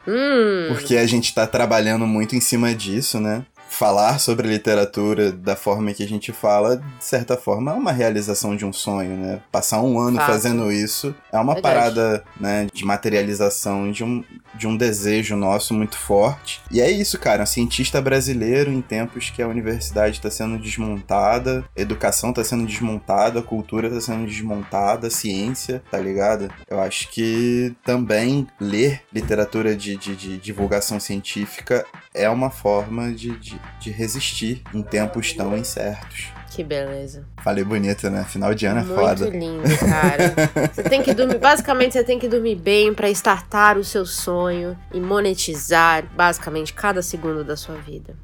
Hum. 0.08 0.68
porque 0.70 0.98
a 0.98 1.06
gente 1.06 1.34
tá 1.36 1.46
trabalhando 1.46 2.08
muito 2.08 2.36
em 2.36 2.42
cima 2.42 2.74
disso, 2.74 3.20
né? 3.20 3.44
Falar 3.70 4.20
sobre 4.20 4.48
literatura 4.48 5.32
da 5.32 5.56
forma 5.56 5.94
que 5.94 6.02
a 6.02 6.08
gente 6.08 6.32
fala, 6.32 6.78
de 6.78 7.04
certa 7.06 7.38
forma, 7.38 7.72
é 7.72 7.76
uma 7.76 7.92
realização 7.92 8.56
de 8.56 8.66
um 8.66 8.74
sonho, 8.74 9.16
né? 9.16 9.40
Passar 9.52 9.82
um 9.82 10.00
ano 10.00 10.18
Fato. 10.18 10.32
fazendo 10.32 10.72
isso 10.72 11.14
é 11.32 11.38
uma 11.38 11.54
Verdade. 11.54 11.76
parada, 11.76 12.24
né, 12.40 12.68
de 12.74 12.84
materialização 12.84 13.92
de 13.92 14.04
um, 14.04 14.24
de 14.60 14.68
um 14.68 14.76
desejo 14.76 15.38
nosso 15.38 15.74
muito 15.74 15.98
forte. 15.98 16.62
E 16.70 16.82
é 16.82 16.92
isso, 16.92 17.18
cara. 17.18 17.44
Um 17.44 17.46
cientista 17.46 18.02
brasileiro 18.02 18.72
em 18.72 18.82
tempos 18.82 19.30
que 19.30 19.42
a 19.42 19.48
universidade 19.48 20.18
está 20.18 20.30
sendo 20.30 20.60
desmontada, 20.60 21.64
educação 21.76 22.32
está 22.32 22.44
sendo 22.44 22.66
desmontada, 22.66 23.42
cultura 23.42 23.88
está 23.88 24.02
sendo 24.02 24.26
desmontada, 24.28 25.10
ciência, 25.10 25.82
tá 25.90 25.98
ligado? 25.98 26.52
Eu 26.70 26.82
acho 26.82 27.10
que 27.10 27.74
também 27.86 28.46
ler 28.60 29.02
literatura 29.14 29.76
de, 29.76 29.96
de, 29.96 30.16
de 30.16 30.38
divulgação 30.38 31.00
científica 31.00 31.86
é 32.14 32.30
uma 32.30 32.50
forma 32.50 33.14
de, 33.14 33.38
de, 33.40 33.60
de 33.80 33.92
resistir 33.92 34.62
em 34.74 34.84
tempos 34.84 35.32
tão 35.32 35.58
incertos. 35.58 36.28
Que 36.50 36.64
beleza. 36.64 37.24
Falei 37.44 37.64
bonito, 37.64 38.10
né? 38.10 38.26
Final 38.28 38.54
de 38.56 38.66
ano 38.66 38.80
é 38.80 38.84
Muito 38.84 39.00
foda. 39.00 39.30
lindo, 39.30 39.64
cara. 39.78 40.34
Você 40.74 40.84
tem 40.84 41.02
que 41.04 41.14
dormir. 41.14 41.38
Basicamente, 41.38 41.94
você 41.94 42.04
tem 42.04 42.18
que 42.18 42.28
dormir 42.28 42.56
bem 42.56 42.94
pra 42.94 43.10
startar 43.12 43.78
o 43.78 43.84
seu 43.84 44.06
sonho 44.06 44.76
e 44.94 45.00
monetizar, 45.00 46.06
basicamente, 46.16 46.74
cada 46.74 47.02
segundo 47.02 47.44
da 47.44 47.56
sua 47.56 47.76
vida. 47.76 48.16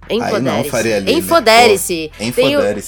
Faria 0.69 0.99
Lima. 0.99 1.19
Infodere-se. 1.19 2.11
Pô, 2.17 2.31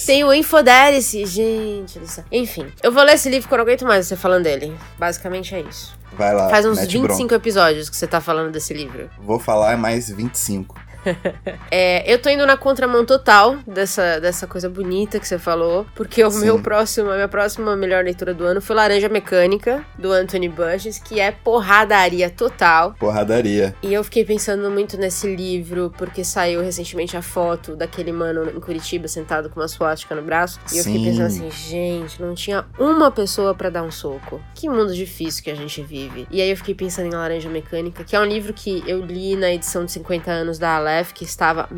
Tem 0.06 0.24
o, 0.24 0.28
o 0.28 0.34
Infodere-se, 0.34 1.24
gente 1.24 1.98
do 1.98 2.06
céu. 2.06 2.24
Enfim, 2.32 2.66
eu 2.82 2.90
vou 2.92 3.02
ler 3.04 3.14
esse 3.14 3.28
livro 3.30 3.48
que 3.48 3.54
eu 3.54 3.58
não 3.58 3.64
aguento 3.64 3.84
mais 3.86 4.06
você 4.06 4.16
falando 4.16 4.42
dele. 4.44 4.74
Basicamente 4.98 5.54
é 5.54 5.60
isso. 5.60 5.96
Vai 6.12 6.34
lá, 6.34 6.48
Faz 6.48 6.66
uns 6.66 6.78
mete 6.80 6.98
25 6.98 7.16
bronca. 7.16 7.34
episódios 7.36 7.88
que 7.88 7.96
você 7.96 8.06
tá 8.06 8.20
falando 8.20 8.50
desse 8.50 8.74
livro. 8.74 9.08
Vou 9.22 9.38
falar 9.38 9.76
mais 9.76 10.10
25. 10.10 10.74
É, 11.70 12.10
eu 12.10 12.18
tô 12.18 12.30
indo 12.30 12.46
na 12.46 12.56
contramão 12.56 13.04
total 13.04 13.56
dessa, 13.66 14.18
dessa 14.20 14.46
coisa 14.46 14.70
bonita 14.70 15.20
que 15.20 15.28
você 15.28 15.38
falou, 15.38 15.86
porque 15.94 16.24
o 16.24 16.30
Sim. 16.30 16.40
meu 16.40 16.60
próximo, 16.60 17.10
a 17.10 17.14
minha 17.14 17.28
próxima 17.28 17.76
melhor 17.76 18.02
leitura 18.02 18.32
do 18.32 18.44
ano 18.44 18.60
foi 18.60 18.74
Laranja 18.74 19.08
Mecânica, 19.08 19.84
do 19.98 20.10
Anthony 20.10 20.48
Burgess, 20.48 20.98
que 20.98 21.20
é 21.20 21.30
porradaria 21.30 22.30
total. 22.30 22.94
Porradaria. 22.98 23.74
E 23.82 23.92
eu 23.92 24.02
fiquei 24.02 24.24
pensando 24.24 24.70
muito 24.70 24.96
nesse 24.96 25.34
livro, 25.34 25.92
porque 25.98 26.24
saiu 26.24 26.62
recentemente 26.62 27.16
a 27.16 27.22
foto 27.22 27.76
daquele 27.76 28.12
mano 28.12 28.50
em 28.50 28.60
Curitiba 28.60 29.08
sentado 29.08 29.50
com 29.50 29.60
uma 29.60 29.68
suástica 29.68 30.14
no 30.14 30.22
braço. 30.22 30.58
E 30.72 30.78
eu 30.78 30.84
fiquei 30.84 31.00
Sim. 31.00 31.04
pensando 31.04 31.26
assim, 31.26 31.50
gente, 31.50 32.22
não 32.22 32.34
tinha 32.34 32.64
uma 32.78 33.10
pessoa 33.10 33.54
pra 33.54 33.68
dar 33.68 33.82
um 33.82 33.90
soco. 33.90 34.40
Que 34.54 34.68
mundo 34.68 34.94
difícil 34.94 35.44
que 35.44 35.50
a 35.50 35.54
gente 35.54 35.82
vive. 35.82 36.26
E 36.30 36.40
aí 36.40 36.50
eu 36.50 36.56
fiquei 36.56 36.74
pensando 36.74 37.06
em 37.06 37.14
Laranja 37.14 37.48
Mecânica, 37.48 38.04
que 38.04 38.16
é 38.16 38.20
um 38.20 38.24
livro 38.24 38.52
que 38.52 38.82
eu 38.86 39.04
li 39.04 39.36
na 39.36 39.52
edição 39.52 39.84
de 39.84 39.92
50 39.92 40.30
anos 40.30 40.58
da 40.58 40.78
Que 41.14 41.24
estava 41.24 41.68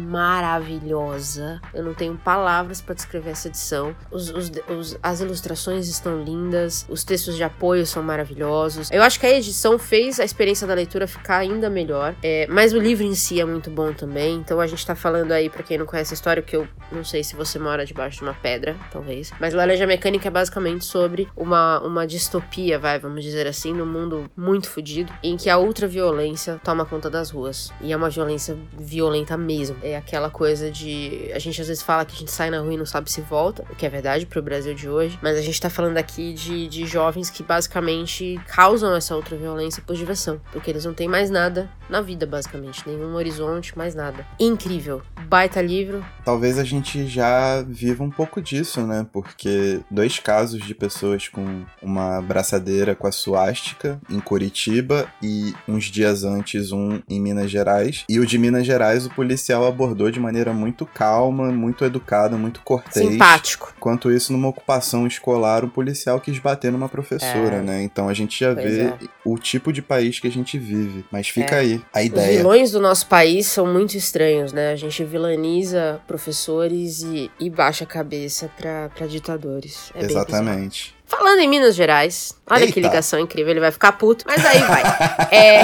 maravilhosa. 0.60 1.60
Eu 1.72 1.82
não 1.84 1.94
tenho 1.94 2.16
palavras 2.16 2.80
pra 2.80 2.94
descrever 2.94 3.30
essa 3.30 3.48
edição. 3.48 3.94
Os- 4.10 4.30
os- 4.30 4.50
os- 4.68 4.98
as 5.02 5.20
ilustrações 5.20 5.88
estão 5.88 6.22
lindas, 6.22 6.86
os 6.88 7.04
textos 7.04 7.36
de 7.36 7.42
apoio 7.44 7.86
são 7.86 8.02
maravilhosos. 8.02 8.90
Eu 8.90 9.02
acho 9.02 9.18
que 9.18 9.26
a 9.26 9.30
edição 9.30 9.78
fez 9.78 10.18
a 10.20 10.24
experiência 10.24 10.66
da 10.66 10.74
leitura 10.74 11.06
ficar 11.06 11.38
ainda 11.38 11.68
melhor. 11.70 12.14
É, 12.22 12.46
mas 12.50 12.72
o 12.72 12.78
livro 12.78 13.04
em 13.04 13.14
si 13.14 13.40
é 13.40 13.44
muito 13.44 13.70
bom 13.70 13.92
também. 13.92 14.36
Então 14.36 14.60
a 14.60 14.66
gente 14.66 14.84
tá 14.86 14.94
falando 14.94 15.32
aí, 15.32 15.48
pra 15.48 15.62
quem 15.62 15.78
não 15.78 15.86
conhece 15.86 16.12
a 16.12 16.16
história, 16.16 16.42
que 16.42 16.56
eu 16.56 16.66
não 16.92 17.04
sei 17.04 17.22
se 17.24 17.34
você 17.36 17.58
mora 17.58 17.84
debaixo 17.86 18.18
de 18.18 18.22
uma 18.24 18.34
pedra, 18.34 18.76
talvez. 18.92 19.32
Mas 19.40 19.54
Laranja 19.54 19.86
Mecânica 19.86 20.28
é 20.28 20.30
basicamente 20.30 20.84
sobre 20.84 21.28
uma, 21.36 21.80
uma 21.80 22.06
distopia, 22.06 22.78
vai, 22.78 22.98
vamos 22.98 23.22
dizer 23.24 23.46
assim, 23.46 23.72
num 23.72 23.86
mundo 23.86 24.30
muito 24.36 24.68
fodido, 24.68 25.12
em 25.22 25.36
que 25.36 25.48
a 25.50 25.58
ultraviolência 25.58 26.60
toma 26.64 26.84
conta 26.84 27.08
das 27.10 27.30
ruas. 27.30 27.72
E 27.80 27.92
é 27.92 27.96
uma 27.96 28.10
violência 28.10 28.56
violenta 28.78 28.99
mesmo. 29.36 29.76
É 29.82 29.96
aquela 29.96 30.30
coisa 30.30 30.70
de. 30.70 31.30
A 31.34 31.38
gente 31.38 31.60
às 31.60 31.68
vezes 31.68 31.82
fala 31.82 32.04
que 32.04 32.14
a 32.14 32.18
gente 32.18 32.30
sai 32.30 32.50
na 32.50 32.60
rua 32.60 32.74
e 32.74 32.76
não 32.76 32.86
sabe 32.86 33.10
se 33.10 33.20
volta, 33.20 33.64
o 33.70 33.74
que 33.74 33.86
é 33.86 33.88
verdade 33.88 34.26
pro 34.26 34.42
Brasil 34.42 34.74
de 34.74 34.88
hoje. 34.88 35.18
Mas 35.22 35.36
a 35.36 35.42
gente 35.42 35.60
tá 35.60 35.70
falando 35.70 35.96
aqui 35.96 36.32
de, 36.32 36.68
de 36.68 36.86
jovens 36.86 37.30
que 37.30 37.42
basicamente 37.42 38.40
causam 38.46 38.94
essa 38.94 39.16
ultraviolência 39.16 39.82
por 39.86 39.96
diversão. 39.96 40.40
Porque 40.52 40.70
eles 40.70 40.84
não 40.84 40.94
têm 40.94 41.08
mais 41.08 41.30
nada 41.30 41.70
na 41.88 42.00
vida, 42.00 42.26
basicamente. 42.26 42.82
Nenhum 42.86 43.14
horizonte, 43.14 43.76
mais 43.76 43.94
nada. 43.94 44.26
Incrível. 44.38 45.02
Baita 45.26 45.60
livro. 45.60 46.04
Talvez 46.24 46.58
a 46.58 46.64
gente 46.64 47.06
já 47.06 47.62
viva 47.62 48.02
um 48.02 48.10
pouco 48.10 48.40
disso, 48.40 48.86
né? 48.86 49.06
Porque 49.12 49.80
dois 49.90 50.18
casos 50.18 50.64
de 50.64 50.74
pessoas 50.74 51.28
com 51.28 51.64
uma 51.82 52.20
braçadeira 52.20 52.94
com 52.94 53.06
a 53.06 53.12
suástica 53.12 54.00
em 54.08 54.20
Curitiba 54.20 55.08
e 55.22 55.54
uns 55.68 55.84
dias 55.84 56.24
antes 56.24 56.72
um 56.72 57.00
em 57.08 57.20
Minas 57.20 57.50
Gerais. 57.50 58.04
E 58.08 58.18
o 58.18 58.26
de 58.26 58.38
Minas 58.38 58.66
Gerais 58.66 58.89
o 59.06 59.10
policial 59.10 59.66
abordou 59.66 60.10
de 60.10 60.18
maneira 60.20 60.52
muito 60.52 60.84
calma, 60.86 61.50
muito 61.50 61.84
educada, 61.84 62.36
muito 62.36 62.60
cortês. 62.62 63.06
Simpático. 63.08 63.72
Enquanto 63.76 64.10
isso, 64.10 64.32
numa 64.32 64.48
ocupação 64.48 65.06
escolar, 65.06 65.64
o 65.64 65.68
policial 65.68 66.20
quis 66.20 66.38
bater 66.38 66.70
numa 66.72 66.88
professora, 66.88 67.56
É. 67.56 67.60
né? 67.62 67.82
Então 67.82 68.08
a 68.08 68.14
gente 68.14 68.38
já 68.38 68.54
Pois 68.54 68.64
vê 68.74 68.82
é. 68.82 68.94
o 69.24 69.38
tipo 69.38 69.72
de 69.72 69.80
país 69.82 70.18
que 70.20 70.26
a 70.28 70.30
gente 70.30 70.58
vive. 70.58 71.04
Mas 71.10 71.28
fica 71.28 71.56
É. 71.56 71.58
aí 71.60 71.82
a 71.92 72.00
Os 72.00 72.04
ideia. 72.06 72.36
vilões 72.38 72.70
do 72.72 72.80
nosso 72.80 73.06
país 73.06 73.46
são 73.46 73.66
muito 73.66 73.96
estranhos, 73.96 74.52
né? 74.52 74.72
A 74.72 74.76
gente 74.76 75.02
vilaniza 75.04 76.00
professores 76.06 77.02
e, 77.02 77.30
e 77.40 77.48
baixa 77.50 77.84
a 77.84 77.86
cabeça 77.86 78.50
pra, 78.56 78.88
pra 78.94 79.06
ditadores. 79.06 79.90
É. 79.94 80.04
Exatamente. 80.04 80.94
Falando 81.06 81.40
em 81.40 81.48
Minas 81.48 81.74
Gerais, 81.74 82.36
olha 82.48 82.60
que 82.70 82.78
Eita. 82.78 82.88
ligação 82.88 83.18
incrível, 83.18 83.50
ele 83.50 83.58
vai 83.58 83.72
ficar 83.72 83.90
puto, 83.92 84.24
mas 84.28 84.44
aí 84.46 84.60
vai. 84.60 84.82
É, 85.32 85.62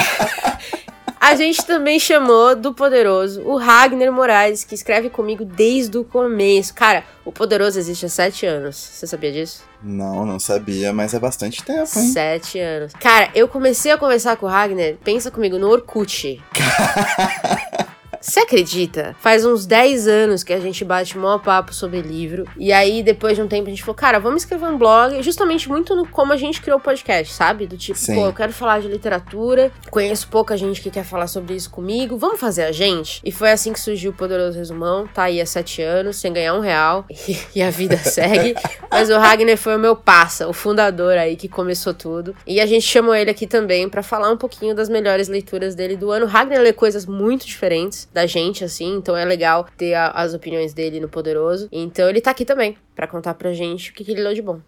a 1.21 1.35
gente 1.35 1.65
também 1.65 1.99
chamou 1.99 2.55
do 2.55 2.73
Poderoso 2.73 3.43
o 3.43 3.57
Ragnar 3.57 4.13
Moraes, 4.13 4.65
que 4.65 4.75
escreve 4.75 5.11
comigo 5.11 5.45
desde 5.45 5.99
o 5.99 6.05
começo. 6.05 6.75
Cara, 6.75 7.05
o 7.25 7.33
Poderoso 7.33 7.79
existe 7.79 8.07
há 8.07 8.09
sete 8.09 8.47
anos. 8.47 8.77
Você 8.77 9.07
sabia 9.07 9.33
disso? 9.33 9.65
Não, 9.83 10.25
não 10.25 10.39
sabia, 10.39 10.93
mas 10.93 11.15
é 11.15 11.19
bastante 11.19 11.63
tempo, 11.63 11.99
hein? 11.99 12.09
Sete 12.13 12.59
anos. 12.59 12.93
Cara, 12.95 13.31
eu 13.35 13.49
comecei 13.49 13.93
a 13.93 13.99
conversar 13.99 14.37
com 14.37 14.47
o 14.47 14.49
Ragnar, 14.49 14.95
pensa 15.05 15.31
comigo, 15.31 15.59
no 15.59 15.69
Orkut. 15.69 16.43
Você 18.21 18.41
acredita? 18.41 19.15
Faz 19.21 19.45
uns 19.45 19.67
10 19.67 20.09
anos 20.09 20.43
que 20.43 20.53
a 20.53 20.61
gente 20.61 20.85
bate 20.85 21.17
mó 21.17 21.39
papo 21.39 21.73
sobre 21.73 22.01
livro. 22.01 22.45
E 22.57 22.73
aí, 22.73 23.03
depois 23.03 23.37
de 23.37 23.43
um 23.43 23.49
tempo, 23.49 23.67
a 23.67 23.71
gente 23.71 23.83
falou, 23.83 23.95
cara, 23.95 24.19
vamos 24.19 24.43
escrever 24.43 24.67
um 24.67 24.79
blog. 24.79 25.23
Justamente 25.23 25.69
muito 25.69 25.95
no 25.95 26.07
como 26.07 26.33
a 26.33 26.37
gente 26.37 26.61
criou 26.61 26.79
o 26.79 26.83
podcast, 26.83 27.33
sabe? 27.33 27.67
Do 27.67 27.77
tipo, 27.77 27.99
Sim. 27.99 28.15
pô, 28.15 28.27
eu 28.27 28.33
quero 28.33 28.53
falar 28.53 28.81
de 28.81 28.89
literatura. 28.89 29.71
Conheço 29.91 30.29
pouca 30.29 30.57
gente 30.57 30.81
que 30.81 30.91
quer 30.91 31.05
falar 31.05 31.27
sobre 31.27 31.55
isso 31.55 31.71
comigo. 31.71 32.17
Vamos 32.17 32.41
fazer 32.41 32.65
a 32.65 32.73
gente? 32.73 33.21
E 33.25 33.31
foi 33.31 33.51
assim 33.51 33.73
que 33.73 33.81
surgiu 33.81 34.11
o 34.11 34.15
Poderoso 34.15 34.59
Resumão. 34.59 35.07
Tá 35.07 35.25
aí 35.25 35.41
há 35.41 35.47
7 35.47 35.83
anos, 35.83 36.17
sem 36.17 36.33
ganhar 36.33 36.55
um 36.55 36.61
real. 36.61 37.05
E, 37.55 37.63
a 37.63 37.71
vida 37.71 37.97
segue. 37.97 38.55
Mas 38.91 39.11
o 39.11 39.19
Ragnar 39.19 39.57
foi 39.57 39.77
o 39.77 39.79
meu 39.79 39.97
passa, 39.97 40.49
o 40.49 40.53
fundador 40.53 41.17
aí 41.17 41.37
que 41.37 41.49
começou 41.49 41.93
tudo. 41.93 42.35
E 42.47 42.61
a 42.61 42.67
gente 42.67 42.87
chamou 42.87 43.15
ele 43.15 43.31
aqui 43.31 43.47
também 43.47 43.89
pra 43.89 44.03
falar 44.03 44.31
um 44.31 44.37
pouquinho 44.37 44.75
das 44.75 44.89
melhores 44.89 45.29
leituras 45.29 45.75
dele 45.75 45.97
do 45.97 46.11
ano. 46.11 46.27
O 46.27 46.29
Ragnar 46.29 46.61
lê 46.61 46.73
coisas 46.73 47.07
muito 47.07 47.47
diferentes. 47.47 48.09
Da 48.17 48.25
gente, 48.27 48.65
assim. 48.65 48.97
Então 48.97 49.15
é 49.15 49.27
legal 49.27 49.69
ter 49.77 49.93
a, 49.93 50.09
as 50.09 50.33
opiniões 50.33 50.73
dele 50.73 50.99
no 50.99 51.09
Poderoso. 51.09 51.69
Então 51.71 52.09
ele 52.09 52.23
tá 52.23 52.31
aqui 52.31 52.47
também 52.47 52.77
para 52.95 53.07
contar 53.07 53.35
pra 53.35 53.53
gente 53.53 53.91
o 53.91 53.93
que, 53.95 54.03
que 54.03 54.13
ele 54.13 54.23
leu 54.23 54.33
de 54.33 54.41
bom. 54.41 54.59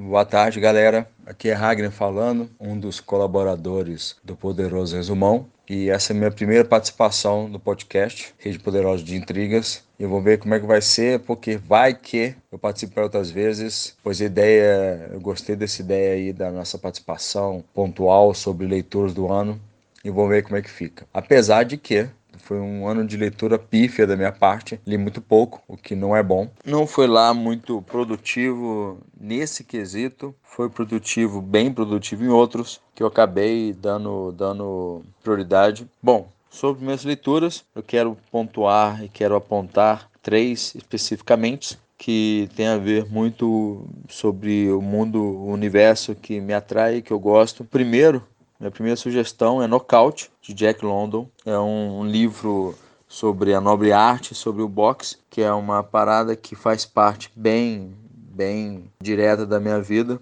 Boa 0.00 0.24
tarde, 0.24 0.58
galera. 0.58 1.08
Aqui 1.24 1.48
é 1.48 1.52
Ragnar 1.52 1.92
falando, 1.92 2.50
um 2.58 2.76
dos 2.76 2.98
colaboradores 2.98 4.16
do 4.24 4.34
Poderoso 4.34 4.96
Resumão. 4.96 5.46
E 5.68 5.88
essa 5.88 6.12
é 6.12 6.16
a 6.16 6.18
minha 6.18 6.30
primeira 6.32 6.64
participação 6.64 7.46
no 7.46 7.60
podcast 7.60 8.34
Rede 8.38 8.58
Poderosa 8.58 9.04
de 9.04 9.14
Intrigas. 9.14 9.84
Eu 9.96 10.08
vou 10.08 10.20
ver 10.20 10.38
como 10.38 10.52
é 10.52 10.58
que 10.58 10.66
vai 10.66 10.82
ser, 10.82 11.20
porque 11.20 11.56
vai 11.56 11.94
que 11.94 12.34
eu 12.50 12.58
participo 12.58 13.00
outras 13.00 13.30
vezes, 13.30 13.96
pois 14.02 14.20
a 14.20 14.24
ideia, 14.24 15.10
eu 15.12 15.20
gostei 15.20 15.54
dessa 15.54 15.80
ideia 15.80 16.14
aí 16.14 16.32
da 16.32 16.50
nossa 16.50 16.76
participação 16.76 17.62
pontual 17.72 18.34
sobre 18.34 18.66
leituras 18.66 19.14
do 19.14 19.30
ano 19.30 19.60
e 20.04 20.10
vou 20.10 20.28
ver 20.28 20.42
como 20.42 20.56
é 20.56 20.62
que 20.62 20.70
fica. 20.70 21.06
Apesar 21.12 21.64
de 21.64 21.76
que 21.76 22.08
foi 22.38 22.58
um 22.58 22.86
ano 22.88 23.06
de 23.06 23.16
leitura 23.16 23.58
pífia 23.58 24.06
da 24.06 24.16
minha 24.16 24.32
parte, 24.32 24.80
li 24.86 24.96
muito 24.96 25.20
pouco, 25.20 25.62
o 25.68 25.76
que 25.76 25.94
não 25.94 26.16
é 26.16 26.22
bom. 26.22 26.50
Não 26.64 26.86
foi 26.86 27.06
lá 27.06 27.32
muito 27.32 27.82
produtivo 27.82 28.98
nesse 29.18 29.62
quesito, 29.62 30.34
foi 30.42 30.68
produtivo, 30.68 31.40
bem 31.40 31.72
produtivo 31.72 32.24
em 32.24 32.28
outros, 32.28 32.80
que 32.94 33.02
eu 33.02 33.06
acabei 33.06 33.72
dando, 33.72 34.32
dando 34.32 35.02
prioridade. 35.22 35.88
Bom, 36.02 36.28
sobre 36.48 36.84
minhas 36.84 37.04
leituras, 37.04 37.64
eu 37.74 37.82
quero 37.82 38.16
pontuar 38.30 39.04
e 39.04 39.08
quero 39.08 39.36
apontar 39.36 40.10
três 40.22 40.74
especificamente 40.74 41.78
que 41.96 42.48
tem 42.56 42.66
a 42.66 42.78
ver 42.78 43.06
muito 43.10 43.86
sobre 44.08 44.72
o 44.72 44.80
mundo, 44.80 45.22
o 45.22 45.52
universo 45.52 46.14
que 46.14 46.40
me 46.40 46.54
atrai, 46.54 47.02
que 47.02 47.12
eu 47.12 47.18
gosto. 47.18 47.62
Primeiro, 47.62 48.24
minha 48.60 48.70
primeira 48.70 48.96
sugestão 48.96 49.62
é 49.62 49.66
Knockout, 49.66 50.30
de 50.42 50.52
Jack 50.52 50.84
London. 50.84 51.26
É 51.46 51.58
um, 51.58 52.04
livro 52.04 52.74
sobre 53.08 53.54
a 53.54 53.60
nobre 53.60 53.90
arte, 53.90 54.34
sobre 54.34 54.62
o 54.62 54.68
boxe, 54.68 55.16
que 55.30 55.40
é 55.40 55.50
uma 55.50 55.82
parada 55.82 56.36
que 56.36 56.54
faz 56.54 56.84
parte 56.84 57.32
bem, 57.34 57.96
bem 58.12 58.84
direta 59.00 59.46
da 59.46 59.58
minha 59.58 59.80
vida, 59.80 60.20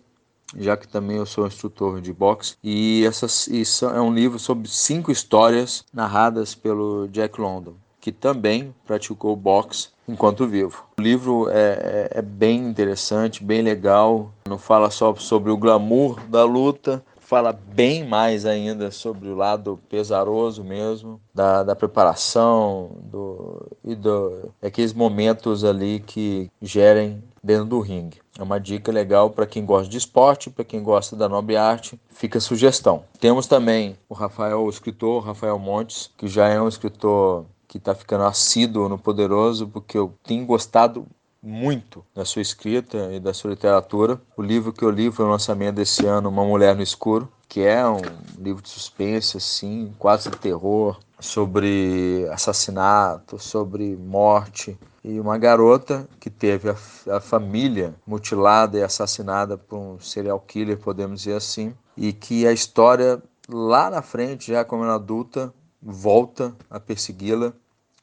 já 0.57 0.77
que 0.77 0.87
também 0.87 1.17
eu 1.17 1.27
sou 1.27 1.49
instrutor 1.49 2.01
de 2.01 2.13
boxe. 2.13 2.55
E 2.63 3.05
essas, 3.05 3.49
isso 3.49 3.87
é 3.87 4.01
um 4.01 4.15
livro 4.15 4.39
sobre 4.39 4.69
cinco 4.69 5.11
histórias 5.11 5.85
narradas 5.93 6.55
pelo 6.55 7.09
Jack 7.09 7.41
London, 7.41 7.75
que 8.01 8.13
também 8.13 8.73
praticou 8.87 9.35
boxe 9.35 9.89
enquanto 10.07 10.47
vivo. 10.47 10.85
O 10.97 11.03
livro 11.03 11.51
é, 11.51 12.09
é, 12.13 12.19
é, 12.19 12.23
bem 12.23 12.69
interessante, 12.69 13.43
bem 13.43 13.63
legal. 13.63 14.33
Não 14.49 14.59
fala 14.59 14.91
só 14.91 15.13
sobre 15.17 15.51
o 15.51 15.57
glamour 15.57 16.21
da 16.29 16.45
luta, 16.45 17.05
fala 17.29 17.53
bem 17.53 18.09
mais 18.09 18.47
ainda 18.47 18.91
sobre 18.91 19.29
o 19.29 19.37
lado 19.37 19.79
pesaroso 19.87 20.65
mesmo, 20.65 21.21
da, 21.35 21.63
da 21.63 21.77
preparação 21.77 22.93
do, 23.03 23.67
e 23.85 23.95
do, 23.95 24.51
aqueles 24.63 24.95
momentos 24.95 25.63
ali 25.63 26.01
que 26.01 26.51
gerem 26.63 27.23
dentro 27.45 27.67
do 27.67 27.81
ringue. 27.81 28.17
É 28.39 28.43
uma 28.43 28.59
dica 28.59 28.91
legal 28.91 29.29
para 29.29 29.47
quem 29.47 29.63
gosta 29.63 29.91
de 29.91 29.99
esporte, 29.99 30.49
para 30.49 30.65
quem 30.65 30.83
gosta 30.83 31.15
da 31.15 31.29
nobre 31.29 31.55
arte, 31.55 32.01
fica 32.09 32.39
a 32.39 32.41
sugestão. 32.41 33.05
Temos 33.21 33.47
também 33.47 33.99
o 34.09 34.15
Rafael, 34.15 34.63
o 34.63 34.71
escritor 34.71 35.23
Rafael 35.23 35.59
Montes, 35.59 36.11
que 36.17 36.29
já 36.29 36.49
é 36.49 36.59
um 36.59 36.67
escritor 36.67 37.45
que 37.69 37.77
está 37.77 37.95
ficando 37.95 38.25
assíduo 38.25 38.89
no 38.89 38.99
Poderoso, 38.99 39.69
porque 39.69 39.99
eu 39.99 40.15
tenho 40.25 40.47
gostado 40.47 41.07
muito 41.43 42.05
da 42.15 42.25
sua 42.25 42.43
escrita 42.43 43.13
e 43.13 43.21
da 43.21 43.33
sua 43.33 43.51
literatura. 43.51 44.21
O 44.37 44.43
livro 44.43 44.73
que 44.73 44.85
eu 44.85 44.91
li 44.91 45.11
foi 45.11 45.25
o 45.25 45.31
lançamento 45.31 45.77
desse 45.77 46.07
ano, 46.07 46.29
Uma 46.29 46.45
Mulher 46.45 46.75
no 46.75 46.83
Escuro, 46.83 47.29
que 47.49 47.61
é 47.63 47.87
um 47.89 48.01
livro 48.39 48.63
de 48.63 48.69
suspense, 48.69 49.37
assim, 49.37 49.95
quase 49.99 50.31
terror, 50.31 50.99
sobre 51.19 52.27
assassinato, 52.31 53.39
sobre 53.39 53.97
morte. 53.97 54.79
E 55.03 55.19
uma 55.19 55.39
garota 55.39 56.09
que 56.21 56.29
teve 56.29 56.69
a, 56.71 56.77
a 57.17 57.21
família 57.21 57.95
mutilada 58.07 58.79
e 58.79 58.83
assassinada 58.83 59.57
por 59.57 59.79
um 59.79 60.01
serial 60.01 60.41
killer, 60.41 60.77
podemos 60.77 61.21
dizer 61.23 61.37
assim, 61.37 61.75
e 61.97 62.13
que 62.13 62.47
a 62.47 62.53
história 62.53 63.23
lá 63.49 63.89
na 63.89 64.03
frente, 64.03 64.53
já 64.53 64.65
como 64.65 64.85
adulta, 64.85 65.53
volta 65.81 66.55
a 66.69 66.79
persegui-la 66.79 67.53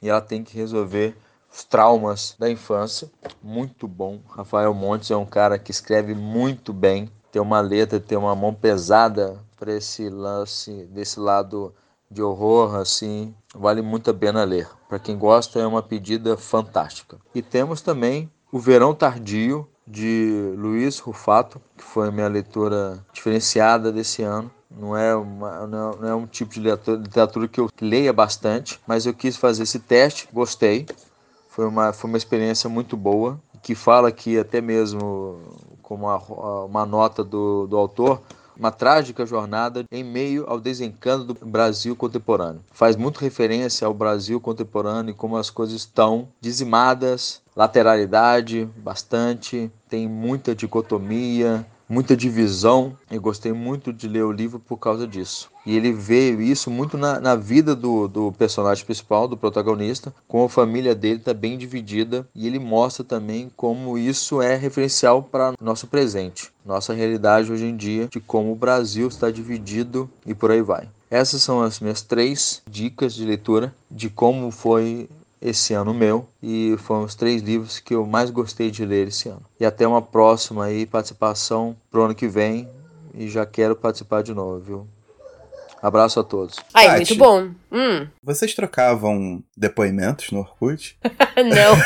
e 0.02 0.08
ela 0.08 0.20
tem 0.20 0.42
que 0.42 0.56
resolver 0.56 1.16
os 1.56 1.64
traumas 1.64 2.36
da 2.38 2.50
infância. 2.50 3.10
Muito 3.42 3.88
bom. 3.88 4.20
Rafael 4.28 4.74
Montes 4.74 5.10
é 5.10 5.16
um 5.16 5.24
cara 5.24 5.58
que 5.58 5.70
escreve 5.70 6.14
muito 6.14 6.72
bem, 6.72 7.10
tem 7.32 7.40
uma 7.40 7.60
letra, 7.60 7.98
tem 7.98 8.18
uma 8.18 8.36
mão 8.36 8.52
pesada 8.52 9.42
para 9.58 9.72
esse 9.72 10.10
lance 10.10 10.84
desse 10.90 11.18
lado 11.18 11.74
de 12.10 12.22
horror 12.22 12.76
assim, 12.76 13.34
vale 13.54 13.80
muito 13.80 14.10
a 14.10 14.14
pena 14.14 14.44
ler. 14.44 14.68
Para 14.88 14.98
quem 14.98 15.18
gosta 15.18 15.58
é 15.58 15.66
uma 15.66 15.82
pedida 15.82 16.36
fantástica. 16.36 17.18
E 17.34 17.40
temos 17.40 17.80
também 17.80 18.30
O 18.52 18.58
Verão 18.58 18.94
Tardio 18.94 19.66
de 19.86 20.52
Luiz 20.56 20.98
Rufato, 20.98 21.60
que 21.76 21.82
foi 21.82 22.08
a 22.08 22.12
minha 22.12 22.28
leitura 22.28 23.04
diferenciada 23.12 23.90
desse 23.90 24.22
ano. 24.22 24.50
Não 24.70 24.96
é, 24.96 25.16
uma, 25.16 25.66
não 25.66 26.06
é 26.06 26.14
um 26.14 26.26
tipo 26.26 26.52
de 26.52 26.60
literatura 26.60 27.48
que 27.48 27.58
eu 27.58 27.70
leia 27.80 28.12
bastante, 28.12 28.78
mas 28.86 29.06
eu 29.06 29.14
quis 29.14 29.36
fazer 29.36 29.62
esse 29.62 29.78
teste, 29.78 30.28
gostei. 30.32 30.86
Foi 31.56 31.66
uma, 31.66 31.90
foi 31.90 32.10
uma 32.10 32.18
experiência 32.18 32.68
muito 32.68 32.98
boa, 32.98 33.40
que 33.62 33.74
fala 33.74 34.12
que 34.12 34.38
até 34.38 34.60
mesmo 34.60 35.40
como 35.80 36.04
uma, 36.04 36.64
uma 36.66 36.84
nota 36.84 37.24
do, 37.24 37.66
do 37.66 37.78
autor, 37.78 38.20
uma 38.54 38.70
trágica 38.70 39.24
jornada 39.24 39.82
em 39.90 40.04
meio 40.04 40.44
ao 40.46 40.60
desencanto 40.60 41.32
do 41.32 41.46
Brasil 41.46 41.96
contemporâneo. 41.96 42.60
Faz 42.70 42.94
muito 42.94 43.20
referência 43.20 43.86
ao 43.86 43.94
Brasil 43.94 44.38
contemporâneo 44.38 45.12
e 45.12 45.14
como 45.14 45.38
as 45.38 45.48
coisas 45.48 45.76
estão 45.76 46.28
dizimadas, 46.42 47.40
lateralidade 47.56 48.68
bastante, 48.76 49.72
tem 49.88 50.06
muita 50.06 50.54
dicotomia, 50.54 51.66
muita 51.88 52.14
divisão 52.14 52.94
e 53.10 53.16
gostei 53.16 53.54
muito 53.54 53.94
de 53.94 54.06
ler 54.06 54.24
o 54.24 54.32
livro 54.32 54.60
por 54.60 54.76
causa 54.76 55.06
disso. 55.06 55.55
E 55.66 55.76
ele 55.76 55.92
vê 55.92 56.30
isso 56.30 56.70
muito 56.70 56.96
na, 56.96 57.20
na 57.20 57.34
vida 57.34 57.74
do, 57.74 58.06
do 58.06 58.32
personagem 58.32 58.84
principal, 58.84 59.26
do 59.26 59.36
protagonista, 59.36 60.14
com 60.28 60.44
a 60.44 60.48
família 60.48 60.94
dele 60.94 61.16
está 61.16 61.34
bem 61.34 61.58
dividida 61.58 62.26
e 62.32 62.46
ele 62.46 62.60
mostra 62.60 63.04
também 63.04 63.50
como 63.56 63.98
isso 63.98 64.40
é 64.40 64.54
referencial 64.54 65.24
para 65.24 65.54
nosso 65.60 65.88
presente, 65.88 66.52
nossa 66.64 66.94
realidade 66.94 67.50
hoje 67.50 67.66
em 67.66 67.76
dia, 67.76 68.06
de 68.06 68.20
como 68.20 68.52
o 68.52 68.56
Brasil 68.56 69.08
está 69.08 69.28
dividido 69.28 70.08
e 70.24 70.32
por 70.32 70.52
aí 70.52 70.62
vai. 70.62 70.88
Essas 71.10 71.42
são 71.42 71.60
as 71.60 71.80
minhas 71.80 72.00
três 72.00 72.62
dicas 72.70 73.12
de 73.14 73.24
leitura 73.24 73.74
de 73.90 74.08
como 74.08 74.50
foi 74.52 75.08
esse 75.40 75.74
ano 75.74 75.92
meu 75.92 76.26
e 76.42 76.76
foram 76.78 77.04
os 77.04 77.14
três 77.14 77.42
livros 77.42 77.78
que 77.78 77.94
eu 77.94 78.06
mais 78.06 78.30
gostei 78.30 78.70
de 78.70 78.84
ler 78.84 79.08
esse 79.08 79.28
ano. 79.28 79.42
E 79.58 79.66
até 79.66 79.86
uma 79.86 80.02
próxima 80.02 80.64
aí 80.64 80.86
participação 80.86 81.76
pro 81.90 82.04
ano 82.04 82.14
que 82.14 82.28
vem 82.28 82.68
e 83.14 83.28
já 83.28 83.44
quero 83.46 83.74
participar 83.74 84.22
de 84.22 84.34
novo, 84.34 84.58
viu? 84.58 84.86
Abraço 85.86 86.18
a 86.18 86.24
todos. 86.24 86.56
Ai, 86.74 86.86
Tati, 86.86 86.96
muito 86.96 87.14
bom. 87.14 87.50
Hum. 87.70 88.08
Vocês 88.20 88.52
trocavam 88.54 89.40
depoimentos 89.56 90.32
no 90.32 90.40
Orkut? 90.40 90.98
Não. 91.36 91.76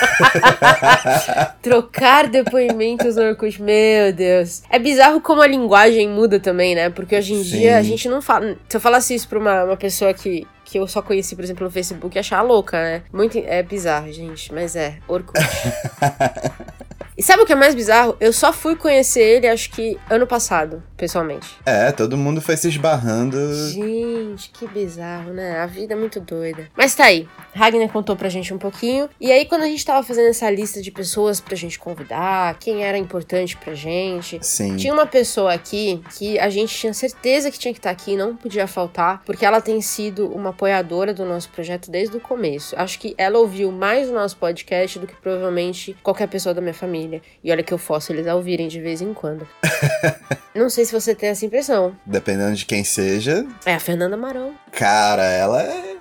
Trocar 1.61 2.29
depoimentos 2.29 3.17
no 3.17 3.25
Orkut, 3.25 3.61
meu 3.61 4.11
Deus. 4.11 4.63
É 4.71 4.79
bizarro 4.79 5.21
como 5.21 5.43
a 5.43 5.47
linguagem 5.47 6.09
muda 6.09 6.41
também, 6.41 6.75
né? 6.75 6.89
Porque 6.89 7.15
hoje 7.15 7.35
em 7.35 7.45
Sim. 7.45 7.59
dia 7.59 7.77
a 7.77 7.83
gente 7.83 8.09
não 8.09 8.23
fala. 8.23 8.57
Se 8.71 8.79
eu 8.79 8.81
falasse 8.81 9.15
isso 9.15 9.29
pra 9.29 9.39
uma, 9.39 9.65
uma 9.65 9.77
pessoa 9.77 10.15
que 10.15 10.47
que 10.71 10.79
eu 10.79 10.87
só 10.87 11.03
conheci, 11.03 11.35
por 11.35 11.43
exemplo, 11.43 11.65
no 11.65 11.71
Facebook, 11.71 12.17
achar 12.17 12.43
louca, 12.43 12.81
né? 12.81 13.03
Muito 13.13 13.37
é 13.39 13.63
bizarro, 13.63 14.13
gente, 14.13 14.55
mas 14.55 14.77
é 14.77 14.99
Orkut. 15.09 15.41
E 17.21 17.23
sabe 17.23 17.43
o 17.43 17.47
que 17.47 17.53
é 17.53 17.55
mais 17.55 17.75
bizarro? 17.75 18.17
Eu 18.19 18.33
só 18.33 18.51
fui 18.51 18.75
conhecer 18.75 19.21
ele, 19.21 19.47
acho 19.47 19.71
que 19.73 19.99
ano 20.09 20.27
passado, 20.27 20.83
pessoalmente. 20.97 21.55
É, 21.67 21.93
todo 21.93 22.17
mundo 22.17 22.41
foi 22.41 22.57
se 22.57 22.67
esbarrando. 22.67 23.37
Gente, 23.69 24.49
que 24.49 24.67
bizarro, 24.67 25.31
né? 25.31 25.61
A 25.61 25.67
vida 25.67 25.93
é 25.93 25.97
muito 25.99 26.19
doida. 26.19 26.71
Mas 26.75 26.95
tá 26.95 27.05
aí. 27.05 27.29
Ragnar 27.55 27.91
contou 27.91 28.17
pra 28.17 28.31
gente 28.31 28.55
um 28.55 28.57
pouquinho. 28.59 29.07
E 29.21 29.31
aí, 29.31 29.45
quando 29.45 29.65
a 29.65 29.67
gente 29.67 29.85
tava 29.85 30.03
fazendo 30.03 30.29
essa 30.29 30.49
lista 30.51 30.81
de 30.81 30.91
pessoas 30.91 31.41
pra 31.41 31.55
gente 31.55 31.79
convidar, 31.79 32.57
quem 32.59 32.85
era 32.85 32.97
importante 32.97 33.55
pra 33.55 33.75
gente, 33.75 34.39
Sim. 34.41 34.77
tinha 34.77 34.95
uma 34.95 35.05
pessoa 35.05 35.53
aqui 35.53 36.03
que 36.17 36.39
a 36.39 36.49
gente 36.49 36.75
tinha 36.75 36.95
certeza 36.95 37.51
que 37.51 37.59
tinha 37.59 37.75
que 37.75 37.81
estar 37.81 37.95
tá 37.95 38.03
aqui, 38.03 38.17
não 38.17 38.35
podia 38.35 38.67
faltar, 38.67 39.23
porque 39.27 39.45
ela 39.45 39.61
tem 39.61 39.83
sido 39.83 40.27
uma 40.27 40.55
apoiadora 40.61 41.15
do 41.15 41.25
nosso 41.25 41.49
projeto 41.49 41.91
desde 41.91 42.19
o 42.19 42.21
começo. 42.21 42.75
Acho 42.79 42.99
que 42.99 43.15
ela 43.17 43.39
ouviu 43.39 43.73
mais 43.73 44.11
o 44.11 44.13
nosso 44.13 44.37
podcast 44.37 44.99
do 44.99 45.07
que 45.07 45.15
provavelmente 45.17 45.97
qualquer 46.03 46.29
pessoa 46.29 46.55
da 46.55 46.61
minha 46.61 46.75
família. 46.75 47.23
E 47.43 47.51
olha 47.51 47.63
que 47.63 47.73
eu 47.73 47.79
faço 47.79 48.13
eles 48.13 48.27
a 48.27 48.35
ouvirem 48.35 48.69
de 48.69 48.79
vez 48.79 49.01
em 49.01 49.15
quando. 49.15 49.49
Não 50.55 50.69
sei 50.69 50.85
se 50.85 50.93
você 50.93 51.15
tem 51.15 51.31
essa 51.31 51.47
impressão. 51.47 51.97
Dependendo 52.05 52.55
de 52.55 52.67
quem 52.67 52.85
seja. 52.85 53.47
É 53.65 53.75
a 53.75 53.81
Fernanda 53.81 54.17
Marão. 54.19 54.55
Cara, 54.71 55.25
ela 55.25 55.63
é. 55.63 56.00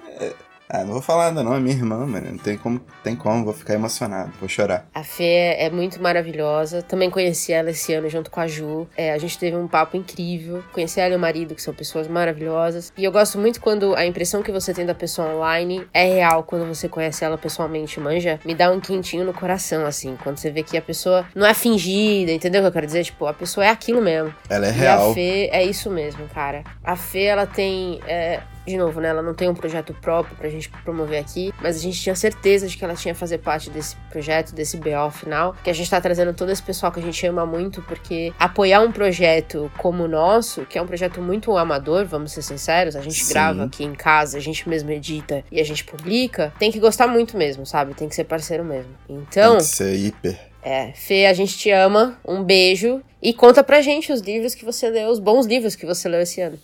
Ah, 0.71 0.83
não 0.83 0.93
vou 0.93 1.01
falar 1.01 1.31
nada 1.31 1.43
não, 1.43 1.55
é 1.55 1.59
minha 1.59 1.75
irmã, 1.75 2.05
mano. 2.05 2.31
Não 2.31 2.37
tem 2.37 2.55
como, 2.57 2.79
tem 3.03 3.15
como, 3.15 3.43
vou 3.43 3.53
ficar 3.53 3.73
emocionado, 3.73 4.31
vou 4.39 4.47
chorar. 4.47 4.85
A 4.93 5.03
Fê 5.03 5.55
é 5.57 5.69
muito 5.69 5.99
maravilhosa. 6.01 6.83
Também 6.83 7.09
conheci 7.09 7.51
ela 7.51 7.71
esse 7.71 7.91
ano 7.93 8.07
junto 8.07 8.29
com 8.29 8.39
a 8.39 8.47
Ju. 8.47 8.87
É, 8.95 9.11
a 9.11 9.17
gente 9.17 9.37
teve 9.39 9.57
um 9.57 9.67
papo 9.67 9.97
incrível. 9.97 10.63
Conheci 10.71 10.99
ela 10.99 11.13
e 11.13 11.17
o 11.17 11.19
marido, 11.19 11.55
que 11.55 11.61
são 11.61 11.73
pessoas 11.73 12.07
maravilhosas. 12.07 12.93
E 12.95 13.03
eu 13.03 13.11
gosto 13.11 13.39
muito 13.39 13.59
quando 13.59 13.95
a 13.95 14.05
impressão 14.05 14.43
que 14.43 14.51
você 14.51 14.71
tem 14.73 14.85
da 14.85 14.93
pessoa 14.93 15.33
online 15.33 15.87
é 15.93 16.03
real 16.05 16.43
quando 16.43 16.67
você 16.67 16.87
conhece 16.87 17.25
ela 17.25 17.37
pessoalmente, 17.37 17.99
manja. 17.99 18.39
Me 18.45 18.53
dá 18.53 18.71
um 18.71 18.79
quentinho 18.79 19.25
no 19.25 19.33
coração, 19.33 19.85
assim. 19.87 20.15
Quando 20.23 20.37
você 20.37 20.51
vê 20.51 20.61
que 20.61 20.77
a 20.77 20.81
pessoa 20.81 21.25
não 21.33 21.47
é 21.47 21.53
fingida, 21.55 22.31
entendeu 22.31 22.61
o 22.61 22.63
que 22.63 22.67
eu 22.67 22.73
quero 22.73 22.85
dizer? 22.85 23.03
Tipo, 23.05 23.25
a 23.25 23.33
pessoa 23.33 23.65
é 23.65 23.69
aquilo 23.69 24.01
mesmo. 24.03 24.31
Ela 24.47 24.67
é 24.67 24.69
E 24.69 24.73
real. 24.73 25.09
a 25.09 25.13
Fê 25.15 25.49
é 25.51 25.63
isso 25.63 25.89
mesmo, 25.89 26.27
cara. 26.27 26.63
A 26.83 26.95
Fê, 26.95 27.23
ela 27.23 27.47
tem. 27.47 27.99
é, 28.07 28.39
de 28.65 28.77
novo, 28.77 28.99
né? 29.01 29.09
Ela 29.09 29.21
não 29.21 29.33
tem 29.33 29.49
um 29.49 29.53
projeto 29.53 29.93
próprio 30.01 30.35
pra 30.35 30.49
gente 30.49 30.69
promover 30.83 31.19
aqui, 31.19 31.51
mas 31.61 31.75
a 31.75 31.79
gente 31.79 31.99
tinha 32.01 32.15
certeza 32.15 32.67
de 32.67 32.77
que 32.77 32.83
ela 32.83 32.95
tinha 32.95 33.13
que 33.13 33.19
fazer 33.19 33.39
parte 33.39 33.69
desse 33.69 33.95
projeto, 34.11 34.53
desse 34.53 34.77
BO 34.77 35.09
final, 35.11 35.55
que 35.63 35.69
a 35.69 35.73
gente 35.73 35.89
tá 35.89 35.99
trazendo 35.99 36.33
todo 36.33 36.51
esse 36.51 36.61
pessoal 36.61 36.91
que 36.91 36.99
a 36.99 37.03
gente 37.03 37.25
ama 37.25 37.45
muito, 37.45 37.81
porque 37.83 38.31
apoiar 38.39 38.81
um 38.81 38.91
projeto 38.91 39.71
como 39.77 40.03
o 40.03 40.07
nosso, 40.07 40.65
que 40.65 40.77
é 40.77 40.81
um 40.81 40.87
projeto 40.87 41.21
muito 41.21 41.55
amador, 41.57 42.05
vamos 42.05 42.31
ser 42.31 42.41
sinceros, 42.41 42.95
a 42.95 43.01
gente 43.01 43.23
Sim. 43.23 43.33
grava 43.33 43.63
aqui 43.65 43.83
em 43.83 43.93
casa, 43.93 44.37
a 44.37 44.41
gente 44.41 44.67
mesmo 44.69 44.91
edita 44.91 45.43
e 45.51 45.59
a 45.59 45.63
gente 45.63 45.83
publica, 45.83 46.53
tem 46.59 46.71
que 46.71 46.79
gostar 46.79 47.07
muito 47.07 47.37
mesmo, 47.37 47.65
sabe? 47.65 47.93
Tem 47.93 48.07
que 48.07 48.15
ser 48.15 48.25
parceiro 48.25 48.63
mesmo. 48.63 48.91
Então, 49.07 49.57
Tem 49.57 49.65
que 49.65 49.71
ser 49.71 49.95
hiper. 49.95 50.39
é, 50.63 50.91
Fê, 50.93 51.25
a 51.25 51.33
gente 51.33 51.57
te 51.57 51.71
ama, 51.71 52.19
um 52.27 52.43
beijo 52.43 53.01
e 53.21 53.33
conta 53.33 53.63
pra 53.63 53.81
gente 53.81 54.11
os 54.13 54.21
livros 54.21 54.55
que 54.55 54.63
você 54.63 54.89
leu, 54.89 55.09
os 55.09 55.19
bons 55.19 55.45
livros 55.45 55.75
que 55.75 55.85
você 55.85 56.07
leu 56.07 56.21
esse 56.21 56.39
ano. 56.41 56.57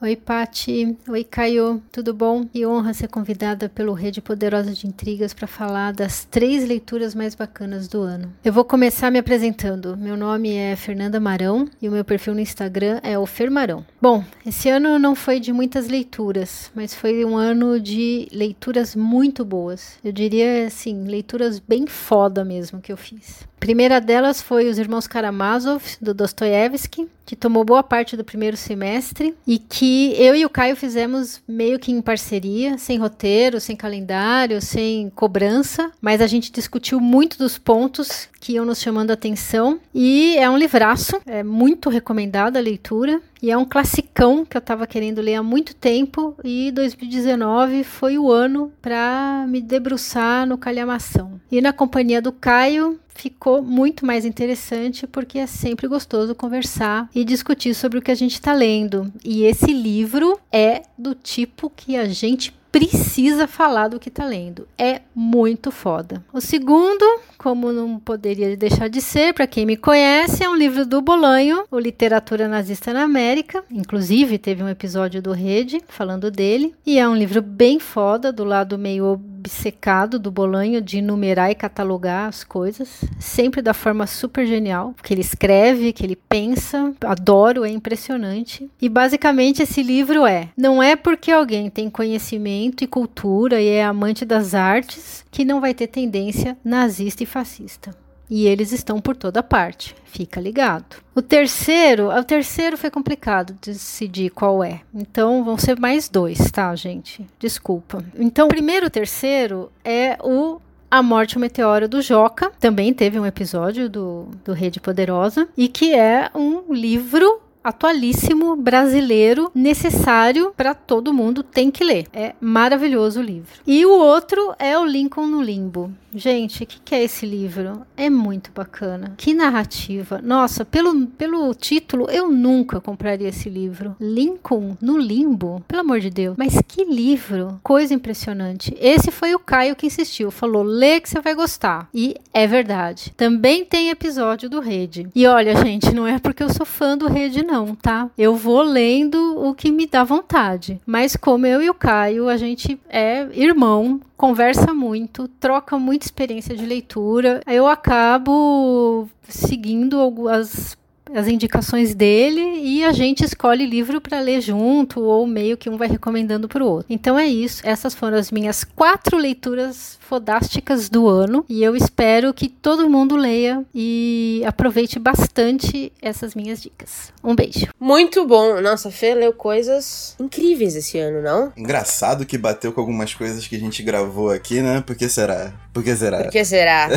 Oi, 0.00 0.14
Pati. 0.14 0.96
Oi, 1.08 1.24
Caio. 1.24 1.82
Tudo 1.90 2.14
bom? 2.14 2.46
Que 2.46 2.64
honra 2.64 2.94
ser 2.94 3.08
convidada 3.08 3.68
pelo 3.68 3.92
Rede 3.92 4.20
Poderosa 4.20 4.72
de 4.72 4.86
Intrigas 4.86 5.34
para 5.34 5.48
falar 5.48 5.92
das 5.92 6.24
três 6.24 6.64
leituras 6.64 7.16
mais 7.16 7.34
bacanas 7.34 7.88
do 7.88 8.02
ano. 8.02 8.32
Eu 8.44 8.52
vou 8.52 8.64
começar 8.64 9.10
me 9.10 9.18
apresentando. 9.18 9.96
Meu 9.96 10.16
nome 10.16 10.54
é 10.54 10.76
Fernanda 10.76 11.18
Marão 11.18 11.68
e 11.82 11.88
o 11.88 11.90
meu 11.90 12.04
perfil 12.04 12.32
no 12.32 12.40
Instagram 12.40 13.00
é 13.02 13.18
o 13.18 13.26
Fermarão. 13.26 13.84
Bom, 14.00 14.24
esse 14.46 14.68
ano 14.68 15.00
não 15.00 15.16
foi 15.16 15.40
de 15.40 15.52
muitas 15.52 15.88
leituras, 15.88 16.70
mas 16.76 16.94
foi 16.94 17.24
um 17.24 17.36
ano 17.36 17.80
de 17.80 18.28
leituras 18.30 18.94
muito 18.94 19.44
boas. 19.44 19.98
Eu 20.04 20.12
diria 20.12 20.68
assim, 20.68 21.08
leituras 21.08 21.58
bem 21.58 21.88
foda 21.88 22.44
mesmo 22.44 22.80
que 22.80 22.92
eu 22.92 22.96
fiz. 22.96 23.48
Primeira 23.60 24.00
delas 24.00 24.40
foi 24.40 24.68
Os 24.68 24.78
Irmãos 24.78 25.06
Karamazov, 25.06 25.82
do 26.00 26.14
Dostoiévski, 26.14 27.08
que 27.28 27.36
tomou 27.36 27.62
boa 27.62 27.82
parte 27.82 28.16
do 28.16 28.24
primeiro 28.24 28.56
semestre 28.56 29.34
e 29.46 29.58
que 29.58 30.14
eu 30.16 30.34
e 30.34 30.46
o 30.46 30.48
Caio 30.48 30.74
fizemos 30.74 31.42
meio 31.46 31.78
que 31.78 31.92
em 31.92 32.00
parceria, 32.00 32.78
sem 32.78 32.98
roteiro, 32.98 33.60
sem 33.60 33.76
calendário, 33.76 34.62
sem 34.62 35.10
cobrança, 35.10 35.92
mas 36.00 36.22
a 36.22 36.26
gente 36.26 36.50
discutiu 36.50 36.98
muito 36.98 37.36
dos 37.36 37.58
pontos 37.58 38.28
que 38.40 38.54
iam 38.54 38.64
nos 38.64 38.80
chamando 38.80 39.10
a 39.10 39.14
atenção 39.14 39.78
e 39.94 40.36
é 40.38 40.48
um 40.48 40.56
livraço, 40.56 41.20
é 41.26 41.42
muito 41.42 41.90
recomendada 41.90 42.58
a 42.58 42.62
leitura 42.62 43.20
e 43.42 43.50
é 43.50 43.58
um 43.58 43.64
classicão 43.64 44.44
que 44.44 44.56
eu 44.56 44.60
estava 44.60 44.86
querendo 44.86 45.20
ler 45.20 45.34
há 45.34 45.42
muito 45.42 45.74
tempo 45.74 46.34
e 46.42 46.70
2019 46.72 47.84
foi 47.84 48.16
o 48.16 48.30
ano 48.30 48.72
para 48.80 49.44
me 49.46 49.60
debruçar 49.60 50.46
no 50.46 50.56
calhamação. 50.56 51.38
E 51.50 51.60
na 51.60 51.74
companhia 51.74 52.22
do 52.22 52.32
Caio 52.32 52.98
ficou 53.18 53.62
muito 53.62 54.06
mais 54.06 54.24
interessante 54.24 55.06
porque 55.06 55.38
é 55.38 55.46
sempre 55.46 55.88
gostoso 55.88 56.34
conversar 56.34 57.10
e 57.12 57.24
discutir 57.24 57.74
sobre 57.74 57.98
o 57.98 58.02
que 58.02 58.12
a 58.12 58.14
gente 58.14 58.34
está 58.34 58.54
lendo. 58.54 59.12
E 59.24 59.42
esse 59.42 59.72
livro 59.72 60.38
é 60.52 60.82
do 60.96 61.14
tipo 61.14 61.68
que 61.68 61.96
a 61.96 62.06
gente 62.06 62.56
precisa 62.70 63.46
falar 63.46 63.88
do 63.88 63.98
que 63.98 64.10
tá 64.10 64.24
lendo. 64.24 64.68
É 64.76 65.00
muito 65.14 65.70
foda. 65.70 66.22
O 66.32 66.40
segundo, 66.40 67.04
como 67.36 67.72
não 67.72 67.98
poderia 67.98 68.56
deixar 68.56 68.88
de 68.88 69.00
ser, 69.00 69.34
para 69.34 69.46
quem 69.46 69.66
me 69.66 69.76
conhece, 69.76 70.44
é 70.44 70.48
um 70.48 70.54
livro 70.54 70.86
do 70.86 71.00
Bolanho, 71.00 71.64
o 71.70 71.78
Literatura 71.78 72.46
Nazista 72.46 72.92
na 72.92 73.02
América. 73.02 73.64
Inclusive, 73.70 74.38
teve 74.38 74.62
um 74.62 74.68
episódio 74.68 75.20
do 75.22 75.32
Rede 75.32 75.80
falando 75.88 76.30
dele. 76.30 76.74
E 76.86 76.98
é 76.98 77.08
um 77.08 77.16
livro 77.16 77.42
bem 77.42 77.80
foda, 77.80 78.32
do 78.32 78.44
lado 78.44 78.78
meio 78.78 79.16
obcecado 79.38 80.18
do 80.18 80.30
Bolanho, 80.30 80.80
de 80.80 81.00
numerar 81.00 81.50
e 81.50 81.54
catalogar 81.54 82.28
as 82.28 82.44
coisas. 82.44 83.04
Sempre 83.18 83.62
da 83.62 83.72
forma 83.72 84.06
super 84.06 84.46
genial. 84.46 84.94
Que 85.02 85.14
ele 85.14 85.20
escreve, 85.20 85.92
que 85.92 86.04
ele 86.04 86.16
pensa. 86.16 86.92
Adoro, 87.02 87.64
é 87.64 87.70
impressionante. 87.70 88.70
E 88.80 88.88
basicamente 88.88 89.62
esse 89.62 89.82
livro 89.82 90.26
é: 90.26 90.48
não 90.56 90.82
é 90.82 90.96
porque 90.96 91.30
alguém 91.30 91.70
tem 91.70 91.88
conhecimento 91.88 92.82
e 92.82 92.86
cultura 92.86 93.60
e 93.60 93.68
é 93.68 93.84
amante 93.84 94.24
das 94.24 94.54
artes 94.54 95.24
que 95.30 95.44
não 95.44 95.60
vai 95.60 95.74
ter 95.74 95.86
tendência 95.86 96.56
nazista 96.64 97.22
e 97.22 97.26
fascista. 97.26 98.07
E 98.30 98.46
eles 98.46 98.72
estão 98.72 99.00
por 99.00 99.16
toda 99.16 99.42
parte. 99.42 99.94
Fica 100.04 100.40
ligado. 100.40 100.96
O 101.14 101.22
terceiro, 101.22 102.10
o 102.10 102.24
terceiro 102.24 102.76
foi 102.76 102.90
complicado 102.90 103.54
de 103.60 103.72
decidir 103.72 104.30
qual 104.30 104.62
é. 104.62 104.80
Então 104.94 105.44
vão 105.44 105.56
ser 105.56 105.78
mais 105.78 106.08
dois, 106.08 106.38
tá, 106.50 106.74
gente? 106.74 107.26
Desculpa. 107.38 108.04
Então, 108.18 108.46
o 108.46 108.50
primeiro 108.50 108.90
terceiro 108.90 109.70
é 109.84 110.18
o 110.22 110.60
a 110.90 111.02
Morte 111.02 111.36
o 111.36 111.40
Meteoro 111.40 111.86
do 111.86 112.00
Joca. 112.00 112.50
Também 112.58 112.94
teve 112.94 113.20
um 113.20 113.26
episódio 113.26 113.90
do, 113.90 114.28
do 114.44 114.52
Rede 114.52 114.80
Poderosa. 114.80 115.46
E 115.56 115.68
que 115.68 115.94
é 115.94 116.30
um 116.34 116.72
livro 116.72 117.40
atualíssimo 117.62 118.56
brasileiro 118.56 119.50
necessário 119.54 120.52
para 120.56 120.74
todo 120.74 121.12
mundo 121.12 121.42
tem 121.42 121.70
que 121.70 121.84
ler. 121.84 122.06
É 122.12 122.34
maravilhoso 122.40 123.20
o 123.20 123.22
livro. 123.22 123.60
E 123.66 123.84
o 123.84 123.92
outro 123.92 124.54
é 124.58 124.78
o 124.78 124.84
Lincoln 124.84 125.26
no 125.26 125.42
Limbo. 125.42 125.92
Gente, 126.14 126.62
o 126.62 126.66
que, 126.66 126.80
que 126.80 126.94
é 126.94 127.04
esse 127.04 127.26
livro? 127.26 127.82
É 127.96 128.08
muito 128.08 128.50
bacana. 128.54 129.14
Que 129.16 129.34
narrativa. 129.34 130.20
Nossa, 130.22 130.64
pelo, 130.64 131.06
pelo 131.06 131.54
título, 131.54 132.08
eu 132.10 132.30
nunca 132.30 132.80
compraria 132.80 133.28
esse 133.28 133.50
livro. 133.50 133.94
Lincoln 134.00 134.76
no 134.80 134.96
Limbo? 134.96 135.62
Pelo 135.68 135.82
amor 135.82 136.00
de 136.00 136.08
Deus. 136.08 136.34
Mas 136.38 136.60
que 136.66 136.84
livro. 136.84 137.60
Coisa 137.62 137.92
impressionante. 137.92 138.74
Esse 138.80 139.10
foi 139.10 139.34
o 139.34 139.38
Caio 139.38 139.76
que 139.76 139.86
insistiu. 139.86 140.30
Falou, 140.30 140.62
lê 140.62 140.98
que 140.98 141.08
você 141.10 141.20
vai 141.20 141.34
gostar. 141.34 141.88
E 141.92 142.16
é 142.32 142.46
verdade. 142.46 143.12
Também 143.16 143.64
tem 143.64 143.90
episódio 143.90 144.48
do 144.48 144.60
Rede. 144.60 145.08
E 145.14 145.26
olha, 145.26 145.54
gente, 145.56 145.94
não 145.94 146.06
é 146.06 146.18
porque 146.18 146.42
eu 146.42 146.52
sou 146.52 146.64
fã 146.64 146.96
do 146.96 147.06
Rede, 147.06 147.44
não, 147.48 147.74
tá? 147.74 148.10
Eu 148.16 148.36
vou 148.36 148.60
lendo 148.60 149.42
o 149.42 149.54
que 149.54 149.72
me 149.72 149.86
dá 149.86 150.04
vontade. 150.04 150.78
Mas 150.84 151.16
como 151.16 151.46
eu 151.46 151.62
e 151.62 151.70
o 151.70 151.74
Caio, 151.74 152.28
a 152.28 152.36
gente 152.36 152.78
é 152.90 153.26
irmão, 153.32 154.00
conversa 154.18 154.74
muito, 154.74 155.26
troca 155.40 155.78
muita 155.78 156.04
experiência 156.04 156.54
de 156.54 156.66
leitura. 156.66 157.40
Eu 157.46 157.66
acabo 157.66 159.08
seguindo 159.26 160.28
as 160.28 160.77
as 161.14 161.28
indicações 161.28 161.94
dele 161.94 162.40
e 162.62 162.84
a 162.84 162.92
gente 162.92 163.24
escolhe 163.24 163.66
livro 163.66 164.00
para 164.00 164.20
ler 164.20 164.40
junto 164.40 165.00
ou 165.00 165.26
meio 165.26 165.56
que 165.56 165.70
um 165.70 165.76
vai 165.76 165.88
recomendando 165.88 166.48
para 166.48 166.62
o 166.62 166.66
outro. 166.66 166.86
Então 166.88 167.18
é 167.18 167.26
isso. 167.26 167.62
Essas 167.64 167.94
foram 167.94 168.16
as 168.16 168.30
minhas 168.30 168.64
quatro 168.64 169.16
leituras 169.16 169.98
fodásticas 170.00 170.88
do 170.88 171.06
ano 171.08 171.44
e 171.48 171.62
eu 171.62 171.76
espero 171.76 172.32
que 172.32 172.48
todo 172.48 172.88
mundo 172.88 173.14
leia 173.14 173.64
e 173.74 174.42
aproveite 174.46 174.98
bastante 174.98 175.92
essas 176.00 176.34
minhas 176.34 176.62
dicas. 176.62 177.12
Um 177.22 177.34
beijo. 177.34 177.68
Muito 177.78 178.26
bom. 178.26 178.60
Nossa, 178.60 178.88
a 178.88 178.92
Fê 178.92 179.14
leu 179.14 179.32
coisas 179.32 180.16
incríveis 180.18 180.74
esse 180.74 180.98
ano, 180.98 181.22
não? 181.22 181.52
Engraçado 181.56 182.24
que 182.24 182.38
bateu 182.38 182.72
com 182.72 182.80
algumas 182.80 183.14
coisas 183.14 183.46
que 183.46 183.56
a 183.56 183.58
gente 183.58 183.82
gravou 183.82 184.30
aqui, 184.30 184.60
né? 184.60 184.80
Por 184.80 184.96
que 184.96 185.08
será? 185.08 185.52
Por 185.72 185.82
que 185.82 185.94
será? 185.94 186.22
Por 186.22 186.30
que 186.30 186.44
será? 186.44 186.88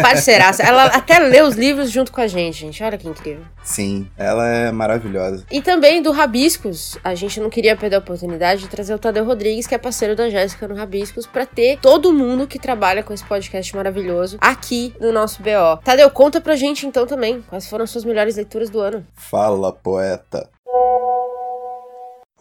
Parceiraça. 0.00 0.62
Ela 0.62 0.84
até 0.86 1.18
lê 1.18 1.42
os 1.42 1.56
livros 1.56 1.90
junto 1.90 2.12
com 2.12 2.20
a 2.20 2.26
gente, 2.26 2.60
gente. 2.60 2.82
Olha 2.82 2.96
que 2.96 3.08
incrível. 3.08 3.35
Sim, 3.62 4.08
ela 4.16 4.46
é 4.46 4.70
maravilhosa. 4.70 5.44
E 5.50 5.60
também 5.60 6.02
do 6.02 6.12
Rabiscos. 6.12 6.96
A 7.02 7.14
gente 7.14 7.40
não 7.40 7.50
queria 7.50 7.76
perder 7.76 7.96
a 7.96 7.98
oportunidade 7.98 8.62
de 8.62 8.68
trazer 8.68 8.94
o 8.94 8.98
Tadeu 8.98 9.24
Rodrigues, 9.24 9.66
que 9.66 9.74
é 9.74 9.78
parceiro 9.78 10.14
da 10.14 10.30
Jéssica 10.30 10.68
no 10.68 10.74
Rabiscos, 10.74 11.26
pra 11.26 11.44
ter 11.44 11.78
todo 11.80 12.12
mundo 12.12 12.46
que 12.46 12.58
trabalha 12.58 13.02
com 13.02 13.12
esse 13.12 13.24
podcast 13.24 13.74
maravilhoso 13.74 14.38
aqui 14.40 14.94
no 15.00 15.12
nosso 15.12 15.42
BO. 15.42 15.82
Tadeu, 15.84 16.10
conta 16.10 16.40
pra 16.40 16.56
gente 16.56 16.86
então 16.86 17.06
também 17.06 17.42
quais 17.42 17.68
foram 17.68 17.84
as 17.84 17.90
suas 17.90 18.04
melhores 18.04 18.36
leituras 18.36 18.70
do 18.70 18.80
ano. 18.80 19.06
Fala, 19.14 19.72
poeta. 19.72 20.48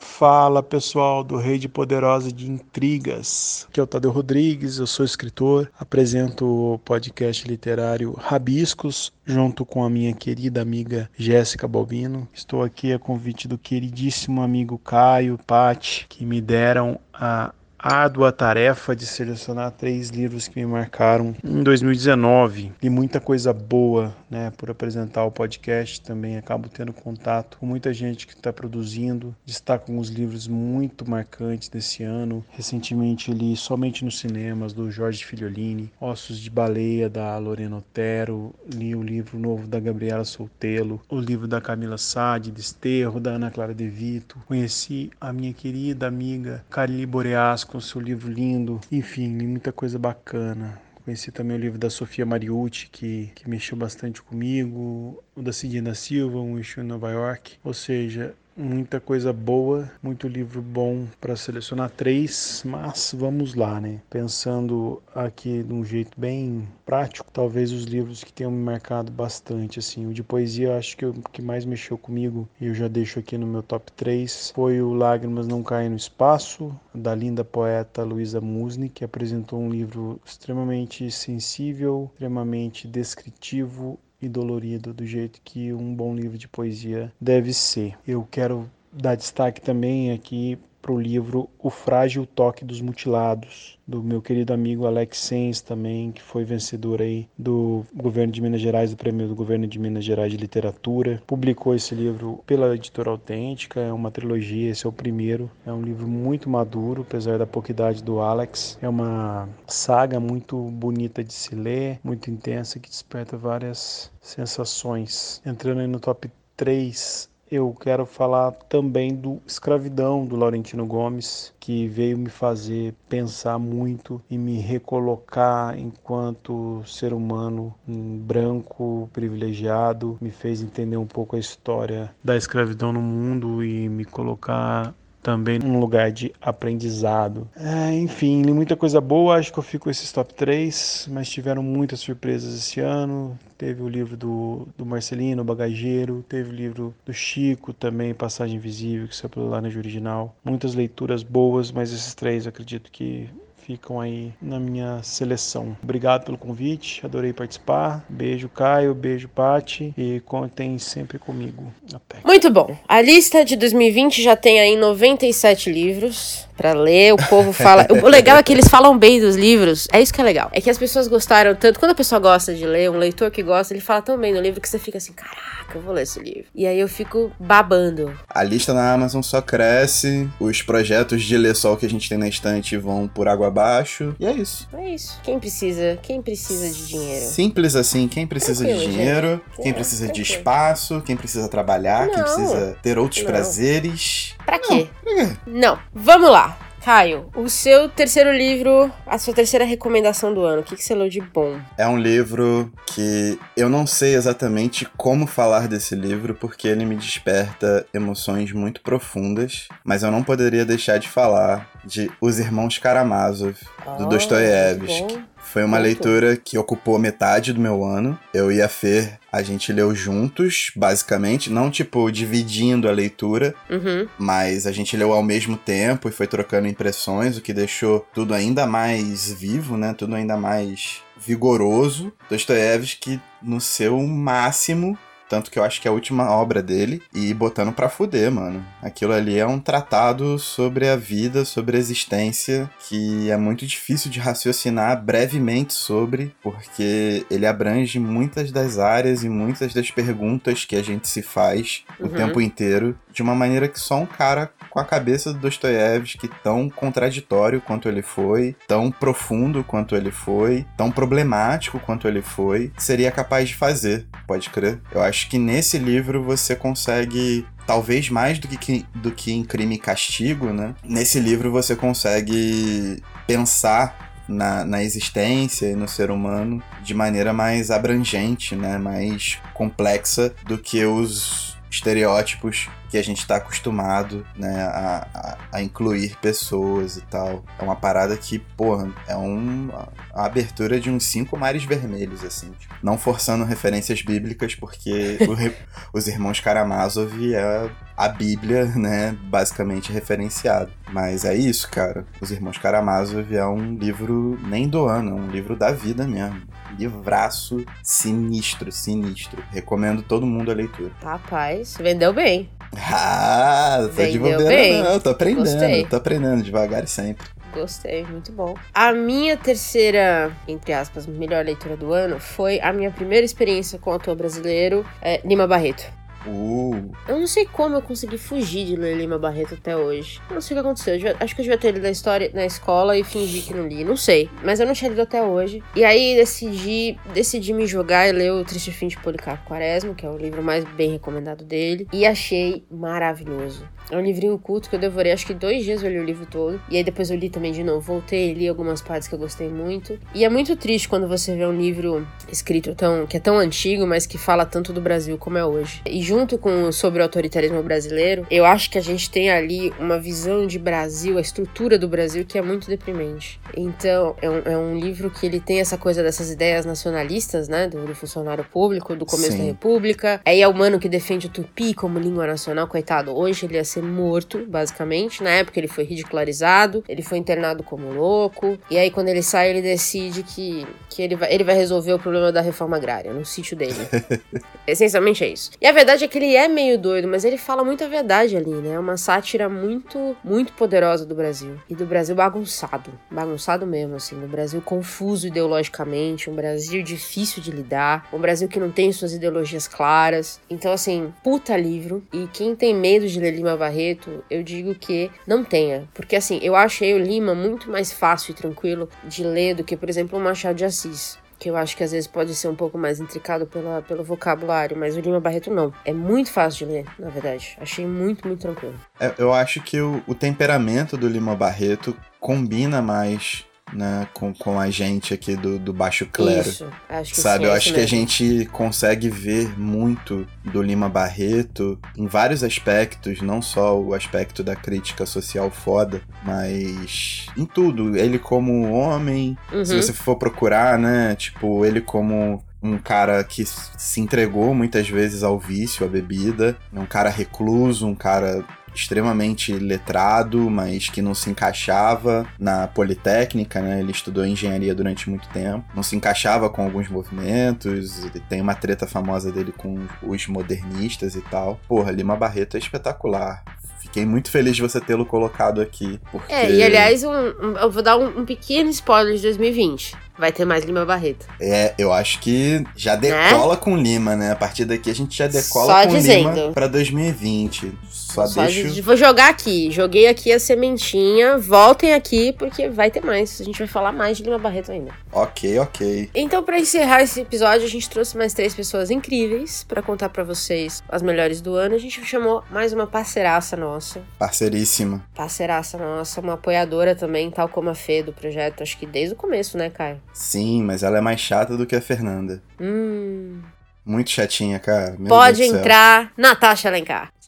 Fala 0.06 0.64
pessoal 0.64 1.26
do 1.26 1.36
Rede 1.36 1.68
Poderosa 1.68 2.32
de 2.32 2.50
Intrigas, 2.50 3.68
aqui 3.70 3.82
é 3.82 3.84
o 3.84 3.88
Tadeu 3.88 4.12
Rodrigues, 4.12 4.78
eu 4.78 4.88
sou 4.88 5.06
escritor, 5.06 5.70
apresento 5.78 6.46
o 6.46 6.80
podcast 6.80 7.46
literário 7.46 8.14
Rabiscos, 8.14 9.12
junto 9.26 9.66
com 9.66 9.84
a 9.84 9.90
minha 9.90 10.14
querida 10.14 10.62
amiga 10.62 11.10
Jéssica 11.18 11.68
Balbino. 11.68 12.30
Estou 12.34 12.64
aqui 12.64 12.94
a 12.94 13.00
convite 13.00 13.46
do 13.46 13.58
queridíssimo 13.58 14.42
amigo 14.42 14.78
Caio 14.78 15.38
Patti, 15.46 16.06
que 16.08 16.26
me 16.26 16.40
deram 16.40 16.98
a 17.14 17.54
árdua 17.78 18.32
tarefa 18.32 18.96
de 18.96 19.06
selecionar 19.06 19.70
três 19.70 20.10
livros 20.10 20.48
que 20.48 20.60
me 20.60 20.66
marcaram 20.66 21.36
em 21.44 21.62
2019. 21.62 22.72
Li 22.82 22.90
muita 22.90 23.20
coisa 23.20 23.54
boa 23.54 24.16
né, 24.30 24.52
por 24.58 24.70
apresentar 24.70 25.24
o 25.26 25.32
podcast, 25.32 26.02
também 26.02 26.38
acabo 26.38 26.70
tendo 26.70 26.94
contato 26.94 27.58
com 27.58 27.66
muita 27.66 27.94
gente 27.94 28.28
que 28.28 28.34
está 28.34 28.52
produzindo. 28.52 29.36
Destaco 29.46 29.92
alguns 29.92 30.10
livros 30.10 30.48
muito 30.48 31.10
marcantes 31.10 31.70
desse 31.70 32.04
ano. 32.04 32.46
Recentemente 32.50 33.32
li 33.32 33.56
somente 33.56 34.04
nos 34.04 34.20
cinemas 34.20 34.74
do 34.74 34.92
Jorge 34.92 35.26
Filiolini, 35.26 35.92
Ossos 36.00 36.40
de 36.40 36.50
Baleia 36.50 37.10
da 37.10 37.38
Lorena 37.38 37.78
Otero, 37.78 38.54
li 38.74 38.96
o 38.96 39.04
livro 39.04 39.40
novo 39.40 39.68
da 39.68 39.80
Gabriela 39.80 40.26
Soltelo, 40.26 41.02
o 41.10 41.20
livro 41.20 41.48
da 41.48 41.62
Camila 41.62 41.98
Sade, 41.98 42.52
Desterro, 42.52 43.20
da 43.20 43.32
Ana 43.32 43.52
Clara 43.52 43.74
De 43.74 43.88
Vito. 43.88 44.38
Conheci 44.48 45.12
a 45.20 45.32
minha 45.32 45.54
querida 45.54 46.08
amiga 46.08 46.64
Carly 46.70 47.06
Boreas 47.06 47.64
com 47.64 47.80
seu 47.80 48.02
livro 48.02 48.32
lindo. 48.32 48.80
Enfim, 48.92 49.38
li 49.38 49.48
muita 49.48 49.72
coisa 49.72 50.00
bacana. 50.00 50.85
Conheci 51.06 51.32
também 51.32 51.56
o 51.56 51.60
livro 51.60 51.78
da 51.78 51.88
Sofia 51.88 52.26
Mariucci, 52.26 52.90
que, 52.92 53.32
que 53.36 53.48
mexeu 53.48 53.78
bastante 53.78 54.24
comigo, 54.24 55.24
o 55.36 55.42
da 55.44 55.54
Cidina 55.54 55.94
Silva, 55.94 56.40
Um 56.40 56.58
Eixo 56.58 56.82
em 56.82 56.84
Nova 56.84 57.12
York. 57.12 57.60
Ou 57.64 57.76
seja, 57.76 58.36
muita 58.56 59.02
coisa 59.02 59.34
boa, 59.34 59.92
muito 60.02 60.28
livro 60.28 60.62
bom 60.62 61.06
para 61.20 61.36
selecionar 61.36 61.90
três, 61.90 62.64
mas 62.66 63.14
vamos 63.18 63.54
lá, 63.54 63.82
né? 63.82 64.00
Pensando 64.10 65.04
aqui 65.14 65.62
de 65.62 65.74
um 65.74 65.84
jeito 65.84 66.20
bem 66.20 66.66
prático, 66.86 67.30
talvez 67.32 67.72
os 67.74 67.84
livros 67.84 68.24
que 68.24 68.32
tenham 68.32 68.52
me 68.52 68.64
marcado 68.64 69.12
bastante, 69.12 69.80
assim, 69.80 70.06
o 70.06 70.14
de 70.14 70.24
poesia 70.24 70.78
acho 70.78 70.96
que 70.96 71.06
o 71.06 71.14
que 71.34 71.42
mais 71.42 71.66
mexeu 71.66 71.98
comigo 71.98 72.48
e 72.60 72.68
eu 72.68 72.74
já 72.74 72.88
deixo 72.88 73.20
aqui 73.20 73.38
no 73.38 73.46
meu 73.46 73.62
top 73.62 73.92
3 73.92 74.52
foi 74.52 74.82
o 74.82 74.94
Lágrimas 74.94 75.48
Não 75.48 75.62
Caem 75.62 75.90
no 75.90 75.98
Espaço, 75.98 76.74
da 76.94 77.14
linda 77.14 77.44
poeta 77.44 78.04
Luísa 78.04 78.40
Musni, 78.40 78.88
que 78.88 79.04
apresentou 79.04 79.60
um 79.60 79.70
livro 79.70 80.20
extremamente 80.26 81.12
sensível, 81.12 82.10
extremamente 82.14 82.88
descritivo 82.88 84.00
e 84.26 84.30
dolorido 84.30 84.94
do 84.94 85.06
jeito 85.06 85.40
que 85.44 85.74
um 85.74 85.94
bom 85.94 86.16
livro 86.16 86.38
de 86.38 86.48
poesia 86.48 87.12
deve 87.20 87.54
ser. 87.54 87.96
Eu 88.08 88.28
quero 88.30 88.70
dar 88.92 89.16
destaque 89.16 89.62
também 89.62 90.12
aqui 90.12 90.58
para 90.86 90.94
o 90.94 91.02
livro 91.02 91.50
O 91.58 91.72
Frágil 91.72 92.28
Toque 92.28 92.64
dos 92.64 92.80
Mutilados, 92.80 93.80
do 93.88 94.04
meu 94.04 94.22
querido 94.22 94.54
amigo 94.54 94.86
Alex 94.86 95.18
Sens 95.18 95.60
também, 95.60 96.12
que 96.12 96.22
foi 96.22 96.44
vencedor 96.44 97.02
aí 97.02 97.28
do 97.36 97.84
governo 97.92 98.32
de 98.32 98.40
Minas 98.40 98.62
Gerais, 98.62 98.92
do 98.92 98.96
prêmio 98.96 99.28
do 99.28 99.34
governo 99.34 99.66
de 99.66 99.80
Minas 99.80 100.06
Gerais 100.06 100.32
de 100.32 100.38
literatura. 100.38 101.24
Publicou 101.26 101.74
esse 101.74 101.96
livro 101.96 102.44
pela 102.46 102.76
editora 102.76 103.10
Autêntica, 103.10 103.80
é 103.80 103.92
uma 103.92 104.12
trilogia, 104.12 104.70
esse 104.70 104.86
é 104.86 104.90
o 104.90 104.94
primeiro. 104.94 105.50
É 105.66 105.74
um 105.74 105.82
livro 105.82 106.08
muito 106.08 106.48
maduro, 106.52 107.02
apesar 107.02 107.40
da 107.40 107.48
pouca 107.48 107.72
idade 107.72 108.04
do 108.04 108.20
Alex. 108.20 108.78
É 108.80 108.88
uma 108.88 109.50
saga 109.66 110.20
muito 110.20 110.56
bonita 110.56 111.24
de 111.24 111.34
se 111.34 111.56
ler, 111.56 112.00
muito 112.04 112.30
intensa, 112.30 112.78
que 112.78 112.92
desperta 112.92 113.36
várias 113.36 114.12
sensações. 114.22 115.42
Entrando 115.44 115.80
aí 115.80 115.88
no 115.88 116.00
top 116.00 116.30
3 116.56 117.34
eu 117.50 117.76
quero 117.80 118.06
falar 118.06 118.52
também 118.52 119.14
do 119.14 119.42
Escravidão 119.46 120.26
do 120.26 120.36
Laurentino 120.36 120.86
Gomes, 120.86 121.54
que 121.60 121.88
veio 121.88 122.18
me 122.18 122.30
fazer 122.30 122.94
pensar 123.08 123.60
muito 123.60 124.22
e 124.30 124.38
me 124.38 124.60
recolocar 124.60 125.78
enquanto 125.78 126.82
ser 126.86 127.14
humano 127.14 127.74
um 127.88 128.18
branco 128.18 129.10
privilegiado, 129.14 130.18
me 130.20 130.32
fez 130.32 130.62
entender 130.62 130.98
um 130.98 131.06
pouco 131.06 131.36
a 131.36 131.40
história 131.40 132.14
da 132.24 132.36
escravidão 132.36 132.92
no 132.92 133.02
mundo 133.02 133.64
e 133.64 133.88
me 133.90 134.06
colocar 134.06 134.94
também 135.26 135.60
um 135.64 135.80
lugar 135.80 136.12
de 136.12 136.32
aprendizado. 136.40 137.50
É, 137.58 137.92
enfim, 137.96 138.44
muita 138.54 138.76
coisa 138.76 139.02
boa, 139.02 139.38
acho 139.38 139.52
que 139.52 139.58
eu 139.58 139.64
fico 139.64 139.86
com 139.86 139.90
esses 139.90 140.12
top 140.12 140.32
3, 140.36 141.10
mas 141.12 141.28
tiveram 141.28 141.64
muitas 141.64 142.00
surpresas 142.00 142.54
esse 142.54 142.80
ano. 142.80 143.36
Teve 143.58 143.82
o 143.82 143.90
livro 143.90 144.16
do, 144.16 144.68
do 144.78 144.86
Marcelino, 144.86 145.42
o 145.42 145.46
Bagageiro, 145.46 146.24
teve 146.30 146.52
o 146.52 146.54
livro 146.54 146.94
do 147.04 147.12
Chico 147.12 147.74
também, 147.74 148.14
Passagem 148.14 148.58
Invisível, 148.58 149.08
que 149.08 149.16
saiu 149.16 149.32
pela 149.32 149.48
Laranja 149.48 149.80
Original. 149.80 150.36
Muitas 150.44 150.76
leituras 150.76 151.24
boas, 151.24 151.72
mas 151.72 151.92
esses 151.92 152.14
três 152.14 152.46
acredito 152.46 152.92
que 152.92 153.28
ficam 153.66 154.00
aí 154.00 154.32
na 154.42 154.60
minha 154.60 155.02
seleção. 155.02 155.76
Obrigado 155.82 156.26
pelo 156.26 156.38
convite, 156.38 157.04
adorei 157.04 157.34
participar. 157.34 158.06
Beijo, 158.08 158.48
Caio, 158.48 158.94
beijo, 158.94 159.28
Pati, 159.28 159.94
e 159.98 160.20
contem 160.22 160.78
sempre 160.78 161.18
comigo. 161.18 161.74
Até. 161.94 162.20
Muito 162.24 162.50
bom. 162.52 162.78
A 162.88 163.02
lista 163.02 163.44
de 163.44 163.56
2020 163.56 164.22
já 164.22 164.36
tem 164.36 164.60
aí 164.60 164.76
97 164.76 165.72
livros 165.72 166.48
para 166.56 166.74
ler. 166.74 167.14
O 167.14 167.18
povo 167.18 167.52
fala. 167.54 167.86
o 167.90 168.06
legal 168.08 168.38
é 168.38 168.44
que 168.44 168.52
eles 168.54 168.68
falam 168.68 168.98
bem 168.98 169.20
dos 169.20 169.36
livros. 169.36 169.88
É 169.92 170.02
isso 170.02 170.14
que 170.14 170.22
é 170.22 170.24
legal. 170.24 170.50
É 170.52 170.62
que 170.62 170.70
as 170.70 170.78
pessoas 170.78 171.08
gostaram 171.08 171.56
tanto. 171.56 171.80
Quando 171.80 171.92
a 171.92 171.96
pessoa 171.96 172.20
gosta 172.20 172.54
de 172.54 172.66
ler, 172.66 172.90
um 172.90 172.98
leitor 172.98 173.30
que 173.32 173.44
gosta, 173.44 173.74
ele 173.74 173.82
fala 173.82 174.02
tão 174.02 174.18
bem 174.18 174.34
no 174.34 174.40
livro 174.42 174.62
que 174.62 174.70
você 174.70 174.80
fica 174.80 174.98
assim, 174.98 175.14
caraca, 175.14 175.76
eu 175.76 175.82
vou 175.82 175.94
ler 175.94 176.04
esse 176.04 176.20
livro. 176.20 176.46
E 176.56 176.66
aí 176.66 176.80
eu 176.80 176.88
fico 176.88 177.32
babando. 177.40 178.12
A 178.30 178.44
lista 178.44 178.74
na 178.74 178.94
Amazon 178.94 179.22
só 179.22 179.42
cresce, 179.42 180.30
os 180.40 180.62
projetos 180.62 181.24
de 181.24 181.38
ler 181.38 181.56
só 181.56 181.74
o 181.74 181.78
que 181.78 181.86
a 181.86 181.90
gente 181.90 182.08
tem 182.08 182.18
na 182.18 182.28
estante 182.28 182.78
vão 182.78 183.08
por 183.08 183.28
água 183.28 183.48
abaixo. 183.48 184.16
E 184.20 184.26
é 184.26 184.32
isso. 184.32 184.68
É 184.74 184.90
isso. 184.90 185.20
Quem 185.24 185.40
precisa? 185.40 185.98
Quem 186.02 186.22
precisa 186.22 186.70
de 186.70 186.88
dinheiro? 186.88 187.26
Simples 187.26 187.76
assim. 187.76 188.08
Quem 188.08 188.26
precisa 188.28 188.64
Tranquilo, 188.64 188.90
de 188.90 188.96
dinheiro, 188.96 189.28
gente. 189.30 189.62
quem 189.64 189.72
É, 189.72 189.74
precisa 189.74 190.06
de 190.08 190.14
tranquilo. 190.14 190.38
espaço, 190.38 191.02
quem 191.06 191.16
precisa 191.18 191.48
trabalhar, 191.48 192.08
quem 192.08 192.18
Não. 192.18 192.24
precisa 192.24 192.78
ter 192.82 192.98
outros 192.98 193.22
Não. 193.24 193.30
prazeres. 193.32 194.34
Pra 194.46 194.60
quê? 194.60 194.88
Pra 195.04 195.14
quê? 195.14 195.30
Não. 195.48 195.78
Vamos 195.94 196.30
lá. 196.30 196.45
Caio, 196.86 197.32
o 197.36 197.50
seu 197.50 197.90
terceiro 197.90 198.32
livro, 198.32 198.92
a 199.08 199.18
sua 199.18 199.34
terceira 199.34 199.66
recomendação 199.66 200.32
do 200.32 200.42
ano, 200.42 200.62
o 200.62 200.64
que, 200.64 200.76
que 200.76 200.84
você 200.84 200.94
leu 200.94 201.10
de 201.10 201.20
bom? 201.20 201.60
É 201.80 201.88
um 201.88 201.98
livro 201.98 202.72
que 202.86 203.40
eu 203.58 203.68
não 203.68 203.88
sei 203.88 204.14
exatamente 204.14 204.88
como 204.96 205.26
falar 205.26 205.68
desse 205.68 205.96
livro, 205.96 206.36
porque 206.36 206.68
ele 206.68 206.86
me 206.86 206.96
desperta 206.96 207.88
emoções 207.92 208.52
muito 208.52 208.82
profundas, 208.82 209.68
mas 209.84 210.04
eu 210.04 210.12
não 210.12 210.22
poderia 210.22 210.64
deixar 210.64 211.00
de 211.00 211.10
falar 211.10 211.68
de 211.84 212.12
Os 212.22 212.38
Irmãos 212.38 212.78
Karamazov, 212.78 213.56
do 213.98 214.04
Oh, 214.04 214.06
Dostoiévski. 214.06 215.24
Foi 215.52 215.64
uma 215.64 215.80
Muito. 215.80 215.86
leitura 215.86 216.36
que 216.36 216.58
ocupou 216.58 217.00
metade 217.00 217.54
do 217.54 217.62
meu 217.62 217.84
ano. 217.86 218.18
Eu 218.34 218.52
e 218.52 218.62
a 218.62 218.68
Fer, 218.68 219.18
a 219.32 219.42
gente 219.42 219.72
leu 219.72 219.96
juntos, 219.96 220.72
basicamente, 220.76 221.50
não 221.50 221.72
tipo 221.72 222.12
dividindo 222.12 222.90
a 222.90 222.92
leitura, 222.92 223.54
Uhum. 223.70 224.08
mas 224.18 224.68
a 224.68 224.72
gente 224.72 224.98
leu 224.98 225.14
ao 225.14 225.24
mesmo 225.24 225.56
tempo 225.56 226.10
e 226.10 226.12
foi 226.12 226.28
trocando 226.28 226.68
impressões, 226.68 227.38
o 227.38 227.42
que 227.42 227.54
deixou 227.54 228.06
tudo 228.14 228.34
ainda 228.34 228.66
mais 228.66 229.32
vivo, 229.32 229.78
né? 229.78 229.94
Tudo 229.98 230.16
ainda 230.16 230.36
mais 230.36 231.02
vigoroso. 231.18 232.12
Dostoiévski 232.30 233.20
no 233.42 233.60
seu 233.62 234.00
máximo, 234.02 234.98
tanto 235.30 235.50
que 235.52 235.60
eu 235.60 235.64
acho 235.64 235.82
que 235.82 235.88
é 235.88 235.92
a 235.92 235.94
última 235.94 236.30
obra 236.32 236.62
dele, 236.62 237.02
e 237.14 237.34
botando 237.34 237.72
pra 237.72 237.90
fuder, 237.90 238.32
mano. 238.32 238.64
Aquilo 238.82 239.14
ali 239.14 239.38
é 239.38 239.46
um 239.46 239.60
tratado 239.60 240.38
sobre 240.40 240.88
a 240.90 240.96
vida, 240.96 241.46
sobre 241.46 241.78
a 241.78 241.80
existência, 241.80 242.70
que 242.88 243.30
é 243.30 243.38
muito 243.38 243.66
difícil 243.66 244.10
de 244.12 244.20
raciocinar 244.20 245.02
brevemente 245.04 245.74
sobre, 245.74 246.36
porque 246.42 247.26
ele 247.30 247.46
abrange 247.46 248.00
muitas 248.00 248.52
das 248.52 248.78
áreas 248.80 249.24
e 249.24 249.30
muitas 249.30 249.74
das 249.74 249.92
perguntas 249.92 250.66
que 250.66 250.76
a 250.76 250.84
gente 250.84 251.08
se 251.08 251.22
faz 251.22 251.84
o 252.00 252.04
Uhum. 252.06 252.10
tempo 252.14 252.42
inteiro, 252.42 252.98
de 253.12 253.22
uma 253.22 253.34
maneira 253.36 253.68
que 253.68 253.80
só 253.80 253.98
um 253.98 254.06
cara 254.06 254.52
com 254.70 254.80
a 254.80 254.86
cabeça 254.86 255.32
do 255.34 255.40
Dostoiévski, 255.40 256.30
tão 256.44 256.70
contraditório 256.70 257.62
quanto 257.62 257.88
ele 257.88 258.02
foi, 258.02 258.56
tão 258.68 258.92
profundo 258.92 259.64
quanto 259.64 259.96
ele 259.96 260.12
foi, 260.12 260.66
tão 260.78 260.92
problemático 260.92 261.80
quanto 261.80 262.08
ele 262.08 262.22
foi, 262.22 262.72
seria 262.78 263.12
capaz 263.12 263.50
de 263.50 263.56
fazer, 263.56 264.06
pode 264.28 264.50
crer. 264.50 264.80
Eu 264.92 265.02
acho 265.02 265.15
que 265.24 265.38
nesse 265.38 265.78
livro 265.78 266.24
você 266.24 266.56
consegue 266.56 267.46
talvez 267.66 268.10
mais 268.10 268.38
do 268.38 268.48
que, 268.48 268.86
do 268.94 269.12
que 269.12 269.32
em 269.32 269.44
Crime 269.44 269.76
e 269.76 269.80
Castigo, 269.80 270.52
né? 270.52 270.76
Nesse 270.84 271.20
livro 271.20 271.52
você 271.52 271.76
consegue 271.76 273.02
pensar 273.26 274.24
na, 274.28 274.66
na 274.66 274.84
existência 274.84 275.68
e 275.68 275.76
no 275.76 275.88
ser 275.88 276.12
humano 276.12 276.62
de 276.84 276.94
maneira 276.94 277.34
mais 277.34 277.72
abrangente, 277.72 278.56
né? 278.56 278.78
Mais 278.78 279.40
complexa 279.54 280.34
do 280.46 280.58
que 280.58 280.84
os 280.86 281.56
estereótipos 281.70 282.70
que 282.90 282.98
a 282.98 283.04
gente 283.04 283.20
está 283.20 283.38
acostumado, 283.38 284.26
né, 284.36 284.64
a, 284.64 285.08
a, 285.14 285.58
a 285.58 285.62
incluir 285.62 286.16
pessoas 286.18 286.98
e 286.98 287.02
tal. 287.02 287.44
É 287.60 287.64
uma 287.64 287.76
parada 287.76 288.16
que, 288.18 288.40
porra, 288.40 288.92
é 289.08 289.16
um, 289.16 289.70
a 290.14 290.26
abertura 290.26 290.80
de 290.80 290.90
uns 290.90 291.06
cinco 291.06 291.38
mares 291.38 291.64
vermelhos, 291.64 292.24
assim. 292.24 292.52
tipo, 292.60 292.74
não 292.82 292.98
forçando 292.98 293.44
referências 293.44 294.02
bíblicas, 294.02 294.56
porque 294.56 295.18
o 295.22 295.36
os 295.98 296.08
irmãos 296.08 296.40
Karamazov 296.40 297.34
é 297.34 297.70
a 297.98 298.10
Bíblia, 298.10 298.66
né, 298.66 299.18
basicamente 299.24 299.92
referenciado. 299.92 300.72
Mas 300.92 301.26
é 301.26 301.34
isso, 301.34 301.70
cara. 301.70 302.06
Os 302.22 302.32
Irmãos 302.32 302.58
Karamazov 302.58 303.34
é 303.36 303.46
um 303.46 303.76
livro 303.76 304.40
nem 304.44 304.68
do 304.68 304.86
ano, 304.86 305.12
é 305.12 305.14
um 305.14 305.28
livro 305.28 305.56
da 305.56 305.72
vida 305.72 306.06
mesmo. 306.08 306.42
Livraço 306.78 307.66
sinistro, 307.82 308.72
sinistro. 308.72 309.44
Recomendo 309.52 310.04
todo 310.04 310.26
mundo 310.26 310.52
a 310.52 310.54
leitura. 310.54 310.92
Rapaz, 311.02 311.76
vendeu 311.80 312.14
bem. 312.14 312.50
Ah, 312.78 313.80
tô 313.96 314.04
de 314.04 314.18
Vendeu 314.18 314.48
bem. 314.48 314.82
não, 314.84 315.00
tô 315.00 315.10
aprendendo, 315.10 315.44
Gostei. 315.46 315.86
tô 315.86 315.96
aprendendo 315.96 316.44
devagar 316.44 316.84
e 316.84 316.88
sempre. 316.88 317.28
Gostei, 317.54 318.04
muito 318.06 318.32
bom. 318.32 318.54
A 318.74 318.92
minha 318.92 319.38
terceira, 319.38 320.32
entre 320.48 320.74
aspas, 320.74 321.08
melhor 321.08 321.46
leitura 321.46 321.78
do 321.78 321.94
ano 321.94 322.20
foi 322.20 322.60
a 322.60 322.74
minha 322.74 322.92
primeira 322.92 323.26
experiência 323.26 323.80
com 323.80 323.90
o 323.90 323.94
autor 323.94 324.16
brasileiro, 324.16 324.86
é, 325.02 325.22
Lima 325.26 325.48
Barreto. 325.48 325.86
Uh, 326.28 326.92
Eu 327.08 327.20
não 327.20 327.28
sei 327.28 327.46
como 327.46 327.76
eu 327.76 327.82
consegui 327.82 328.18
fugir 328.18 328.66
de 328.66 328.76
ler 328.76 328.98
Lima 328.98 329.18
Barreto 329.18 329.54
até 329.54 329.76
hoje. 329.78 330.20
Eu 330.30 330.36
não 330.36 330.42
sei 330.42 330.56
o 330.56 330.62
que 330.62 330.66
aconteceu. 330.66 330.96
Acho 331.20 331.36
que 331.36 331.42
eu 331.42 331.44
devia 331.44 331.58
ter 331.58 331.72
lido 331.72 331.86
a 331.86 331.92
história 331.92 332.32
na 332.34 332.46
escola 332.46 332.98
e 332.98 333.04
fingi 333.04 333.42
que 333.42 333.54
não 333.54 333.68
li. 333.68 333.84
Não 333.84 333.96
sei. 333.96 334.30
Mas 334.44 334.60
eu 334.60 334.66
não 334.66 334.74
tinha 334.74 334.90
lido 334.90 335.02
até 335.02 335.22
hoje. 335.22 335.64
E 335.76 335.84
aí 335.84 336.16
decidi, 336.16 336.98
decidi 337.14 337.54
me 337.54 337.68
jogar 337.68 338.08
e 338.08 338.12
ler 338.12 338.32
o 338.32 338.44
Triste 338.44 338.72
Fim 338.72 338.88
de 338.88 338.98
Policarpo 338.98 339.48
Quaresma, 339.48 339.94
que 339.94 340.06
é 340.06 340.10
o 340.10 340.18
livro 340.18 340.42
mais 340.42 340.64
bem 340.64 340.92
recomendado 340.92 341.44
dele. 341.44 341.88
E 341.94 342.06
achei 342.06 342.66
maravilhoso. 342.72 343.68
É 343.92 343.98
um 343.98 344.02
livrinho 344.02 344.38
culto 344.40 344.68
que 344.68 344.76
eu 344.76 344.80
devorei, 344.80 345.12
acho 345.12 345.28
que 345.28 345.34
dois 345.34 345.64
dias 345.64 345.84
eu 345.84 345.90
li 345.90 346.00
o 346.00 346.04
livro 346.04 346.26
todo. 346.26 346.60
E 346.70 346.78
aí 346.78 346.84
depois 346.84 347.12
eu 347.12 347.18
li 347.18 347.30
também 347.30 347.52
de 347.52 347.64
novo. 347.64 347.82
Voltei 347.82 348.34
li 348.34 348.48
algumas 348.48 348.82
partes 348.82 349.08
que 349.08 349.14
eu 349.14 349.20
gostei 349.20 349.48
muito. 349.48 350.00
E 350.14 350.26
é 350.26 350.30
muito 350.30 350.56
triste 350.56 350.90
quando 350.90 351.08
você 351.08 351.36
vê 351.36 351.46
um 351.46 351.56
livro 351.56 352.08
escrito 352.32 352.74
tão, 352.74 353.06
que 353.06 353.18
é 353.18 353.20
tão 353.20 353.38
antigo, 353.38 353.86
mas 353.86 354.06
que 354.06 354.18
fala 354.18 354.46
tanto 354.46 354.74
do 354.74 354.82
Brasil 354.82 355.18
como 355.18 355.38
é 355.38 355.46
hoje. 355.46 355.82
E 355.86 356.02
junto 356.02 356.15
com 356.38 356.72
sobre 356.72 357.00
o 357.00 357.04
autoritarismo 357.04 357.62
brasileiro, 357.62 358.26
eu 358.32 358.46
acho 358.46 358.70
que 358.70 358.78
a 358.78 358.82
gente 358.82 359.10
tem 359.10 359.30
ali 359.30 359.74
uma 359.78 360.00
visão 360.00 360.48
de 360.48 360.58
Brasil, 360.58 361.18
a 361.18 361.22
estrutura 361.22 361.78
do 361.78 361.90
Brasil, 361.90 362.24
que 362.26 362.38
é 362.38 362.42
muito 362.42 362.68
deprimente. 362.68 363.40
Então, 363.56 364.16
é 364.22 364.30
um, 364.30 364.42
é 364.46 364.58
um 364.58 364.80
livro 364.80 365.12
que 365.12 365.26
ele 365.26 365.42
tem 365.42 365.60
essa 365.60 365.78
coisa 365.78 366.02
dessas 366.02 366.32
ideias 366.32 366.66
nacionalistas, 366.66 367.50
né? 367.50 367.68
Do, 367.68 367.86
do 367.86 367.94
funcionário 367.94 368.46
público, 368.46 368.96
do 368.96 369.06
começo 369.06 369.34
Sim. 369.34 369.40
da 369.40 369.44
República. 369.44 370.22
Aí 370.26 370.42
é 370.42 370.48
o 370.48 370.54
mano 370.54 370.80
que 370.80 370.88
defende 370.88 371.28
o 371.28 371.30
tupi 371.30 371.74
como 371.74 372.00
língua 372.00 372.26
nacional, 372.26 372.68
coitado. 372.68 373.16
Hoje 373.16 373.46
ele 373.46 373.56
ia 373.56 373.66
ser 373.66 373.84
morto, 373.84 374.46
basicamente. 374.48 375.22
Na 375.22 375.32
época 375.32 375.60
ele 375.60 375.68
foi 375.68 375.84
ridicularizado, 375.84 376.84
ele 376.88 377.02
foi 377.02 377.18
internado 377.18 377.62
como 377.62 377.92
louco. 377.92 378.58
E 378.70 378.78
aí, 378.78 378.90
quando 378.90 379.10
ele 379.10 379.22
sai, 379.22 379.50
ele 379.50 379.62
decide 379.62 380.24
que, 380.24 380.66
que 380.90 381.02
ele, 381.02 381.16
vai, 381.16 381.34
ele 381.34 381.44
vai 381.44 381.56
resolver 381.56 381.94
o 381.94 382.00
problema 382.00 382.32
da 382.32 382.42
reforma 382.42 382.78
agrária 382.78 383.12
no 383.12 383.26
sítio 383.26 383.58
dele. 383.58 383.76
Essencialmente 384.66 385.24
é 385.24 385.28
isso. 385.28 385.52
E 385.62 385.68
a 385.68 385.72
verdade 385.72 386.04
é 386.04 386.05
que 386.08 386.18
ele 386.18 386.36
é 386.36 386.48
meio 386.48 386.78
doido, 386.78 387.08
mas 387.08 387.26
ele 387.26 387.38
fala 387.38 387.64
muita 387.64 387.88
verdade 387.88 388.36
ali, 388.36 388.52
né? 388.52 388.74
É 388.74 388.80
uma 388.80 388.98
sátira 388.98 389.48
muito, 389.50 390.16
muito 390.24 390.54
poderosa 390.54 391.06
do 391.06 391.16
Brasil. 391.16 391.60
E 391.70 391.76
do 391.76 391.86
Brasil 391.86 392.16
bagunçado. 392.16 392.92
Bagunçado 393.10 393.66
mesmo, 393.66 393.96
assim. 393.96 394.20
Do 394.20 394.28
Brasil 394.28 394.62
confuso 394.62 395.28
ideologicamente, 395.28 396.30
um 396.30 396.36
Brasil 396.36 396.84
difícil 396.84 397.42
de 397.42 397.52
lidar, 397.52 398.08
um 398.12 398.20
Brasil 398.20 398.48
que 398.48 398.60
não 398.60 398.72
tem 398.72 398.92
suas 398.92 399.14
ideologias 399.14 399.68
claras. 399.68 400.40
Então, 400.50 400.72
assim, 400.72 401.14
puta 401.24 401.56
livro. 401.58 402.04
E 402.14 402.28
quem 402.34 402.56
tem 402.56 402.74
medo 402.76 403.08
de 403.08 403.20
ler 403.20 403.32
Lima 403.32 403.58
Barreto, 403.58 404.24
eu 404.30 404.44
digo 404.44 404.76
que 404.76 405.12
não 405.28 405.44
tenha. 405.44 405.88
Porque, 405.94 406.16
assim, 406.16 406.40
eu 406.42 406.56
achei 406.56 406.94
o 406.94 406.98
Lima 406.98 407.34
muito 407.34 407.70
mais 407.70 407.92
fácil 407.92 408.32
e 408.32 408.36
tranquilo 408.36 408.90
de 409.04 409.24
ler 409.24 409.56
do 409.56 409.64
que, 409.64 409.78
por 409.78 409.90
exemplo, 409.90 410.18
o 410.18 410.22
Machado 410.22 410.56
de 410.56 410.66
Assis 410.66 411.18
que 411.46 411.50
eu 411.52 411.56
acho 411.56 411.78
que 411.78 411.84
às 411.84 411.92
vezes 411.92 412.08
pode 412.08 412.34
ser 412.34 412.48
um 412.48 412.56
pouco 412.56 412.76
mais 412.76 413.00
intricado 413.00 413.46
pela, 413.46 413.80
pelo 413.84 414.04
vocabulário, 414.04 414.76
mas 414.76 414.98
o 414.98 415.00
Lima 415.00 415.20
Barreto 415.20 415.54
não. 415.54 415.72
É 415.86 415.94
muito 415.94 416.32
fácil 416.32 416.66
de 416.66 416.74
ler, 416.74 416.86
na 416.98 417.08
verdade. 417.10 417.56
Achei 417.62 417.86
muito, 417.86 418.28
muito 418.28 418.42
tranquilo. 418.42 418.74
é, 419.00 419.14
eu 419.20 419.32
acho 419.32 419.62
que 419.62 419.80
o, 419.80 420.02
o 420.08 420.16
temperamento 420.16 420.98
do 420.98 421.08
Lima 421.08 421.36
Barreto 421.36 421.96
combina 422.20 422.82
mais 422.82 423.46
né, 423.74 424.08
com, 424.14 424.34
com 424.34 424.60
a 424.60 424.70
gente 424.70 425.14
aqui 425.14 425.36
do, 425.36 425.58
do 425.60 425.74
Baixo 425.74 426.06
Clero. 426.06 426.48
Isso, 426.50 426.68
acho 426.88 427.14
que 427.14 427.20
Sabe, 427.22 427.44
sim, 427.44 427.50
eu 427.50 427.54
é 427.54 427.58
acho 427.58 427.74
que 427.74 427.80
a 427.80 427.88
gente 427.88 428.46
consegue 428.52 429.10
ver 429.10 429.58
muito 429.60 430.26
do 430.44 430.62
Lima 430.62 430.88
Barreto 430.88 431.78
em 431.98 432.08
vários 432.08 432.44
aspectos, 432.44 433.22
não 433.22 433.42
só 433.42 433.80
o 433.80 433.94
aspecto 433.94 434.44
da 434.44 434.56
crítica 434.56 435.06
social 435.06 435.50
foda, 435.50 436.02
mas 436.24 437.26
em 437.38 437.46
tudo. 437.46 437.96
Ele 437.98 438.20
como 438.20 438.72
homem, 438.72 439.38
Uhum. 439.52 439.66
se 439.66 439.76
você 439.76 439.94
for 439.94 440.16
procurar, 440.18 440.78
né, 440.78 441.16
tipo, 441.16 441.66
ele 441.66 441.82
como 441.82 442.44
um 442.62 442.78
cara 442.80 443.24
que 443.24 443.46
se 443.46 444.02
entregou 444.02 444.54
muitas 444.54 444.90
vezes 444.90 445.22
ao 445.22 445.38
vício, 445.40 445.86
à 445.86 445.90
bebida, 445.90 446.58
um 446.74 446.86
cara 446.86 447.10
recluso, 447.10 447.86
um 447.88 447.94
cara 447.94 448.44
extremamente 448.76 449.54
letrado, 449.54 450.50
mas 450.50 450.90
que 450.90 451.02
não 451.02 451.14
se 451.16 451.30
encaixava 451.30 452.28
na 452.40 452.68
Politécnica, 452.68 453.62
né? 453.62 453.80
Ele 453.80 453.92
estudou 453.92 454.26
engenharia 454.26 454.74
durante 454.76 455.10
muito 455.10 455.28
tempo, 455.30 455.64
não 455.76 455.84
se 455.84 455.96
encaixava 455.96 456.50
com 456.50 456.64
alguns 456.64 456.88
movimentos, 456.90 458.04
ele 458.06 458.20
tem 458.30 458.42
uma 458.42 458.56
treta 458.56 458.86
famosa 458.88 459.32
dele 459.32 459.52
com 459.56 459.80
os 460.04 460.28
modernistas 460.28 461.16
e 461.16 461.22
tal. 461.22 461.60
Porra, 461.68 461.92
Lima 461.92 462.16
Barreto 462.16 462.56
é 462.56 462.60
espetacular. 462.60 463.44
Fiquei 463.80 464.06
muito 464.06 464.30
feliz 464.32 464.56
de 464.56 464.62
você 464.62 464.82
tê-lo 464.82 465.06
colocado 465.06 465.62
aqui, 465.62 466.00
porque... 466.12 466.34
É, 466.34 466.52
e 466.52 466.64
aliás, 466.64 467.04
um- 467.04 467.10
um- 467.12 467.58
eu 467.58 467.70
vou 467.72 467.82
dar 467.84 467.96
um, 467.98 468.20
um 468.22 468.26
pequeno 468.26 468.70
spoiler 468.70 469.16
de 469.16 469.22
2020. 469.22 469.96
Vai 470.18 470.32
ter 470.32 470.46
mais 470.46 470.64
Lima 470.64 470.86
Barreto. 470.86 471.26
É, 471.42 471.74
eu 471.78 471.92
acho 471.92 472.20
que 472.20 472.64
já 472.76 472.96
decola 472.96 473.58
com 473.58 473.76
Lima, 473.76 474.16
né? 474.16 474.32
A 474.32 474.36
partir 474.36 474.64
daqui 474.66 474.90
a 474.90 474.96
gente 474.96 475.18
já 475.18 475.28
decola 475.28 475.66
Só 475.84 475.88
com 475.90 475.94
dizendo. 475.96 476.34
Lima 476.34 476.52
pra 476.54 476.68
2020. 476.68 477.78
Só, 477.90 478.26
Só 478.26 478.44
deixo... 478.44 478.70
de- 478.70 478.82
vou 478.82 478.96
jogar 478.96 479.30
aqui. 479.30 479.70
Joguei 479.72 480.08
aqui 480.08 480.32
a 480.32 480.40
sementinha. 480.40 481.38
Voltem 481.38 481.94
aqui, 481.94 482.32
porque 482.34 482.70
vai 482.70 482.90
ter 482.90 483.04
mais. 483.04 483.42
A 483.42 483.44
gente 483.44 483.60
vai 483.60 483.68
falar 483.68 483.92
mais 483.92 484.18
de 484.18 484.24
Lima 484.24 484.38
Barreto 484.40 484.72
ainda. 484.72 484.92
Ok, 485.12 485.60
ok. 485.60 486.10
Então, 486.16 486.42
pra 486.44 486.58
encerrar 486.60 487.02
esse 487.02 487.20
episódio, 487.22 487.66
a 487.66 487.70
gente 487.70 487.90
trouxe 487.90 488.16
mais 488.18 488.34
três 488.34 488.54
pessoas 488.56 488.90
incríveis 488.90 489.66
pra 489.68 489.82
contar 489.82 490.08
pra 490.10 490.24
vocês 490.24 490.82
as 490.88 491.02
melhores 491.02 491.42
do 491.42 491.56
ano. 491.56 491.76
A 491.76 491.80
gente 491.80 492.04
chamou 492.06 492.42
mais 492.50 492.72
uma 492.72 492.88
parceiraça 492.88 493.58
nossa. 493.58 494.02
Parceiríssima. 494.18 495.04
Parceiraça 495.14 495.78
nossa, 495.78 496.22
uma 496.22 496.34
apoiadora 496.34 496.96
também, 496.96 497.30
tal 497.30 497.50
como 497.50 497.70
a 497.70 497.76
Fê 497.76 498.02
do 498.02 498.14
projeto, 498.14 498.64
acho 498.64 498.78
que 498.78 498.86
desde 498.86 499.14
o 499.14 499.18
começo, 499.18 499.58
né, 499.58 499.70
Caio? 499.70 500.02
Sim, 500.16 500.64
mas 500.64 500.82
ela 500.82 500.98
é 500.98 501.02
mais 501.02 501.20
chata 501.20 501.58
do 501.58 501.66
que 501.66 501.76
a 501.76 501.82
Fernanda. 501.82 502.42
Hum. 502.58 503.42
Muito 503.86 504.10
chatinha, 504.10 504.58
cara. 504.60 504.96
Meu 504.98 505.10
Pode 505.10 505.44
entrar, 505.44 506.14
Natasha 506.16 506.70
Alencar. 506.70 507.12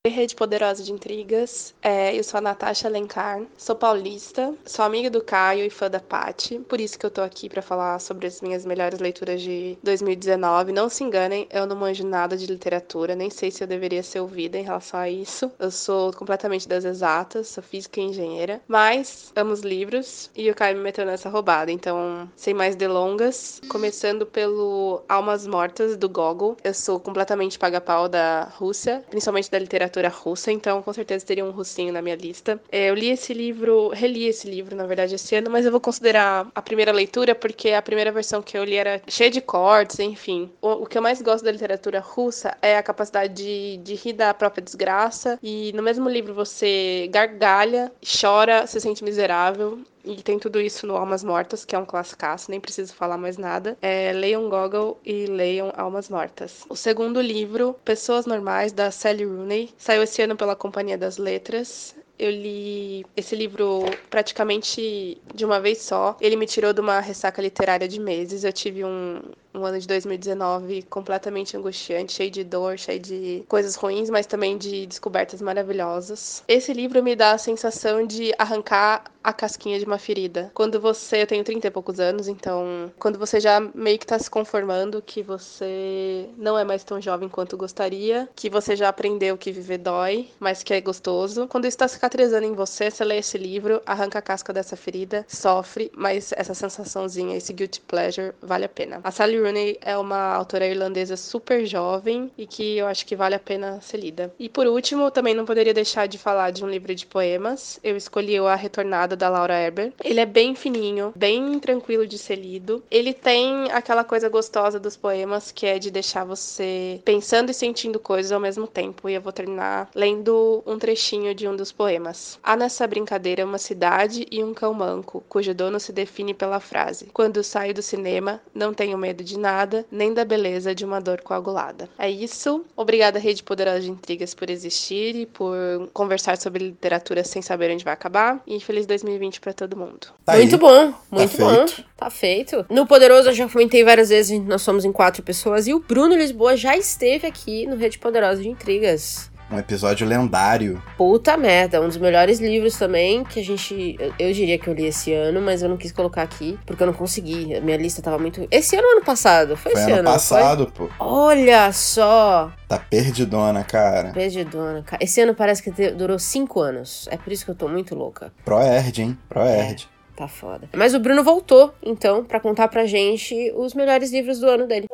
Rede 0.08 0.34
Poderosa 0.34 0.82
de 0.82 0.92
Intrigas. 0.92 1.74
É, 1.82 2.16
eu 2.16 2.22
sou 2.24 2.38
a 2.38 2.40
Natasha 2.40 2.88
Alencar, 2.88 3.42
sou 3.56 3.74
paulista, 3.74 4.54
sou 4.64 4.84
amiga 4.84 5.10
do 5.10 5.22
Caio 5.22 5.64
e 5.64 5.70
fã 5.70 5.90
da 5.90 6.00
Paty, 6.00 6.58
por 6.60 6.80
isso 6.80 6.98
que 6.98 7.04
eu 7.04 7.10
tô 7.10 7.20
aqui 7.22 7.48
pra 7.48 7.62
falar 7.62 7.98
sobre 7.98 8.26
as 8.26 8.40
minhas 8.40 8.64
melhores 8.64 8.98
leituras 9.00 9.42
de 9.42 9.76
2019. 9.82 10.72
Não 10.72 10.88
se 10.88 11.04
enganem, 11.04 11.46
eu 11.50 11.66
não 11.66 11.76
manjo 11.76 12.06
nada 12.06 12.36
de 12.36 12.46
literatura, 12.46 13.14
nem 13.14 13.30
sei 13.30 13.50
se 13.50 13.62
eu 13.62 13.66
deveria 13.66 14.02
ser 14.02 14.20
ouvida 14.20 14.58
em 14.58 14.62
relação 14.62 15.00
a 15.00 15.08
isso. 15.08 15.50
Eu 15.58 15.70
sou 15.70 16.12
completamente 16.12 16.68
das 16.68 16.84
exatas, 16.84 17.48
sou 17.48 17.62
física 17.62 18.00
e 18.00 18.04
engenheira, 18.04 18.60
mas 18.66 19.32
amo 19.34 19.52
os 19.52 19.60
livros 19.60 20.30
e 20.34 20.50
o 20.50 20.54
Caio 20.54 20.76
me 20.76 20.82
meteu 20.82 21.04
nessa 21.04 21.28
roubada, 21.28 21.70
então, 21.70 22.30
sem 22.36 22.54
mais 22.54 22.76
delongas, 22.76 23.60
começando 23.68 24.26
pelo 24.26 25.02
Almas 25.08 25.46
Mortas 25.46 25.96
do 25.96 26.08
Gogol. 26.08 26.56
Eu 26.62 26.74
sou 26.74 27.00
completamente 27.00 27.58
paga-pau 27.58 28.08
da 28.08 28.44
Rússia, 28.56 29.04
principalmente 29.10 29.50
da 29.50 29.58
literatura 29.58 29.95
russa, 30.04 30.52
então 30.52 30.82
com 30.82 30.92
certeza 30.92 31.24
teria 31.24 31.44
um 31.44 31.50
russinho 31.50 31.92
na 31.92 32.02
minha 32.02 32.16
lista. 32.16 32.60
É, 32.70 32.90
eu 32.90 32.94
li 32.94 33.10
esse 33.10 33.32
livro, 33.32 33.88
reli 33.88 34.26
esse 34.26 34.48
livro, 34.48 34.76
na 34.76 34.86
verdade, 34.86 35.14
esse 35.14 35.34
ano, 35.34 35.50
mas 35.50 35.64
eu 35.64 35.70
vou 35.70 35.80
considerar 35.80 36.48
a 36.54 36.62
primeira 36.62 36.92
leitura 36.92 37.34
porque 37.34 37.70
a 37.70 37.82
primeira 37.82 38.12
versão 38.12 38.42
que 38.42 38.56
eu 38.56 38.64
li 38.64 38.76
era 38.76 39.00
cheia 39.08 39.30
de 39.30 39.40
cortes, 39.40 39.98
enfim. 39.98 40.50
O, 40.60 40.84
o 40.84 40.86
que 40.86 40.98
eu 40.98 41.02
mais 41.02 41.20
gosto 41.22 41.44
da 41.44 41.52
literatura 41.52 42.00
russa 42.00 42.56
é 42.60 42.76
a 42.76 42.82
capacidade 42.82 43.34
de, 43.34 43.76
de 43.78 43.94
rir 43.94 44.12
da 44.12 44.32
própria 44.34 44.62
desgraça 44.62 45.38
e 45.42 45.72
no 45.74 45.82
mesmo 45.82 46.08
livro 46.08 46.34
você 46.34 47.08
gargalha, 47.10 47.92
chora, 48.20 48.66
se 48.66 48.80
sente 48.80 49.04
miserável 49.04 49.80
e 50.06 50.22
tem 50.22 50.38
tudo 50.38 50.60
isso 50.60 50.86
no 50.86 50.96
Almas 50.96 51.24
Mortas, 51.24 51.64
que 51.64 51.74
é 51.74 51.78
um 51.78 51.84
classicaço, 51.84 52.50
nem 52.50 52.60
preciso 52.60 52.94
falar 52.94 53.18
mais 53.18 53.36
nada. 53.36 53.76
É, 53.82 54.12
leiam 54.12 54.48
Gogol 54.48 55.00
e 55.04 55.26
leiam 55.26 55.72
Almas 55.76 56.08
Mortas. 56.08 56.64
O 56.68 56.76
segundo 56.76 57.20
livro, 57.20 57.74
Pessoas 57.84 58.24
Normais, 58.24 58.72
da 58.72 58.90
Sally 58.90 59.24
Rooney, 59.24 59.74
saiu 59.76 60.02
esse 60.02 60.22
ano 60.22 60.36
pela 60.36 60.54
Companhia 60.54 60.96
das 60.96 61.18
Letras. 61.18 61.94
Eu 62.18 62.30
li 62.30 63.04
esse 63.14 63.36
livro 63.36 63.84
praticamente 64.08 65.20
de 65.34 65.44
uma 65.44 65.60
vez 65.60 65.82
só. 65.82 66.16
Ele 66.20 66.36
me 66.36 66.46
tirou 66.46 66.72
de 66.72 66.80
uma 66.80 66.98
ressaca 67.00 67.42
literária 67.42 67.86
de 67.86 68.00
meses. 68.00 68.42
Eu 68.42 68.52
tive 68.52 68.84
um, 68.84 69.20
um 69.56 69.64
ano 69.64 69.78
de 69.78 69.86
2019 69.86 70.82
completamente 70.82 71.56
angustiante, 71.56 72.12
cheio 72.12 72.30
de 72.30 72.44
dor, 72.44 72.78
cheio 72.78 73.00
de 73.00 73.44
coisas 73.48 73.74
ruins, 73.74 74.10
mas 74.10 74.26
também 74.26 74.56
de 74.58 74.86
descobertas 74.86 75.40
maravilhosas. 75.40 76.42
Esse 76.46 76.72
livro 76.72 77.02
me 77.02 77.16
dá 77.16 77.32
a 77.32 77.38
sensação 77.38 78.06
de 78.06 78.32
arrancar 78.38 79.04
a 79.26 79.32
casquinha 79.32 79.76
de 79.76 79.84
uma 79.84 79.98
ferida. 79.98 80.52
Quando 80.54 80.80
você, 80.80 81.22
eu 81.22 81.26
tenho 81.26 81.42
30 81.42 81.66
e 81.66 81.70
poucos 81.70 81.98
anos, 81.98 82.28
então, 82.28 82.92
quando 82.96 83.18
você 83.18 83.40
já 83.40 83.60
meio 83.74 83.98
que 83.98 84.06
tá 84.06 84.16
se 84.16 84.30
conformando 84.30 85.02
que 85.02 85.20
você 85.20 86.28
não 86.36 86.56
é 86.56 86.62
mais 86.62 86.84
tão 86.84 87.00
jovem 87.00 87.28
quanto 87.28 87.56
gostaria, 87.56 88.28
que 88.36 88.48
você 88.48 88.76
já 88.76 88.88
aprendeu 88.88 89.36
que 89.36 89.50
viver 89.50 89.78
dói, 89.78 90.28
mas 90.38 90.62
que 90.62 90.72
é 90.72 90.80
gostoso. 90.80 91.48
Quando 91.48 91.66
isso 91.66 91.78
tá 91.78 91.88
cicatrizando 91.88 92.46
em 92.46 92.54
você, 92.54 92.88
você 92.88 93.04
lê 93.04 93.18
esse 93.18 93.36
livro, 93.36 93.82
arranca 93.84 94.20
a 94.20 94.22
casca 94.22 94.52
dessa 94.52 94.76
ferida, 94.76 95.26
sofre, 95.26 95.90
mas 95.96 96.32
essa 96.36 96.54
sensaçãozinha, 96.54 97.36
esse 97.36 97.52
guilty 97.52 97.80
pleasure, 97.80 98.32
vale 98.40 98.64
a 98.64 98.68
pena. 98.68 99.00
A 99.02 99.10
Sally 99.10 99.40
Rooney 99.46 99.78
é 99.80 99.96
uma 99.96 100.34
autora 100.34 100.66
irlandesa 100.66 101.16
super 101.16 101.64
jovem 101.64 102.30
e 102.36 102.46
que 102.46 102.78
eu 102.78 102.86
acho 102.86 103.06
que 103.06 103.14
vale 103.14 103.34
a 103.34 103.38
pena 103.38 103.80
ser 103.80 103.98
lida. 103.98 104.34
E 104.38 104.48
por 104.48 104.66
último, 104.66 105.10
também 105.10 105.34
não 105.34 105.44
poderia 105.44 105.72
deixar 105.72 106.06
de 106.06 106.18
falar 106.18 106.50
de 106.50 106.64
um 106.64 106.68
livro 106.68 106.94
de 106.94 107.06
poemas. 107.06 107.78
Eu 107.82 107.96
escolhi 107.96 108.38
o 108.40 108.46
A 108.46 108.56
Retornada 108.56 109.14
da 109.14 109.28
Laura 109.28 109.54
Erber. 109.54 109.92
Ele 110.02 110.20
é 110.20 110.26
bem 110.26 110.54
fininho, 110.54 111.12
bem 111.14 111.58
tranquilo 111.60 112.06
de 112.06 112.18
ser 112.18 112.36
lido. 112.36 112.82
Ele 112.90 113.12
tem 113.12 113.70
aquela 113.70 114.02
coisa 114.02 114.28
gostosa 114.28 114.80
dos 114.80 114.96
poemas 114.96 115.52
que 115.52 115.66
é 115.66 115.78
de 115.78 115.90
deixar 115.90 116.24
você 116.24 117.00
pensando 117.04 117.50
e 117.50 117.54
sentindo 117.54 118.00
coisas 118.00 118.32
ao 118.32 118.40
mesmo 118.40 118.66
tempo. 118.66 119.08
E 119.08 119.14
eu 119.14 119.20
vou 119.20 119.32
terminar 119.32 119.88
lendo 119.94 120.62
um 120.66 120.78
trechinho 120.78 121.34
de 121.34 121.46
um 121.46 121.54
dos 121.54 121.70
poemas. 121.70 122.38
Há 122.42 122.56
nessa 122.56 122.86
brincadeira 122.86 123.44
uma 123.44 123.58
cidade 123.58 124.26
e 124.30 124.42
um 124.42 124.52
cão 124.52 124.74
manco, 124.74 125.22
cujo 125.28 125.54
dono 125.54 125.78
se 125.78 125.92
define 125.92 126.34
pela 126.34 126.58
frase: 126.58 127.06
Quando 127.12 127.44
saio 127.44 127.74
do 127.74 127.82
cinema, 127.82 128.40
não 128.54 128.74
tenho 128.74 128.98
medo 128.98 129.22
de 129.22 129.35
nada, 129.38 129.84
nem 129.90 130.12
da 130.12 130.24
beleza 130.24 130.74
de 130.74 130.84
uma 130.84 131.00
dor 131.00 131.20
coagulada. 131.20 131.88
É 131.98 132.10
isso. 132.10 132.64
Obrigada, 132.76 133.18
Rede 133.18 133.42
Poderosa 133.42 133.80
de 133.80 133.90
Intrigas, 133.90 134.34
por 134.34 134.50
existir 134.50 135.14
e 135.16 135.26
por 135.26 135.56
conversar 135.92 136.36
sobre 136.38 136.64
literatura 136.64 137.24
sem 137.24 137.42
saber 137.42 137.70
onde 137.70 137.84
vai 137.84 137.94
acabar. 137.94 138.42
E 138.46 138.60
feliz 138.60 138.86
2020 138.86 139.40
para 139.40 139.52
todo 139.52 139.76
mundo. 139.76 140.08
Tá 140.24 140.34
muito 140.34 140.54
aí. 140.54 140.60
bom, 140.60 140.94
muito 141.10 141.36
tá 141.36 141.44
bom. 141.44 141.66
Feito. 141.66 141.84
Tá 141.96 142.10
feito. 142.10 142.66
No 142.70 142.86
Poderoso 142.86 143.28
eu 143.30 143.34
já 143.34 143.48
comentei 143.48 143.84
várias 143.84 144.08
vezes, 144.08 144.38
nós 144.44 144.62
somos 144.62 144.84
em 144.84 144.92
quatro 144.92 145.22
pessoas 145.22 145.66
e 145.66 145.74
o 145.74 145.80
Bruno 145.80 146.16
Lisboa 146.16 146.56
já 146.56 146.76
esteve 146.76 147.26
aqui 147.26 147.66
no 147.66 147.76
Rede 147.76 147.98
Poderosa 147.98 148.42
de 148.42 148.48
Intrigas. 148.48 149.30
Um 149.50 149.58
episódio 149.58 150.06
lendário. 150.06 150.82
Puta 150.96 151.36
merda, 151.36 151.80
um 151.80 151.86
dos 151.86 151.96
melhores 151.96 152.40
livros 152.40 152.76
também 152.76 153.22
que 153.22 153.40
a 153.40 153.44
gente. 153.44 153.96
Eu, 153.98 154.12
eu, 154.18 154.32
diria 154.32 154.58
que 154.58 154.68
eu 154.68 154.74
li 154.74 154.86
esse 154.86 155.12
ano, 155.12 155.40
mas 155.40 155.62
eu 155.62 155.68
não 155.68 155.76
quis 155.76 155.92
colocar 155.92 156.22
aqui 156.22 156.58
porque 156.66 156.82
eu 156.82 156.86
não 156.86 156.94
consegui. 156.94 157.54
A 157.54 157.60
minha 157.60 157.76
lista 157.76 158.02
tava 158.02 158.18
muito. 158.18 158.46
Esse 158.50 158.76
ano 158.76 158.86
ou 158.86 158.92
ano 158.96 159.04
passado? 159.04 159.56
Foi, 159.56 159.72
foi 159.72 159.80
esse 159.80 159.90
ano. 159.90 160.00
ano 160.00 160.10
passado, 160.10 160.72
foi? 160.74 160.88
pô. 160.88 160.94
Olha 160.98 161.70
só! 161.72 162.50
Tá 162.68 162.78
perdidona, 162.78 163.62
cara. 163.62 164.10
Perdidona, 164.12 164.82
cara. 164.82 165.02
Esse 165.02 165.20
ano 165.20 165.34
parece 165.34 165.62
que 165.62 165.90
durou 165.92 166.18
cinco 166.18 166.60
anos. 166.60 167.06
É 167.10 167.16
por 167.16 167.32
isso 167.32 167.44
que 167.44 167.50
eu 167.52 167.54
tô 167.54 167.68
muito 167.68 167.94
louca. 167.94 168.32
Proerd, 168.44 169.02
hein? 169.02 169.18
Proerd. 169.28 169.88
É, 170.12 170.16
tá 170.16 170.26
foda. 170.26 170.68
Mas 170.74 170.92
o 170.92 170.98
Bruno 170.98 171.22
voltou, 171.22 171.72
então, 171.82 172.24
para 172.24 172.40
contar 172.40 172.66
pra 172.66 172.84
gente 172.86 173.52
os 173.54 173.74
melhores 173.74 174.10
livros 174.10 174.40
do 174.40 174.48
ano 174.48 174.66
dele. 174.66 174.86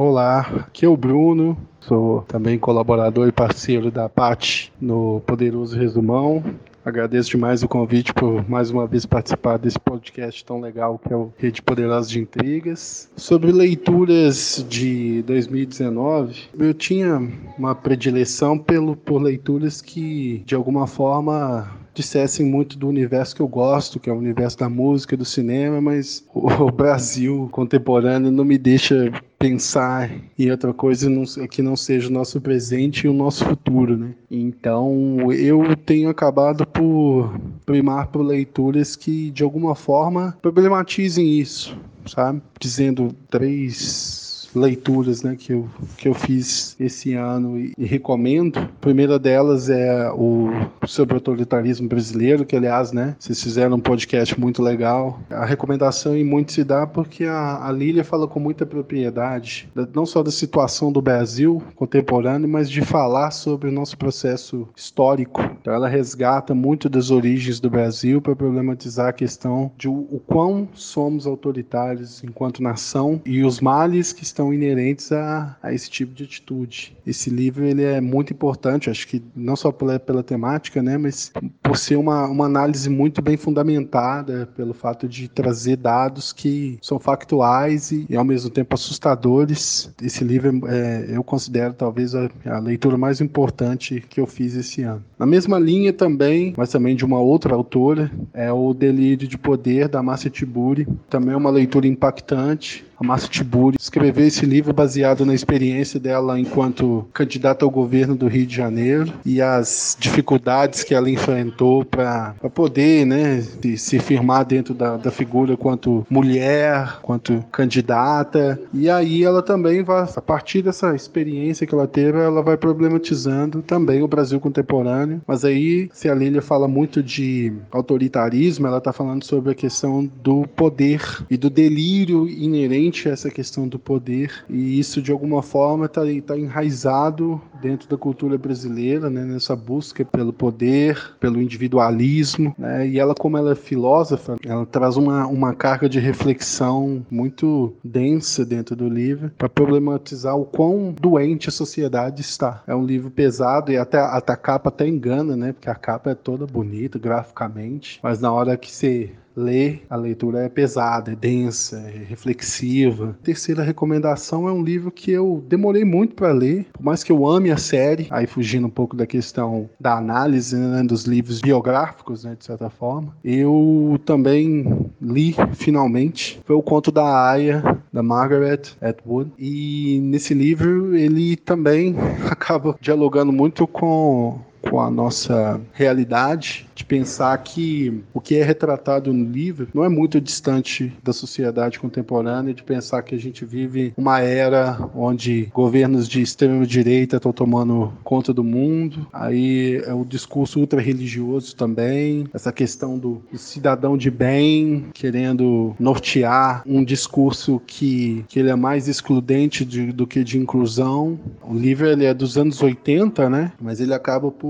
Olá, 0.00 0.66
aqui 0.68 0.86
é 0.86 0.88
o 0.88 0.96
Bruno, 0.96 1.58
sou 1.80 2.22
também 2.28 2.56
colaborador 2.56 3.26
e 3.26 3.32
parceiro 3.32 3.90
da 3.90 4.08
PAT 4.08 4.70
no 4.80 5.20
Poderoso 5.26 5.76
Resumão. 5.76 6.40
Agradeço 6.84 7.30
demais 7.30 7.64
o 7.64 7.68
convite 7.68 8.14
por 8.14 8.48
mais 8.48 8.70
uma 8.70 8.86
vez 8.86 9.04
participar 9.04 9.58
desse 9.58 9.76
podcast 9.76 10.44
tão 10.44 10.60
legal 10.60 11.00
que 11.00 11.12
é 11.12 11.16
o 11.16 11.32
Rede 11.36 11.60
Poderosa 11.60 12.08
de 12.08 12.20
Intrigas. 12.20 13.10
Sobre 13.16 13.50
leituras 13.50 14.64
de 14.68 15.20
2019, 15.22 16.42
eu 16.56 16.72
tinha 16.72 17.20
uma 17.58 17.74
predileção 17.74 18.56
pelo, 18.56 18.94
por 18.94 19.20
leituras 19.20 19.82
que, 19.82 20.44
de 20.46 20.54
alguma 20.54 20.86
forma, 20.86 21.68
dissessem 21.92 22.46
muito 22.46 22.78
do 22.78 22.86
universo 22.88 23.34
que 23.34 23.42
eu 23.42 23.48
gosto, 23.48 23.98
que 23.98 24.08
é 24.08 24.12
o 24.12 24.16
universo 24.16 24.58
da 24.58 24.68
música, 24.68 25.16
do 25.16 25.24
cinema, 25.24 25.80
mas 25.80 26.24
o 26.32 26.70
Brasil 26.70 27.48
contemporâneo 27.50 28.30
não 28.30 28.44
me 28.44 28.56
deixa 28.56 29.12
pensar 29.38 30.10
em 30.38 30.50
outra 30.50 30.74
coisa 30.74 31.08
que 31.48 31.62
não 31.62 31.76
seja 31.76 32.08
o 32.08 32.12
nosso 32.12 32.40
presente 32.40 33.06
e 33.06 33.08
o 33.08 33.12
nosso 33.12 33.44
futuro, 33.44 33.96
né? 33.96 34.14
Então 34.30 35.32
eu 35.32 35.76
tenho 35.76 36.08
acabado 36.08 36.66
por 36.66 37.38
primar 37.64 38.08
por 38.08 38.22
leituras 38.22 38.96
que 38.96 39.30
de 39.30 39.42
alguma 39.44 39.74
forma 39.74 40.36
problematizem 40.42 41.38
isso, 41.38 41.78
sabe? 42.06 42.42
Dizendo 42.58 43.14
três 43.30 44.17
leituras 44.54 45.22
né, 45.22 45.36
que, 45.36 45.52
eu, 45.52 45.68
que 45.96 46.08
eu 46.08 46.14
fiz 46.14 46.76
esse 46.78 47.14
ano 47.14 47.58
e, 47.58 47.72
e, 47.76 47.84
recomendo. 47.84 48.58
A 48.58 48.68
primeira 48.80 49.18
delas 49.18 49.68
é 49.68 50.10
o 50.12 50.50
sobre 50.86 51.14
o 51.14 51.18
autoritarismo 51.18 51.88
brasileiro, 51.88 52.44
que 52.44 52.56
aliás, 52.56 52.92
né, 52.92 53.14
vocês 53.18 53.42
fizeram 53.42 53.76
um 53.76 53.80
podcast 53.80 54.38
muito 54.38 54.62
legal. 54.62 55.20
A 55.30 55.44
recomendação 55.44 56.16
em 56.16 56.24
muito 56.24 56.52
se 56.52 56.64
dá 56.64 56.86
porque 56.86 57.24
a, 57.24 57.66
a 57.66 57.72
Lília 57.72 58.04
fala 58.04 58.26
com 58.26 58.40
muita 58.40 58.64
propriedade, 58.64 59.68
não 59.94 60.06
só 60.06 60.22
da 60.22 60.30
situação 60.30 60.90
do 60.92 61.02
Brasil 61.02 61.62
contemporâneo, 61.74 62.48
mas 62.48 62.70
de 62.70 62.82
falar 62.82 63.30
sobre 63.30 63.68
o 63.68 63.72
nosso 63.72 63.96
processo 63.96 64.68
histórico. 64.76 65.42
Então 65.60 65.74
ela 65.74 65.88
resgata 65.88 66.54
muito 66.54 66.88
das 66.88 67.10
origens 67.10 67.60
do 67.60 67.68
Brasil 67.68 68.20
para 68.20 68.34
problematizar 68.34 69.08
a 69.08 69.12
questão 69.12 69.70
de 69.76 69.88
o, 69.88 70.06
o 70.10 70.20
quão 70.26 70.68
somos 70.72 71.26
autoritários 71.26 72.22
enquanto 72.24 72.62
nação 72.62 73.20
e 73.24 73.44
os 73.44 73.60
males 73.60 74.12
que 74.12 74.22
estão 74.22 74.37
inerentes 74.52 75.12
a, 75.12 75.56
a 75.62 75.72
esse 75.72 75.90
tipo 75.90 76.14
de 76.14 76.24
atitude. 76.24 76.96
Esse 77.06 77.30
livro 77.30 77.64
ele 77.64 77.82
é 77.82 78.00
muito 78.00 78.32
importante, 78.32 78.90
acho 78.90 79.06
que 79.06 79.22
não 79.34 79.56
só 79.56 79.72
pela, 79.72 79.98
pela 79.98 80.22
temática, 80.22 80.82
né, 80.82 80.96
mas 80.96 81.32
por 81.62 81.76
ser 81.76 81.96
uma, 81.96 82.26
uma 82.26 82.46
análise 82.46 82.88
muito 82.88 83.20
bem 83.20 83.36
fundamentada, 83.36 84.48
pelo 84.56 84.74
fato 84.74 85.08
de 85.08 85.28
trazer 85.28 85.76
dados 85.76 86.32
que 86.32 86.78
são 86.82 86.98
factuais 86.98 87.90
e, 87.90 88.06
e 88.08 88.16
ao 88.16 88.24
mesmo 88.24 88.50
tempo 88.50 88.74
assustadores. 88.74 89.92
Esse 90.02 90.24
livro 90.24 90.66
é, 90.68 91.06
eu 91.08 91.22
considero 91.22 91.74
talvez 91.74 92.14
a, 92.14 92.28
a 92.46 92.58
leitura 92.58 92.96
mais 92.96 93.20
importante 93.20 94.02
que 94.08 94.20
eu 94.20 94.26
fiz 94.26 94.54
esse 94.54 94.82
ano. 94.82 95.02
Na 95.18 95.26
mesma 95.26 95.58
linha 95.58 95.92
também, 95.92 96.54
mas 96.56 96.70
também 96.70 96.94
de 96.94 97.04
uma 97.04 97.20
outra 97.20 97.54
autora, 97.54 98.10
é 98.32 98.52
o 98.52 98.72
Delírio 98.72 99.26
de 99.26 99.38
Poder 99.38 99.88
da 99.88 100.02
Márcia 100.02 100.30
Tiburi. 100.30 100.86
Também 101.08 101.34
é 101.34 101.36
uma 101.36 101.50
leitura 101.50 101.86
impactante, 101.86 102.84
a 103.00 103.04
Márcia 103.04 103.28
Tiburi 103.28 103.76
escreveu 103.78 104.26
esse 104.26 104.44
livro 104.44 104.72
baseado 104.72 105.24
na 105.24 105.32
experiência 105.32 106.00
dela 106.00 106.38
enquanto 106.38 107.06
candidata 107.12 107.64
ao 107.64 107.70
governo 107.70 108.16
do 108.16 108.26
Rio 108.26 108.46
de 108.46 108.56
Janeiro 108.56 109.12
e 109.24 109.40
as 109.40 109.96
dificuldades 109.98 110.82
que 110.82 110.94
ela 110.94 111.08
enfrentou 111.08 111.84
para 111.84 112.34
poder 112.52 113.06
né, 113.06 113.40
se 113.76 113.98
firmar 114.00 114.44
dentro 114.44 114.74
da, 114.74 114.96
da 114.96 115.10
figura 115.10 115.56
quanto 115.56 116.04
mulher, 116.10 116.98
quanto 117.02 117.44
candidata. 117.52 118.60
E 118.74 118.90
aí 118.90 119.22
ela 119.22 119.42
também 119.42 119.82
vai, 119.82 120.08
a 120.16 120.20
partir 120.20 120.62
dessa 120.62 120.94
experiência 120.94 121.66
que 121.66 121.74
ela 121.74 121.86
teve, 121.86 122.18
ela 122.18 122.42
vai 122.42 122.56
problematizando 122.56 123.62
também 123.62 124.02
o 124.02 124.08
Brasil 124.08 124.40
contemporâneo. 124.40 125.20
Mas 125.26 125.44
aí, 125.44 125.88
se 125.92 126.08
a 126.08 126.14
Lília 126.14 126.42
fala 126.42 126.66
muito 126.66 127.02
de 127.02 127.52
autoritarismo, 127.70 128.66
ela 128.66 128.78
está 128.78 128.92
falando 128.92 129.24
sobre 129.24 129.52
a 129.52 129.54
questão 129.54 130.08
do 130.22 130.46
poder 130.48 131.00
e 131.30 131.36
do 131.36 131.48
delírio 131.48 132.28
inerente 132.28 132.87
essa 133.08 133.30
questão 133.30 133.68
do 133.68 133.78
poder 133.78 134.44
e 134.48 134.78
isso 134.78 135.02
de 135.02 135.12
alguma 135.12 135.42
forma 135.42 135.86
está 135.86 136.02
tá 136.26 136.38
enraizado 136.38 137.40
dentro 137.60 137.88
da 137.88 137.96
cultura 137.96 138.38
brasileira, 138.38 139.10
né, 139.10 139.24
nessa 139.24 139.54
busca 139.54 140.04
pelo 140.04 140.32
poder, 140.32 141.16
pelo 141.20 141.40
individualismo, 141.40 142.54
né, 142.58 142.86
e 142.86 142.98
ela 142.98 143.14
como 143.14 143.36
ela 143.36 143.52
é 143.52 143.54
filósofa, 143.54 144.36
ela 144.44 144.64
traz 144.66 144.96
uma, 144.96 145.26
uma 145.26 145.54
carga 145.54 145.88
de 145.88 145.98
reflexão 145.98 147.04
muito 147.10 147.74
densa 147.82 148.44
dentro 148.44 148.76
do 148.76 148.88
livro 148.88 149.30
para 149.36 149.48
problematizar 149.48 150.36
o 150.36 150.44
quão 150.44 150.94
doente 150.98 151.48
a 151.48 151.52
sociedade 151.52 152.20
está. 152.20 152.62
É 152.66 152.74
um 152.74 152.84
livro 152.84 153.10
pesado 153.10 153.72
e 153.72 153.76
até, 153.76 153.98
até 153.98 154.32
a 154.32 154.36
capa 154.36 154.68
até 154.68 154.86
engana, 154.86 155.36
né, 155.36 155.52
porque 155.52 155.70
a 155.70 155.74
capa 155.74 156.10
é 156.10 156.14
toda 156.14 156.46
bonita 156.46 156.98
graficamente, 156.98 157.98
mas 158.02 158.20
na 158.20 158.32
hora 158.32 158.56
que 158.56 158.70
você 158.70 159.10
ler, 159.38 159.84
a 159.88 159.96
leitura 159.96 160.40
é 160.40 160.48
pesada, 160.48 161.12
é 161.12 161.16
densa, 161.16 161.78
é 161.78 162.04
reflexiva. 162.04 163.16
A 163.20 163.24
terceira 163.24 163.62
recomendação 163.62 164.48
é 164.48 164.52
um 164.52 164.62
livro 164.62 164.90
que 164.90 165.10
eu 165.10 165.42
demorei 165.48 165.84
muito 165.84 166.14
para 166.14 166.32
ler, 166.32 166.66
por 166.72 166.82
mais 166.82 167.04
que 167.04 167.12
eu 167.12 167.26
ame 167.26 167.47
a 167.50 167.56
série, 167.56 168.06
aí 168.10 168.26
fugindo 168.26 168.66
um 168.66 168.70
pouco 168.70 168.96
da 168.96 169.06
questão 169.06 169.68
da 169.78 169.96
análise 169.96 170.56
né, 170.56 170.82
dos 170.82 171.04
livros 171.04 171.40
biográficos, 171.40 172.24
né, 172.24 172.36
de 172.38 172.44
certa 172.44 172.70
forma. 172.70 173.16
Eu 173.24 174.00
também 174.04 174.90
li 175.00 175.34
finalmente 175.54 176.40
foi 176.44 176.56
o 176.56 176.62
conto 176.62 176.90
da 176.90 177.30
Aya, 177.30 177.78
da 177.92 178.02
Margaret 178.02 178.62
Atwood, 178.80 179.32
e 179.38 180.00
nesse 180.02 180.34
livro 180.34 180.94
ele 180.96 181.36
também 181.36 181.94
acaba 182.30 182.76
dialogando 182.80 183.32
muito 183.32 183.66
com 183.66 184.40
com 184.62 184.80
a 184.80 184.90
nossa 184.90 185.60
realidade, 185.72 186.66
de 186.74 186.84
pensar 186.84 187.36
que 187.38 188.02
o 188.14 188.20
que 188.20 188.36
é 188.36 188.44
retratado 188.44 189.12
no 189.12 189.24
livro 189.24 189.68
não 189.74 189.84
é 189.84 189.88
muito 189.88 190.20
distante 190.20 190.92
da 191.02 191.12
sociedade 191.12 191.78
contemporânea, 191.78 192.54
de 192.54 192.62
pensar 192.62 193.02
que 193.02 193.14
a 193.14 193.18
gente 193.18 193.44
vive 193.44 193.92
uma 193.96 194.20
era 194.20 194.78
onde 194.94 195.48
governos 195.52 196.08
de 196.08 196.22
extrema 196.22 196.66
direita 196.66 197.16
estão 197.16 197.32
tomando 197.32 197.92
conta 198.04 198.32
do 198.32 198.44
mundo, 198.44 199.06
aí 199.12 199.82
é 199.84 199.92
o 199.92 200.04
discurso 200.04 200.60
ultra 200.60 200.80
religioso 200.80 201.56
também, 201.56 202.28
essa 202.32 202.52
questão 202.52 202.98
do, 202.98 203.22
do 203.30 203.38
cidadão 203.38 203.96
de 203.96 204.10
bem 204.10 204.86
querendo 204.94 205.74
nortear 205.78 206.62
um 206.66 206.84
discurso 206.84 207.60
que, 207.66 208.24
que 208.28 208.38
ele 208.38 208.50
é 208.50 208.56
mais 208.56 208.88
excludente 208.88 209.64
de, 209.64 209.92
do 209.92 210.06
que 210.06 210.22
de 210.22 210.38
inclusão. 210.38 211.18
O 211.42 211.54
livro 211.54 211.86
ele 211.86 212.04
é 212.04 212.14
dos 212.14 212.38
anos 212.38 212.62
80, 212.62 213.28
né? 213.28 213.52
Mas 213.60 213.80
ele 213.80 213.94
acaba 213.94 214.30
por 214.30 214.47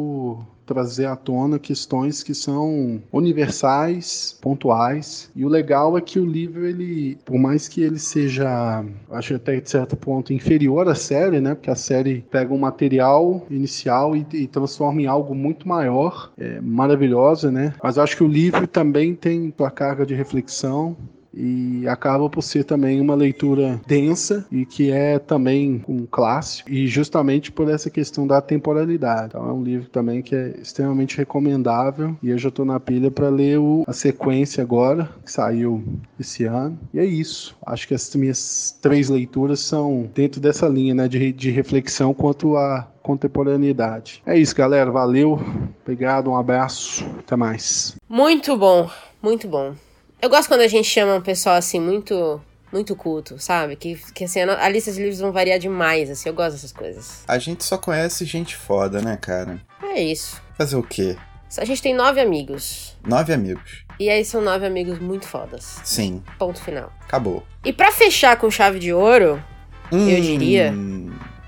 trazer 0.68 1.06
à 1.06 1.16
tona 1.16 1.58
questões 1.58 2.22
que 2.22 2.34
são 2.34 3.02
universais, 3.10 4.38
pontuais. 4.40 5.30
E 5.34 5.44
o 5.44 5.48
legal 5.48 5.96
é 5.96 6.00
que 6.00 6.20
o 6.20 6.26
livro, 6.26 6.66
ele, 6.66 7.16
por 7.24 7.38
mais 7.38 7.66
que 7.66 7.80
ele 7.80 7.98
seja, 7.98 8.84
acho 9.10 9.34
até 9.34 9.58
de 9.58 9.70
certo 9.70 9.96
ponto, 9.96 10.32
inferior 10.32 10.86
à 10.86 10.94
série, 10.94 11.40
né? 11.40 11.54
Porque 11.54 11.70
a 11.70 11.74
série 11.74 12.22
pega 12.30 12.52
um 12.52 12.58
material 12.58 13.46
inicial 13.50 14.14
e, 14.14 14.26
e 14.34 14.46
transforma 14.46 15.00
em 15.00 15.06
algo 15.06 15.34
muito 15.34 15.66
maior, 15.66 16.30
é, 16.36 16.60
maravilhosa, 16.60 17.50
né? 17.50 17.72
Mas 17.82 17.96
acho 17.96 18.16
que 18.16 18.22
o 18.22 18.28
livro 18.28 18.66
também 18.66 19.14
tem 19.14 19.52
sua 19.56 19.70
carga 19.70 20.04
de 20.04 20.14
reflexão, 20.14 20.94
e 21.38 21.86
acaba 21.86 22.28
por 22.28 22.42
ser 22.42 22.64
também 22.64 23.00
uma 23.00 23.14
leitura 23.14 23.80
densa 23.86 24.44
e 24.50 24.66
que 24.66 24.90
é 24.90 25.18
também 25.18 25.84
um 25.88 26.04
clássico 26.04 26.70
e 26.70 26.86
justamente 26.88 27.52
por 27.52 27.70
essa 27.70 27.88
questão 27.88 28.26
da 28.26 28.40
temporalidade. 28.40 29.28
Então 29.28 29.48
é 29.48 29.52
um 29.52 29.62
livro 29.62 29.88
também 29.88 30.20
que 30.20 30.34
é 30.34 30.54
extremamente 30.60 31.16
recomendável 31.16 32.16
e 32.22 32.30
eu 32.30 32.38
já 32.38 32.48
estou 32.48 32.64
na 32.64 32.80
pilha 32.80 33.10
para 33.10 33.28
ler 33.28 33.58
o, 33.58 33.84
a 33.86 33.92
sequência 33.92 34.62
agora 34.62 35.08
que 35.24 35.30
saiu 35.30 35.84
esse 36.18 36.44
ano. 36.44 36.78
E 36.92 36.98
é 36.98 37.04
isso. 37.04 37.56
Acho 37.64 37.86
que 37.86 37.94
as 37.94 38.14
minhas 38.16 38.76
três 38.82 39.08
leituras 39.08 39.60
são 39.60 40.10
dentro 40.14 40.40
dessa 40.40 40.66
linha, 40.66 40.94
né, 40.94 41.06
de, 41.06 41.32
de 41.32 41.50
reflexão 41.50 42.12
quanto 42.12 42.56
à 42.56 42.88
contemporaneidade. 43.02 44.22
É 44.26 44.36
isso, 44.36 44.54
galera. 44.54 44.90
Valeu. 44.90 45.40
Obrigado. 45.82 46.30
Um 46.30 46.36
abraço. 46.36 47.06
Até 47.18 47.36
mais. 47.36 47.96
Muito 48.08 48.56
bom. 48.56 48.90
Muito 49.22 49.48
bom. 49.48 49.74
Eu 50.20 50.28
gosto 50.28 50.48
quando 50.48 50.62
a 50.62 50.68
gente 50.68 50.88
chama 50.88 51.14
um 51.14 51.20
pessoal 51.20 51.56
assim 51.56 51.80
muito 51.80 52.40
muito 52.72 52.94
culto, 52.94 53.38
sabe? 53.38 53.76
Que, 53.76 53.96
que 54.12 54.24
assim, 54.24 54.40
a, 54.40 54.64
a, 54.64 54.68
lista 54.68 54.92
de 54.92 54.98
livros 54.98 55.20
vão 55.20 55.32
variar 55.32 55.58
demais, 55.58 56.10
assim, 56.10 56.28
eu 56.28 56.34
gosto 56.34 56.52
dessas 56.52 56.72
coisas. 56.72 57.22
A 57.26 57.38
gente 57.38 57.64
só 57.64 57.78
conhece 57.78 58.26
gente 58.26 58.54
foda, 58.56 59.00
né, 59.00 59.16
cara? 59.16 59.58
É 59.82 60.02
isso. 60.02 60.42
Fazer 60.56 60.76
o 60.76 60.82
quê? 60.82 61.16
A 61.56 61.64
gente 61.64 61.80
tem 61.80 61.94
nove 61.94 62.20
amigos. 62.20 62.94
Nove 63.06 63.32
amigos. 63.32 63.84
E 63.98 64.10
aí 64.10 64.22
são 64.24 64.42
nove 64.42 64.66
amigos 64.66 64.98
muito 64.98 65.26
fodas. 65.26 65.80
Sim. 65.82 66.22
Ponto 66.38 66.60
final. 66.60 66.92
Acabou. 67.00 67.42
E 67.64 67.72
para 67.72 67.90
fechar 67.90 68.36
com 68.36 68.50
chave 68.50 68.78
de 68.78 68.92
ouro, 68.92 69.42
hum. 69.90 70.08
eu 70.10 70.20
diria, 70.20 70.74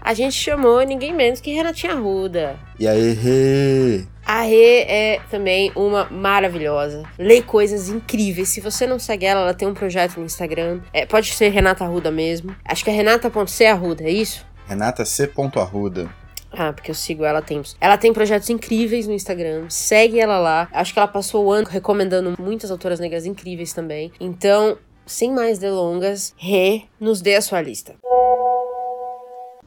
a 0.01 0.15
gente 0.15 0.35
chamou 0.35 0.81
ninguém 0.81 1.15
menos 1.15 1.41
que 1.41 1.53
Renatinha 1.53 1.95
Ruda. 1.95 2.59
E 2.79 2.89
aí? 2.89 4.07
A 4.31 4.43
Rê 4.43 4.83
é 4.83 5.21
também 5.29 5.73
uma 5.75 6.05
maravilhosa. 6.05 7.03
Lê 7.19 7.43
coisas 7.43 7.89
incríveis. 7.89 8.51
Se 8.51 8.61
você 8.61 8.87
não 8.87 8.97
segue 8.97 9.27
ela, 9.27 9.41
ela 9.41 9.55
tem 9.55 9.67
um 9.67 9.75
projeto 9.75 10.21
no 10.21 10.25
Instagram. 10.25 10.79
É, 10.93 11.05
pode 11.05 11.33
ser 11.33 11.49
Renata 11.49 11.83
Arruda 11.83 12.13
mesmo. 12.13 12.55
Acho 12.65 12.85
que 12.85 12.91
é 12.91 12.93
renata.c 12.93 13.67
Arruda, 13.67 14.05
é 14.05 14.11
isso? 14.11 14.47
Renata 14.69 15.05
C. 15.05 15.29
Arruda. 15.57 16.09
Ah, 16.53 16.73
porque 16.73 16.93
eu 16.93 16.95
sigo 16.95 17.25
ela 17.25 17.43
tem. 17.43 17.61
Ela 17.81 17.99
tem 17.99 18.13
projetos 18.13 18.49
incríveis 18.51 19.09
no 19.09 19.15
Instagram. 19.15 19.65
Segue 19.69 20.21
ela 20.21 20.39
lá. 20.39 20.69
Acho 20.71 20.93
que 20.93 21.01
ela 21.01 21.09
passou 21.09 21.47
o 21.47 21.51
ano 21.51 21.67
recomendando 21.67 22.37
muitas 22.39 22.71
autoras 22.71 23.01
negras 23.01 23.27
incríveis 23.27 23.73
também. 23.73 24.13
Então, 24.21 24.79
sem 25.05 25.33
mais 25.33 25.59
delongas, 25.59 26.33
Rê, 26.37 26.83
nos 27.01 27.21
dê 27.21 27.35
a 27.35 27.43
sua 27.43 27.61
lista. 27.61 27.97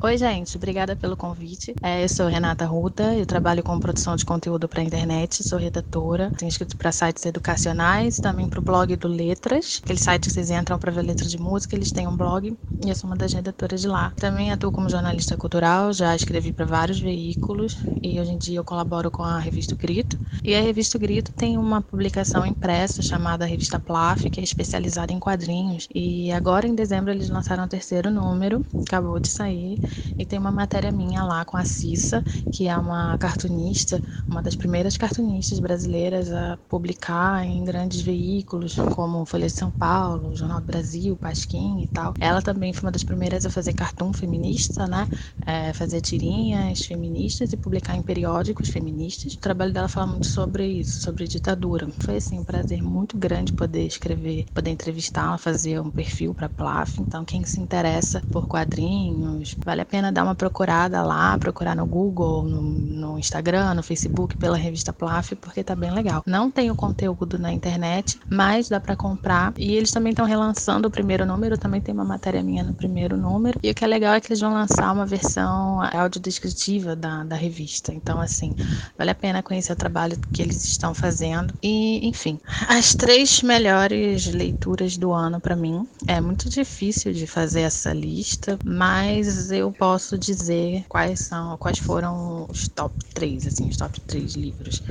Oi, 0.06 0.18
gente, 0.18 0.58
obrigada 0.58 0.98
pelo 0.98 1.16
convite. 1.16 1.74
É, 1.82 2.04
eu 2.04 2.10
sou 2.10 2.28
Renata 2.28 2.66
Ruta, 2.66 3.16
eu 3.16 3.26
trabalho 3.26 3.64
com 3.64 3.80
produção 3.80 4.18
de 4.18 4.26
conteúdo 4.26 4.68
para 4.68 4.82
a 4.82 4.84
internet, 4.84 5.42
sou 5.48 5.58
redatora, 5.58 6.30
tenho 6.38 6.50
escrito 6.50 6.76
para 6.76 6.92
sites 6.92 7.26
educacionais, 7.26 8.20
também 8.20 8.50
para 8.50 8.60
o 8.60 8.62
blog 8.62 8.94
do 8.98 9.08
Letras, 9.08 9.80
aquele 9.82 9.98
site 9.98 10.24
que 10.24 10.34
vocês 10.34 10.52
entram 10.52 10.78
para 10.78 10.92
ver 10.92 11.04
letras 11.04 11.32
de 11.32 11.38
música, 11.40 11.74
eles 11.74 11.90
têm 11.90 12.06
um 12.06 12.18
blog. 12.18 12.54
E 12.86 12.90
eu 12.90 12.96
sou 12.96 13.10
uma 13.10 13.16
das 13.16 13.32
redatoras 13.32 13.80
de 13.80 13.88
lá. 13.88 14.12
Também 14.18 14.52
atuo 14.52 14.74
como 14.74 14.90
jornalista 14.90 15.38
cultural, 15.38 15.94
já 15.94 16.14
escrevi 16.14 16.52
para 16.52 16.66
vários 16.66 17.00
veículos. 17.00 17.78
E 18.02 18.20
hoje 18.20 18.32
em 18.32 18.38
dia 18.38 18.60
eu 18.60 18.64
colaboro 18.66 19.10
com 19.10 19.24
a 19.24 19.40
revista 19.40 19.74
Grito. 19.74 20.20
E 20.44 20.54
a 20.54 20.60
revista 20.60 20.98
Grito 20.98 21.32
tem 21.32 21.58
uma 21.58 21.82
publicação 21.82 22.46
impressa 22.46 23.02
chamada 23.02 23.46
Revista 23.46 23.80
Plaf, 23.80 24.30
que 24.30 24.42
é 24.42 24.44
especializada 24.44 25.14
em 25.14 25.20
quadrinhos. 25.20 25.88
E 25.96 26.30
agora 26.34 26.68
em 26.68 26.76
dezembro 26.76 27.10
eles 27.10 27.30
lançaram 27.30 27.64
o 27.64 27.70
terceiro 27.70 28.12
número, 28.12 28.66
acabou 28.86 29.18
de 29.18 29.30
sair 29.30 29.80
e 30.18 30.26
tem 30.26 30.38
uma 30.40 30.52
matéria 30.52 30.92
minha 30.92 31.24
lá 31.24 31.46
com 31.46 31.58
a 31.58 31.64
Cissa, 31.64 32.24
que 32.52 32.68
é 32.68 32.78
uma 32.78 33.18
cartunista, 33.18 34.02
uma 34.30 34.42
das 34.42 34.56
primeiras 34.56 34.98
cartunistas 34.98 35.60
brasileiras 35.60 36.32
a 36.32 36.58
publicar 36.68 37.44
em 37.46 37.64
grandes 37.64 38.02
veículos, 38.02 38.84
como 38.90 39.26
Folha 39.26 39.48
de 39.48 39.54
São 39.54 39.72
Paulo, 39.72 40.36
Jornal 40.36 40.60
do 40.60 40.66
Brasil, 40.68 41.18
Pasquim 41.18 41.82
e 41.82 41.88
tal. 41.88 42.14
Ela 42.20 42.42
também 42.42 42.74
foi 42.74 42.88
uma 42.88 42.92
das 42.92 43.04
primeiras 43.04 43.46
a 43.46 43.50
fazer 43.50 43.74
cartoon 43.74 44.14
feminista, 44.14 44.88
né? 44.88 45.08
É, 45.46 45.74
fazer 45.74 46.02
tirinhas 46.02 46.84
feministas 46.86 47.52
e 47.54 47.58
publicar 47.58 47.96
em 47.96 48.04
periódicos 48.04 48.70
feministas. 48.70 49.34
O 49.34 49.40
trabalho 49.40 49.74
dela 49.74 49.88
fala 49.88 50.08
muito 50.08 50.28
sobre 50.28 50.66
isso, 50.68 51.02
sobre 51.02 51.28
ditadura. 51.28 51.88
Foi 52.00 52.18
assim 52.18 52.40
um 52.40 52.44
prazer 52.44 52.82
muito 52.82 53.18
grande 53.18 53.52
poder 53.54 53.86
escrever, 53.86 54.46
poder 54.54 54.72
entrevistá-la, 54.72 55.38
fazer 55.38 55.80
um 55.82 55.92
perfil 55.92 56.34
para 56.34 56.50
Plaf. 56.50 57.00
Então 57.02 57.26
quem 57.26 57.44
se 57.46 57.60
interessa 57.60 58.24
por 58.32 58.48
quadrinhos, 58.48 59.56
vale 59.66 59.82
a 59.84 59.86
pena 59.86 60.12
dar 60.12 60.24
uma 60.24 60.36
procurada 60.36 61.02
lá, 61.04 61.38
procurar 61.38 61.76
no 61.76 61.86
Google, 61.86 62.44
no, 62.44 62.62
no 62.62 63.20
Instagram, 63.20 63.76
no 63.76 63.84
Facebook 63.84 64.36
pela 64.38 64.58
revista 64.58 64.92
Plaf, 64.92 65.34
porque 65.36 65.64
tá 65.64 65.76
bem 65.76 65.92
legal. 65.92 66.24
Não 66.26 66.50
tem 66.50 66.72
o 66.72 66.76
conteúdo 66.76 67.38
na 67.38 67.52
internet, 67.52 68.20
mas 68.30 68.70
dá 68.70 68.80
para 68.80 68.96
comprar. 68.96 69.54
E 69.58 69.76
eles 69.76 69.92
também 69.92 70.12
estão 70.12 70.26
relançando 70.26 70.88
o 70.88 70.92
primeiro 70.92 71.26
número, 71.26 71.58
também 71.58 71.82
tem 71.82 71.94
uma 71.94 72.06
matéria 72.06 72.42
minha 72.42 72.64
no 72.64 72.74
primeiro 72.74 73.16
número. 73.16 73.60
E 73.62 73.70
o 73.70 73.76
que 73.76 73.84
é 73.84 73.88
legal 73.88 74.16
é 74.16 74.22
que 74.22 74.28
eles 74.28 74.40
vão 74.40 74.54
lançar 74.54 74.92
uma 74.92 75.06
versão 75.06 75.82
audiodescritiva 75.82 76.96
da, 76.96 77.24
da 77.24 77.36
revista. 77.36 77.94
Então, 77.94 78.20
assim, 78.20 78.56
vale 78.98 79.12
a 79.12 79.16
pena 79.16 79.44
conhecer 79.44 79.74
o 79.74 79.76
trabalho 79.76 80.18
que 80.32 80.42
eles 80.42 80.64
estão 80.64 80.94
fazendo. 80.94 81.54
E, 81.62 82.08
enfim, 82.08 82.40
as 82.68 82.96
três 82.96 83.42
melhores 83.42 84.28
leituras 84.28 84.98
do 84.98 85.12
ano 85.12 85.40
para 85.40 85.56
mim. 85.56 85.88
É 86.08 86.20
muito 86.22 86.50
difícil 86.50 87.14
de 87.14 87.28
fazer 87.28 87.62
essa 87.62 87.94
lista, 87.94 88.58
mas 88.64 89.52
eu 89.52 89.63
posso 89.72 90.18
dizer 90.18 90.86
quais 90.90 91.20
são, 91.20 91.58
quais 91.58 91.78
foram 91.78 92.46
os 92.50 92.68
top 92.68 92.96
3, 93.14 93.48
assim, 93.48 93.70
os 93.70 93.78
top 93.78 94.00
3 94.02 94.36
livros. 94.36 94.82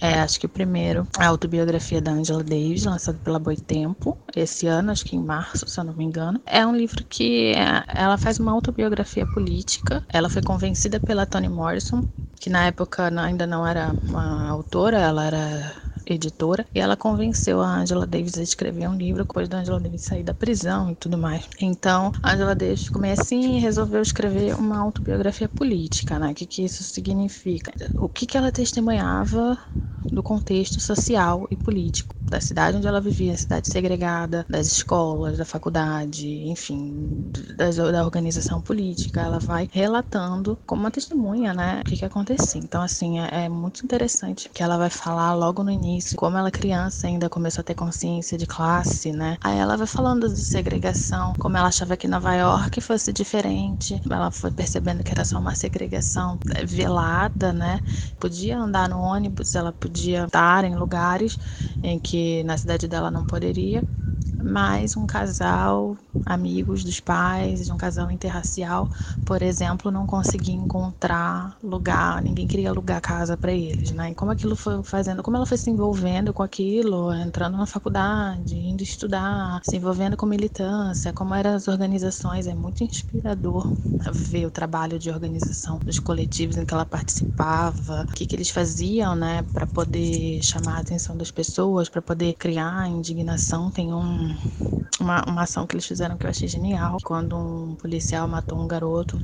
É, 0.00 0.20
acho 0.20 0.38
que 0.38 0.46
o 0.46 0.48
primeiro 0.48 1.06
é 1.18 1.24
a 1.24 1.28
autobiografia 1.28 2.00
da 2.00 2.12
Angela 2.12 2.42
Davis, 2.42 2.84
lançado 2.84 3.18
pela 3.18 3.38
Boitempo, 3.38 4.16
esse 4.34 4.66
ano, 4.66 4.92
acho 4.92 5.04
que 5.04 5.16
em 5.16 5.22
março, 5.22 5.68
se 5.68 5.78
eu 5.78 5.84
não 5.84 5.94
me 5.94 6.04
engano. 6.04 6.40
É 6.46 6.66
um 6.66 6.74
livro 6.74 7.04
que 7.04 7.52
é, 7.54 7.84
ela 7.94 8.16
faz 8.16 8.38
uma 8.38 8.52
autobiografia 8.52 9.26
política. 9.26 10.02
Ela 10.08 10.28
foi 10.28 10.42
convencida 10.42 11.00
pela 11.00 11.26
Toni 11.26 11.48
Morrison, 11.48 12.04
que 12.40 12.48
na 12.48 12.66
época 12.66 13.12
ainda 13.20 13.46
não 13.46 13.66
era 13.66 13.96
uma 14.08 14.48
autora, 14.48 14.98
ela 14.98 15.24
era 15.24 15.87
editora, 16.14 16.66
e 16.74 16.80
ela 16.80 16.96
convenceu 16.96 17.60
a 17.60 17.80
Angela 17.80 18.06
Davis 18.06 18.38
a 18.38 18.42
escrever 18.42 18.88
um 18.88 18.96
livro 18.96 19.24
depois 19.24 19.48
da 19.48 19.58
Angela 19.58 19.80
Davis 19.80 20.02
sair 20.02 20.22
da 20.22 20.34
prisão 20.34 20.90
e 20.90 20.94
tudo 20.94 21.18
mais. 21.18 21.48
Então, 21.60 22.12
a 22.22 22.32
Angela 22.32 22.54
Davis 22.54 22.84
ficou 22.84 23.00
meio 23.00 23.14
assim 23.14 23.56
e 23.56 23.60
resolveu 23.60 24.02
escrever 24.02 24.54
uma 24.54 24.78
autobiografia 24.78 25.48
política, 25.48 26.18
né? 26.18 26.30
O 26.30 26.34
que, 26.34 26.46
que 26.46 26.64
isso 26.64 26.82
significa? 26.82 27.72
O 27.96 28.08
que, 28.08 28.26
que 28.26 28.36
ela 28.36 28.52
testemunhava 28.52 29.58
do 30.10 30.22
contexto 30.22 30.80
social 30.80 31.46
e 31.50 31.56
político 31.56 32.14
da 32.28 32.40
cidade 32.40 32.76
onde 32.76 32.86
ela 32.86 33.00
vivia, 33.00 33.36
cidade 33.36 33.68
segregada, 33.68 34.44
das 34.48 34.66
escolas, 34.66 35.38
da 35.38 35.44
faculdade, 35.44 36.28
enfim, 36.48 37.30
da, 37.56 38.04
organização 38.04 38.60
política. 38.60 39.20
Ela 39.20 39.38
vai 39.38 39.68
relatando 39.72 40.58
como 40.66 40.82
uma 40.82 40.90
testemunha, 40.90 41.54
né, 41.54 41.80
o 41.80 41.84
que, 41.88 41.96
que 41.96 42.04
acontecia. 42.04 42.60
Então, 42.60 42.82
assim, 42.82 43.18
é, 43.20 43.44
é 43.44 43.48
muito 43.48 43.82
interessante 43.84 44.50
que 44.52 44.62
ela 44.62 44.76
vai 44.76 44.90
falar 44.90 45.34
logo 45.34 45.62
no 45.62 45.70
início 45.70 45.97
como 46.14 46.36
ela 46.38 46.50
criança 46.50 47.06
ainda 47.06 47.28
começou 47.30 47.62
a 47.62 47.64
ter 47.64 47.74
consciência 47.74 48.36
de 48.38 48.46
classe, 48.46 49.12
né? 49.12 49.36
Aí 49.42 49.58
ela 49.58 49.76
vai 49.76 49.86
falando 49.86 50.28
de 50.28 50.44
segregação, 50.44 51.34
como 51.38 51.56
ela 51.56 51.68
achava 51.68 51.96
que 51.96 52.08
Nova 52.08 52.34
York 52.34 52.80
fosse 52.80 53.12
diferente. 53.12 54.00
Ela 54.10 54.30
foi 54.30 54.50
percebendo 54.50 55.02
que 55.02 55.12
era 55.12 55.24
só 55.24 55.38
uma 55.38 55.54
segregação 55.54 56.38
velada, 56.66 57.52
né? 57.52 57.80
Podia 58.18 58.58
andar 58.58 58.88
no 58.88 59.00
ônibus, 59.00 59.54
ela 59.54 59.72
podia 59.72 60.24
estar 60.24 60.64
em 60.64 60.76
lugares 60.76 61.38
em 61.82 61.98
que 61.98 62.42
na 62.44 62.56
cidade 62.56 62.86
dela 62.88 63.10
não 63.10 63.24
poderia, 63.24 63.84
mas 64.42 64.96
um 64.96 65.06
casal, 65.06 65.96
amigos 66.24 66.84
dos 66.84 67.00
pais, 67.00 67.70
um 67.70 67.76
casal 67.76 68.10
interracial, 68.10 68.90
por 69.24 69.42
exemplo, 69.42 69.90
não 69.90 70.06
conseguia 70.06 70.54
encontrar 70.54 71.56
lugar, 71.62 72.22
ninguém 72.22 72.46
queria 72.46 72.70
alugar 72.70 73.00
casa 73.00 73.36
para 73.36 73.52
eles, 73.52 73.90
né? 73.92 74.10
E 74.10 74.14
como 74.14 74.30
aquilo 74.30 74.54
foi 74.54 74.82
fazendo, 74.84 75.22
como 75.22 75.36
ela 75.36 75.46
foi 75.46 75.56
se 75.58 75.70
envolvendo 75.70 75.87
com 76.34 76.42
aquilo, 76.42 77.12
entrando 77.12 77.56
na 77.56 77.66
faculdade, 77.66 78.56
indo 78.56 78.82
estudar, 78.82 79.60
se 79.64 79.76
envolvendo 79.76 80.16
com 80.16 80.26
militância, 80.26 81.12
como 81.12 81.34
eram 81.34 81.54
as 81.54 81.68
organizações, 81.68 82.46
é 82.46 82.54
muito 82.54 82.84
inspirador 82.84 83.72
ver 84.12 84.46
o 84.46 84.50
trabalho 84.50 84.98
de 84.98 85.10
organização 85.10 85.78
dos 85.78 85.98
coletivos 85.98 86.56
em 86.56 86.64
que 86.64 86.74
ela 86.74 86.84
participava, 86.84 88.06
o 88.08 88.14
que, 88.14 88.26
que 88.26 88.36
eles 88.36 88.50
faziam, 88.50 89.14
né, 89.14 89.42
para 89.52 89.66
poder 89.66 90.42
chamar 90.42 90.76
a 90.76 90.80
atenção 90.80 91.16
das 91.16 91.30
pessoas, 91.30 91.88
para 91.88 92.02
poder 92.02 92.34
criar 92.34 92.88
indignação. 92.88 93.70
Tem 93.70 93.92
um 93.92 94.36
uma, 95.00 95.24
uma 95.26 95.42
ação 95.42 95.66
que 95.66 95.74
eles 95.74 95.86
fizeram 95.86 96.16
que 96.16 96.26
eu 96.26 96.30
achei 96.30 96.48
genial. 96.48 96.98
Quando 97.02 97.36
um 97.36 97.76
policial 97.76 98.26
matou 98.26 98.58
um 98.60 98.66
garoto 98.66 99.20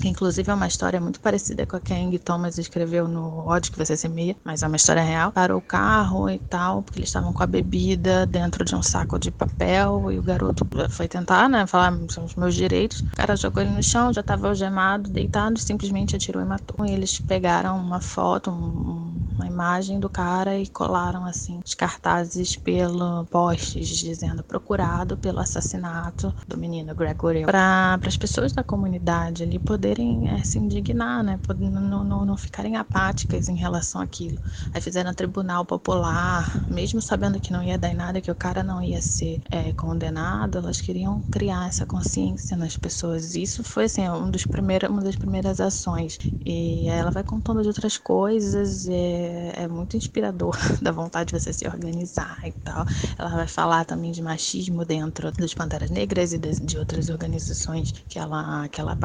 que 0.00 0.08
inclusive 0.08 0.50
é 0.50 0.54
uma 0.54 0.66
história 0.66 1.00
muito 1.00 1.20
parecida 1.20 1.66
com 1.66 1.76
a 1.76 1.80
que 1.80 1.92
a 1.92 1.98
Ing 1.98 2.18
Thomas 2.18 2.56
escreveu 2.58 3.06
no 3.06 3.46
Ódio 3.46 3.70
que 3.70 3.78
Você 3.78 3.96
Semeia, 3.96 4.36
mas 4.42 4.62
é 4.62 4.66
uma 4.66 4.76
história 4.76 5.02
real. 5.02 5.30
Parou 5.30 5.58
o 5.58 5.62
carro 5.62 6.28
e 6.30 6.38
tal, 6.38 6.82
porque 6.82 6.98
eles 6.98 7.10
estavam 7.10 7.32
com 7.32 7.42
a 7.42 7.46
bebida 7.46 8.26
dentro 8.26 8.64
de 8.64 8.74
um 8.74 8.82
saco 8.82 9.18
de 9.18 9.30
papel 9.30 10.10
e 10.10 10.18
o 10.18 10.22
garoto 10.22 10.66
foi 10.88 11.06
tentar, 11.06 11.48
né, 11.48 11.66
falar, 11.66 11.92
são 12.08 12.24
os 12.24 12.34
meus 12.34 12.54
direitos. 12.54 13.00
O 13.12 13.16
cara 13.16 13.36
jogou 13.36 13.62
ele 13.62 13.72
no 13.72 13.82
chão, 13.82 14.12
já 14.12 14.22
estava 14.22 14.48
algemado, 14.48 15.10
deitado, 15.10 15.58
simplesmente 15.58 16.16
atirou 16.16 16.42
e 16.42 16.46
matou. 16.46 16.86
E 16.86 16.92
eles 16.92 17.18
pegaram 17.18 17.78
uma 17.78 18.00
foto, 18.00 18.50
um, 18.50 19.12
uma 19.36 19.46
imagem 19.46 20.00
do 20.00 20.08
cara 20.08 20.58
e 20.58 20.66
colaram 20.66 21.24
assim 21.24 21.60
os 21.64 21.74
cartazes 21.74 22.56
pelo 22.56 23.26
postes 23.26 23.88
dizendo 23.88 24.42
procurado 24.42 25.16
pelo 25.16 25.40
assassinato 25.40 26.34
do 26.48 26.56
menino 26.56 26.94
Gregory 26.94 27.44
para 27.44 27.98
as 28.04 28.16
pessoas 28.16 28.52
da 28.52 28.64
comunidade 28.64 29.42
ali 29.42 29.58
poderem 29.70 30.28
é, 30.28 30.42
se 30.42 30.58
indignar, 30.58 31.22
né, 31.22 31.38
não, 31.56 32.02
não, 32.02 32.24
não 32.24 32.36
ficarem 32.36 32.74
apáticas 32.74 33.48
em 33.48 33.54
relação 33.54 34.00
àquilo. 34.00 34.36
Aí 34.74 34.80
fizeram 34.80 35.14
tribunal 35.14 35.64
popular, 35.64 36.66
mesmo 36.68 37.00
sabendo 37.00 37.38
que 37.38 37.52
não 37.52 37.62
ia 37.62 37.78
dar 37.78 37.88
em 37.88 37.94
nada, 37.94 38.20
que 38.20 38.32
o 38.32 38.34
cara 38.34 38.64
não 38.64 38.82
ia 38.82 39.00
ser 39.00 39.40
é, 39.48 39.72
condenado, 39.72 40.58
elas 40.58 40.80
queriam 40.80 41.22
criar 41.30 41.68
essa 41.68 41.86
consciência 41.86 42.56
nas 42.56 42.76
pessoas. 42.76 43.36
Isso 43.36 43.62
foi 43.62 43.84
assim 43.84 44.08
um 44.08 44.28
dos 44.28 44.44
primeiros, 44.44 44.90
uma 44.90 45.02
das 45.02 45.14
primeiras 45.14 45.60
ações. 45.60 46.18
E 46.44 46.88
ela 46.88 47.12
vai 47.12 47.22
contando 47.22 47.62
de 47.62 47.68
outras 47.68 47.96
coisas. 47.96 48.88
É, 48.88 49.52
é, 49.54 49.68
muito 49.68 49.96
inspirador, 49.96 50.56
da 50.82 50.90
vontade 50.90 51.32
de 51.32 51.40
você 51.40 51.52
se 51.52 51.64
organizar 51.68 52.40
e 52.44 52.50
tal. 52.50 52.84
Ela 53.16 53.30
vai 53.30 53.46
falar 53.46 53.84
também 53.84 54.10
de 54.10 54.20
machismo 54.20 54.84
dentro 54.84 55.30
dos 55.30 55.54
Panteras 55.54 55.90
Negras 55.90 56.32
e 56.32 56.38
de, 56.38 56.58
de 56.60 56.76
outras 56.76 57.08
organizações 57.08 57.92
que 58.08 58.18
ela, 58.18 58.68
que 58.68 58.80
ela 58.80 58.96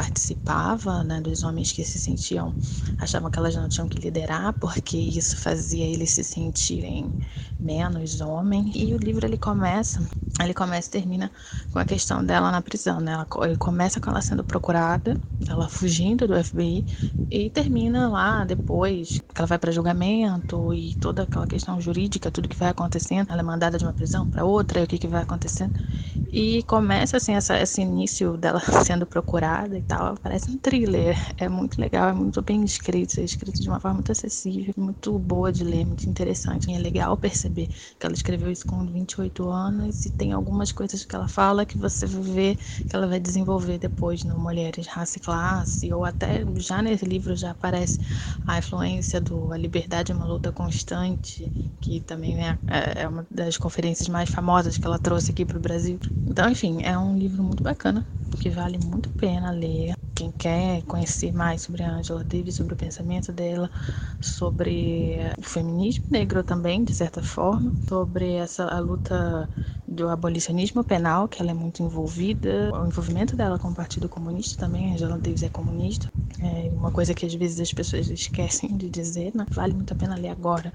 participava, 0.55 1.03
né, 1.03 1.19
dos 1.19 1.43
homens 1.43 1.71
que 1.71 1.83
se 1.83 1.99
sentiam, 1.99 2.55
achavam 2.97 3.29
que 3.29 3.37
elas 3.37 3.55
não 3.55 3.67
tinham 3.67 3.87
que 3.89 3.99
liderar 3.99 4.53
porque 4.53 4.97
isso 4.97 5.37
fazia 5.37 5.85
eles 5.85 6.11
se 6.11 6.23
sentirem 6.23 7.13
menos 7.59 8.21
homem. 8.21 8.71
E 8.73 8.93
o 8.93 8.97
livro 8.97 9.25
ele 9.25 9.37
começa, 9.37 10.01
ele 10.39 10.53
começa 10.53 10.87
e 10.87 10.91
termina 10.91 11.29
com 11.71 11.79
a 11.79 11.85
questão 11.85 12.23
dela 12.23 12.51
na 12.51 12.61
prisão, 12.61 12.99
né? 13.01 13.13
Ela, 13.13 13.27
ele 13.43 13.57
começa 13.57 13.99
com 13.99 14.09
ela 14.09 14.21
sendo 14.21 14.43
procurada, 14.43 15.19
ela 15.47 15.67
fugindo 15.67 16.25
do 16.27 16.41
FBI 16.41 16.85
e 17.29 17.49
termina 17.49 18.07
lá 18.07 18.45
depois 18.45 19.19
que 19.33 19.41
ela 19.41 19.47
vai 19.47 19.57
para 19.57 19.71
julgamento 19.71 20.73
e 20.73 20.95
toda 20.95 21.23
aquela 21.23 21.47
questão 21.47 21.81
jurídica, 21.81 22.31
tudo 22.31 22.47
que 22.47 22.55
vai 22.57 22.69
acontecendo, 22.69 23.29
ela 23.31 23.41
é 23.41 23.43
mandada 23.43 23.77
de 23.77 23.83
uma 23.83 23.93
prisão 23.93 24.25
para 24.25 24.45
outra, 24.45 24.79
e 24.79 24.83
o 24.83 24.87
que, 24.87 24.97
que 24.99 25.07
vai 25.07 25.23
acontecendo. 25.23 25.73
E 26.31 26.63
começa 26.63 27.17
assim 27.17 27.33
essa, 27.33 27.59
esse 27.59 27.81
início 27.81 28.35
dela 28.37 28.59
sendo 28.85 29.05
procurada 29.05 29.77
e 29.77 29.81
tal, 29.81 30.15
parece 30.17 30.44
um 30.47 30.57
thriller. 30.57 31.17
É 31.37 31.47
muito 31.49 31.79
legal, 31.79 32.09
é 32.09 32.13
muito 32.13 32.41
bem 32.41 32.63
escrito, 32.63 33.19
é 33.19 33.23
escrito 33.23 33.61
de 33.61 33.69
uma 33.69 33.79
forma 33.79 33.95
muito 33.95 34.11
acessível, 34.11 34.73
muito 34.77 35.17
boa 35.19 35.51
de 35.51 35.63
ler, 35.63 35.85
muito 35.85 36.09
interessante. 36.09 36.69
E 36.71 36.75
é 36.75 36.79
legal 36.79 37.17
perceber 37.17 37.67
que 37.99 38.05
ela 38.05 38.13
escreveu 38.13 38.51
isso 38.51 38.65
com 38.65 38.85
28 38.85 39.49
anos 39.49 40.05
e 40.05 40.09
tem 40.09 40.31
algumas 40.33 40.71
coisas 40.71 41.03
que 41.05 41.15
ela 41.15 41.27
fala 41.27 41.65
que 41.65 41.77
você 41.77 42.05
vê 42.05 42.55
que 42.87 42.95
ela 42.95 43.07
vai 43.07 43.19
desenvolver 43.19 43.77
depois 43.79 44.23
no 44.23 44.37
Mulheres, 44.37 44.87
Raça 44.87 45.17
e 45.17 45.21
Classe, 45.21 45.91
ou 45.93 46.05
até 46.05 46.43
já 46.57 46.81
nesse 46.81 47.05
livro 47.05 47.35
já 47.35 47.51
aparece 47.51 47.99
a 48.45 48.57
influência 48.57 49.19
do 49.21 49.51
A 49.51 49.57
Liberdade 49.57 50.07
de 50.07 50.13
uma 50.13 50.25
luta 50.25 50.51
constante, 50.51 51.51
que 51.81 51.99
também 52.01 52.35
né, 52.35 52.59
é, 52.67 53.03
é 53.03 53.07
uma 53.07 53.25
das 53.29 53.57
conferências 53.57 54.07
mais 54.07 54.29
famosas 54.29 54.77
que 54.77 54.85
ela 54.87 54.99
trouxe 54.99 55.31
aqui 55.31 55.45
para 55.45 55.57
o 55.57 55.61
Brasil. 55.61 55.99
Então, 56.25 56.49
enfim, 56.49 56.83
é 56.83 56.97
um 56.97 57.17
livro 57.17 57.43
muito 57.43 57.63
bacana, 57.63 58.05
que 58.39 58.49
vale 58.49 58.77
muito 58.77 59.09
a 59.09 59.13
pena 59.19 59.51
ler. 59.51 59.94
Quem 60.15 60.31
quer 60.31 60.83
conhecer 60.85 61.31
mais 61.33 61.61
sobre 61.63 61.83
a 61.83 61.89
Angela 61.91 62.23
Davis, 62.23 62.55
sobre 62.55 62.73
o 62.73 62.77
pensamento 62.77 63.33
dela, 63.33 63.69
sobre 64.21 65.17
o 65.37 65.43
feminismo 65.43 66.05
negro 66.09 66.41
também, 66.43 66.83
de 66.85 66.93
certa 66.93 67.21
forma, 67.21 67.75
sobre 67.87 68.33
essa 68.35 68.65
a 68.65 68.79
luta 68.79 69.49
do 69.95 70.09
abolicionismo 70.09 70.83
penal, 70.83 71.27
que 71.27 71.41
ela 71.41 71.51
é 71.51 71.53
muito 71.53 71.81
envolvida, 71.81 72.69
o 72.73 72.85
envolvimento 72.85 73.35
dela 73.35 73.57
com 73.57 73.69
o 73.69 73.73
Partido 73.73 74.09
Comunista 74.09 74.65
também, 74.65 74.93
Angela 74.93 75.17
Davis 75.17 75.43
é 75.43 75.49
comunista, 75.49 76.11
é 76.39 76.69
uma 76.73 76.91
coisa 76.91 77.13
que 77.13 77.25
às 77.25 77.33
vezes 77.33 77.59
as 77.59 77.73
pessoas 77.73 78.07
esquecem 78.11 78.75
de 78.77 78.89
dizer, 78.89 79.31
né? 79.33 79.45
Vale 79.51 79.73
muito 79.73 79.93
a 79.93 79.95
pena 79.95 80.15
ler 80.15 80.29
agora, 80.29 80.73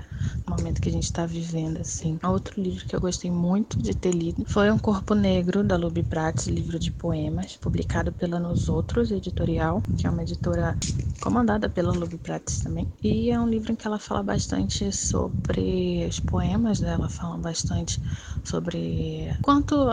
no 0.49 0.57
momento 0.57 0.81
que 0.81 0.89
a 0.89 0.93
gente 0.93 1.05
está 1.05 1.27
vivendo, 1.27 1.79
assim. 1.79 2.19
Outro 2.25 2.61
livro 2.61 2.85
que 2.87 2.97
eu 2.97 3.01
gostei 3.01 3.31
muito 3.31 3.79
de 3.79 3.95
ter 3.95 4.13
lido 4.13 4.45
foi 4.47 4.71
Um 4.71 4.79
Corpo 4.79 5.15
Negro, 5.15 5.63
da 5.63 5.77
Luby 5.77 6.03
Prats, 6.03 6.47
livro 6.47 6.79
de 6.79 6.91
poemas, 6.91 7.57
publicado 7.57 8.13
pela 8.13 8.41
Nos 8.41 8.69
Outros 8.69 9.11
Editorial, 9.11 9.83
que 9.97 10.07
é 10.07 10.11
uma 10.11 10.23
editora 10.23 10.77
comandada 11.21 11.69
pela 11.69 11.93
Luby 11.93 12.17
Prats 12.19 12.61
também. 12.61 12.89
E 13.03 13.31
é 13.31 13.39
um 13.39 13.49
livro 13.49 13.73
em 13.73 13.77
que 13.77 13.87
ela 13.87 13.99
fala 13.99 14.23
bastante 14.23 14.91
sobre 14.93 16.07
os 16.09 16.19
poemas 16.19 16.81
dela, 16.81 17.09
fala 17.09 17.37
bastante 17.37 18.01
sobre 18.43 19.10
quanto 19.43 19.91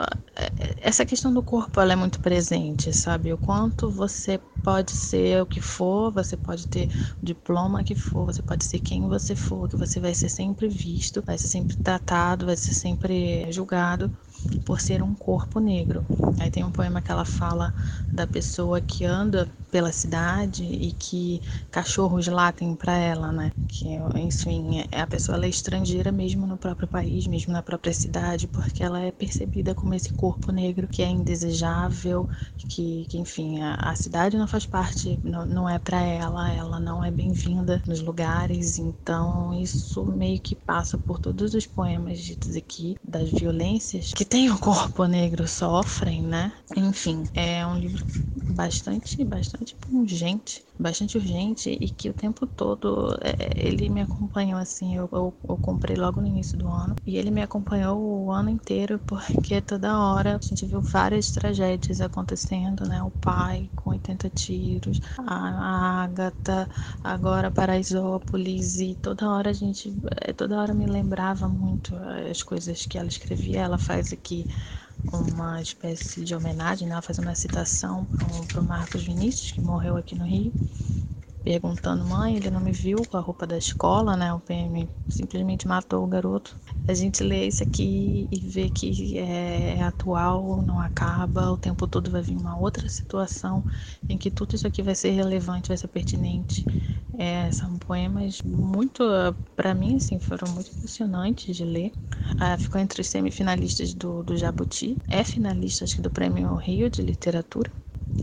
essa 0.77 1.05
questão 1.05 1.33
do 1.33 1.43
corpo 1.43 1.79
ela 1.81 1.93
é 1.93 1.95
muito 1.95 2.19
presente, 2.19 2.93
sabe? 2.93 3.33
O 3.33 3.37
quanto 3.37 3.89
você 3.91 4.39
pode 4.63 4.91
ser 4.91 5.41
o 5.41 5.45
que 5.45 5.61
for, 5.61 6.11
você 6.11 6.35
pode 6.37 6.67
ter 6.67 6.89
o 7.21 7.25
diploma 7.25 7.83
que 7.83 7.95
for, 7.95 8.25
você 8.25 8.41
pode 8.43 8.65
ser 8.65 8.79
quem 8.79 9.07
você 9.07 9.35
for, 9.35 9.67
que 9.69 9.77
você 9.77 9.99
vai 9.99 10.13
ser 10.13 10.29
sempre 10.29 10.67
visto, 10.67 11.23
vai 11.25 11.37
ser 11.37 11.47
sempre 11.47 11.75
tratado, 11.77 12.45
vai 12.45 12.57
ser 12.57 12.73
sempre 12.73 13.51
julgado 13.51 14.11
por 14.65 14.79
ser 14.81 15.01
um 15.01 15.13
corpo 15.15 15.59
negro. 15.59 16.03
Aí 16.39 16.49
tem 16.49 16.63
um 16.63 16.71
poema 16.71 17.01
que 17.01 17.11
ela 17.11 17.25
fala 17.25 17.73
da 18.11 18.27
pessoa 18.27 18.81
que 18.81 19.05
anda 19.05 19.47
pela 19.71 19.91
cidade 19.91 20.63
e 20.63 20.91
que 20.91 21.41
cachorros 21.71 22.27
latem 22.27 22.75
para 22.75 22.95
ela, 22.97 23.31
né? 23.31 23.51
Que, 23.67 23.87
enfim, 24.15 24.85
é, 24.91 25.01
a 25.01 25.07
pessoa 25.07 25.43
é 25.45 25.49
estrangeira 25.49 26.11
mesmo 26.11 26.47
no 26.47 26.57
próprio 26.57 26.87
país, 26.87 27.27
mesmo 27.27 27.51
na 27.51 27.61
própria 27.61 27.93
cidade, 27.93 28.47
porque 28.47 28.81
ela 28.81 29.01
é 29.01 29.11
percebida 29.11 29.75
como 29.75 29.93
esse 29.93 30.11
corpo 30.13 30.51
negro 30.51 30.87
que 30.87 31.03
é 31.03 31.09
indesejável, 31.09 32.27
que, 32.57 33.05
que 33.07 33.17
enfim, 33.17 33.61
a, 33.61 33.75
a 33.75 33.95
cidade 33.95 34.37
não 34.37 34.47
faz 34.47 34.65
parte, 34.65 35.19
não, 35.23 35.45
não 35.45 35.69
é 35.69 35.77
para 35.77 36.01
ela, 36.01 36.49
ela 36.51 36.79
não 36.79 37.03
é 37.03 37.11
bem-vinda 37.11 37.81
nos 37.85 38.01
lugares, 38.01 38.79
então 38.79 39.53
isso 39.53 40.05
meio 40.05 40.39
que 40.39 40.55
passa 40.55 40.97
por 40.97 41.19
todos 41.19 41.53
os 41.53 41.65
poemas 41.67 42.19
ditos 42.19 42.55
aqui, 42.55 42.95
das 43.03 43.29
violências 43.29 44.13
que 44.13 44.25
tem 44.27 44.49
o 44.51 44.59
corpo 44.59 45.05
negro 45.05 45.47
sofrem, 45.47 46.21
né? 46.21 46.53
Enfim, 46.75 47.29
é 47.33 47.65
um 47.65 47.77
livro 47.77 48.05
bastante, 48.49 49.23
bastante 49.25 49.75
pungente, 49.75 50.66
bastante 50.79 51.17
urgente 51.17 51.77
e 51.81 51.89
que 51.89 52.09
o 52.09 52.13
tempo 52.13 52.45
todo 52.45 53.17
é, 53.21 53.53
ele 53.55 53.89
me 53.89 54.01
acompanhou 54.01 54.59
assim. 54.59 54.95
Eu, 54.95 55.09
eu, 55.11 55.33
eu, 55.47 55.57
comprei 55.57 55.95
logo 55.95 56.21
no 56.21 56.27
início 56.27 56.57
do 56.57 56.67
ano 56.67 56.95
e 57.05 57.17
ele 57.17 57.31
me 57.31 57.41
acompanhou 57.41 57.97
o 57.97 58.31
ano 58.31 58.49
inteiro 58.49 58.99
porque 58.99 59.61
toda 59.61 59.97
hora 59.99 60.37
a 60.37 60.45
gente 60.45 60.65
viu 60.65 60.81
várias 60.81 61.31
tragédias 61.31 62.01
acontecendo, 62.01 62.85
né? 62.87 63.01
O 63.01 63.11
pai 63.11 63.69
com 63.75 63.89
80 63.91 64.29
tiros, 64.29 64.99
a, 65.17 65.35
a 65.35 66.03
Agatha, 66.03 66.69
agora 67.03 67.51
Paraisópolis 67.51 68.79
e 68.79 68.95
toda 68.95 69.29
hora 69.29 69.49
a 69.49 69.53
gente, 69.53 69.95
é, 70.21 70.31
toda 70.33 70.59
hora 70.59 70.73
me 70.73 70.85
lembrava 70.85 71.47
muito 71.47 71.95
as 72.29 72.43
coisas 72.43 72.85
que 72.85 72.97
ela 72.97 73.07
escrevia. 73.07 73.61
Ela 73.61 73.77
faz 73.77 74.13
aqui 74.13 74.47
uma 75.11 75.61
espécie 75.61 76.23
de 76.23 76.35
homenagem, 76.35 76.87
né? 76.87 76.93
ela 76.93 77.01
faz 77.01 77.17
uma 77.19 77.35
citação 77.35 78.05
para 78.47 78.61
o 78.61 78.63
Marcos 78.63 79.03
Vinícius, 79.05 79.51
que 79.51 79.61
morreu 79.61 79.95
aqui 79.97 80.15
no 80.15 80.25
Rio, 80.25 80.53
perguntando, 81.47 82.03
mãe, 82.05 82.35
ele 82.35 82.49
não 82.51 82.59
me 82.59 82.71
viu 82.73 83.05
com 83.05 83.15
a 83.17 83.21
roupa 83.21 83.47
da 83.47 83.57
escola, 83.57 84.17
né? 84.17 84.33
O 84.33 84.39
PM 84.41 84.89
simplesmente 85.07 85.65
matou 85.67 86.03
o 86.03 86.07
garoto. 86.07 86.57
A 86.85 86.93
gente 86.93 87.23
lê 87.23 87.47
isso 87.47 87.63
aqui 87.63 88.27
e 88.31 88.39
vê 88.49 88.69
que 88.69 89.17
é, 89.17 89.81
atual, 89.83 90.61
não 90.61 90.79
acaba, 90.79 91.49
o 91.51 91.57
tempo 91.57 91.87
todo 91.87 92.11
vai 92.11 92.21
vir 92.21 92.35
uma 92.37 92.57
outra 92.57 92.89
situação 92.89 93.65
em 94.09 94.17
que 94.17 94.29
tudo 94.29 94.55
isso 94.55 94.67
aqui 94.67 94.81
vai 94.83 94.93
ser 94.95 95.11
relevante, 95.11 95.69
vai 95.69 95.77
ser 95.77 95.87
pertinente. 95.87 96.65
É, 97.17 97.49
são 97.51 97.77
poemas 97.79 98.41
muito, 98.43 99.03
para 99.55 99.73
mim, 99.73 99.95
assim, 99.97 100.19
foram 100.19 100.49
muito 100.53 100.71
emocionantes 100.77 101.55
de 101.55 101.63
ler. 101.65 101.93
Ah, 102.37 102.57
ficou 102.57 102.79
entre 102.81 103.01
os 103.01 103.07
semifinalistas 103.07 103.93
do, 103.93 104.21
do 104.23 104.35
Jabuti, 104.37 104.99
é 105.09 105.23
finalista, 105.23 105.85
acho 105.85 105.95
que 105.95 106.01
do 106.01 106.11
Prêmio 106.11 106.53
Rio 106.55 106.89
de 106.89 107.01
Literatura. 107.01 107.71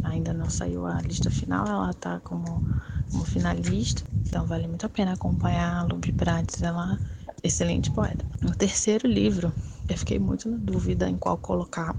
Ainda 0.03 0.32
não 0.32 0.49
saiu 0.51 0.87
a 0.87 1.01
lista 1.01 1.30
final, 1.30 1.66
ela 1.66 1.91
está 1.91 2.20
como, 2.20 2.62
como 3.11 3.24
finalista, 3.24 4.03
então 4.28 4.45
vale 4.47 4.66
muito 4.68 4.85
a 4.85 4.89
pena 4.89 5.12
acompanhar 5.14 5.78
a 5.80 5.82
Lubi 5.82 6.12
Prates, 6.12 6.62
ela 6.62 7.01
é 7.43 7.47
excelente 7.47 7.91
poeta. 7.91 8.24
O 8.45 8.55
terceiro 8.55 9.09
livro, 9.09 9.53
eu 9.89 9.97
fiquei 9.97 10.18
muito 10.18 10.49
na 10.49 10.59
dúvida 10.59 11.09
em 11.09 11.16
qual 11.16 11.37
colocar. 11.39 11.97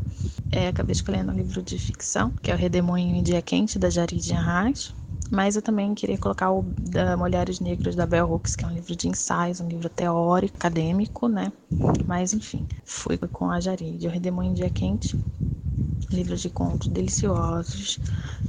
É, 0.52 0.68
acabei 0.68 0.92
escolhendo 0.94 1.32
um 1.32 1.36
livro 1.36 1.62
de 1.64 1.78
ficção, 1.80 2.32
que 2.42 2.52
é 2.52 2.54
O 2.54 2.58
Redemoinho 2.58 3.16
em 3.16 3.24
Dia 3.24 3.42
Quente, 3.42 3.80
da 3.80 3.90
Jarid 3.90 4.32
Arraes. 4.34 4.94
Mas 5.32 5.56
eu 5.56 5.62
também 5.62 5.94
queria 5.96 6.18
colocar 6.18 6.52
o 6.52 6.64
da 6.80 7.18
Mulheres 7.18 7.60
Negras 7.60 7.96
da 7.96 8.06
Bell 8.06 8.30
Hooks, 8.32 8.56
que 8.56 8.66
é 8.66 8.68
um 8.68 8.74
livro 8.74 8.96
de 8.96 9.08
ensaios, 9.08 9.60
um 9.60 9.68
livro 9.68 9.90
teórico, 9.90 10.56
acadêmico, 10.58 11.28
né? 11.28 11.52
Mas 12.08 12.34
enfim, 12.34 12.66
fui 12.86 13.18
com 13.18 13.50
a 13.52 13.60
Jarid. 13.60 14.08
O 14.08 14.12
Redemoinho 14.12 14.52
em 14.52 14.56
Dia 14.56 14.70
Quente 14.70 15.16
livros 16.12 16.42
de 16.42 16.50
contos 16.50 16.88
deliciosos 16.88 18.00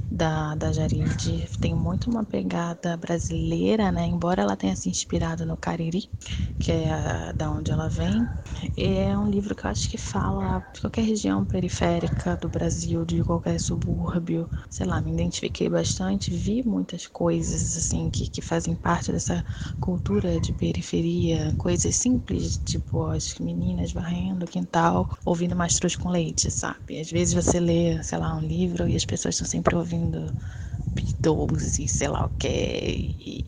da, 0.09 0.55
da 0.55 0.71
Jarid. 0.71 1.49
Tem 1.59 1.75
muito 1.75 2.09
uma 2.09 2.23
pegada 2.23 2.95
brasileira, 2.95 3.91
né? 3.91 4.05
Embora 4.05 4.41
ela 4.41 4.55
tenha 4.55 4.75
se 4.75 4.89
inspirado 4.89 5.45
no 5.45 5.57
Cariri, 5.57 6.09
que 6.59 6.71
é 6.71 6.91
a, 6.93 7.31
da 7.31 7.49
onde 7.51 7.71
ela 7.71 7.89
vem. 7.89 8.27
É 8.77 9.17
um 9.17 9.29
livro 9.29 9.55
que 9.55 9.65
eu 9.65 9.69
acho 9.69 9.89
que 9.89 9.97
fala 9.97 10.63
de 10.73 10.81
qualquer 10.81 11.01
região 11.03 11.45
periférica 11.45 12.35
do 12.37 12.47
Brasil, 12.49 13.03
de 13.05 13.23
qualquer 13.23 13.59
subúrbio. 13.59 14.49
Sei 14.69 14.85
lá, 14.85 15.01
me 15.01 15.11
identifiquei 15.11 15.69
bastante, 15.69 16.33
vi 16.33 16.63
muitas 16.77 17.07
coisas 17.07 17.75
assim 17.77 18.09
que, 18.09 18.27
que 18.27 18.41
fazem 18.41 18.75
parte 18.75 19.11
dessa 19.11 19.43
cultura 19.79 20.39
de 20.39 20.53
periferia, 20.53 21.53
coisas 21.57 21.95
simples, 21.95 22.57
tipo 22.63 23.05
as 23.07 23.37
meninas 23.39 23.91
varrendo 23.93 24.45
o 24.45 24.47
quintal, 24.47 25.09
ouvindo 25.25 25.55
mastruz 25.55 25.95
com 25.95 26.09
leite, 26.09 26.51
sabe? 26.51 26.99
Às 26.99 27.09
vezes 27.11 27.33
você 27.33 27.59
lê, 27.59 28.01
sei 28.03 28.17
lá, 28.19 28.35
um 28.35 28.41
livro 28.41 28.87
e 28.87 28.95
as 28.95 29.05
pessoas 29.05 29.35
estão 29.35 29.47
sempre 29.47 29.75
ouvindo 29.75 30.35
Beatles 30.89 31.79
e 31.79 31.87
sei 31.87 32.07
lá 32.07 32.25
o 32.25 32.29
que, 32.39 32.47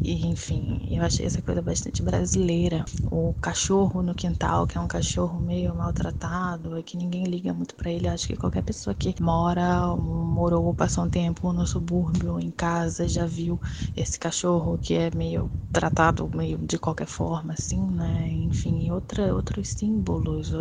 e, 0.04 0.26
enfim, 0.28 0.86
eu 0.90 1.04
achei 1.04 1.26
essa 1.26 1.42
coisa 1.42 1.62
bastante 1.62 2.04
brasileira. 2.04 2.86
O 3.10 3.34
cachorro 3.42 4.02
no 4.04 4.14
quintal, 4.14 4.68
que 4.68 4.78
é 4.78 4.82
um 4.82 4.88
cachorro 4.88 5.40
meio 5.40 5.74
maltratado, 5.74 6.78
é 6.78 6.84
que 6.84 6.98
ninguém 6.98 7.24
liga 7.26 7.54
muito 7.54 7.76
para 7.76 7.92
ele. 7.92 8.08
Acho 8.08 8.28
que 8.28 8.36
qualquer 8.38 8.62
pessoa 8.64 8.94
que 8.94 9.16
mora, 9.22 9.88
morou, 9.96 10.74
passou 10.76 11.06
um 11.06 11.10
tempo 11.10 11.52
no 11.54 11.66
subúrbio, 11.66 12.40
em 12.40 12.52
casa, 12.52 13.08
já 13.10 13.26
viu 13.26 13.60
esse 13.96 14.20
cachorro 14.20 14.78
que 14.78 14.94
é 14.96 15.12
meio 15.16 15.52
tratado 15.72 16.30
meio 16.36 16.58
de 16.60 16.80
qualquer 16.80 17.08
forma, 17.08 17.54
assim, 17.54 17.82
né? 17.92 18.28
Enfim, 18.30 18.92
outra, 18.92 19.34
outros 19.36 19.70
símbolos 19.70 20.52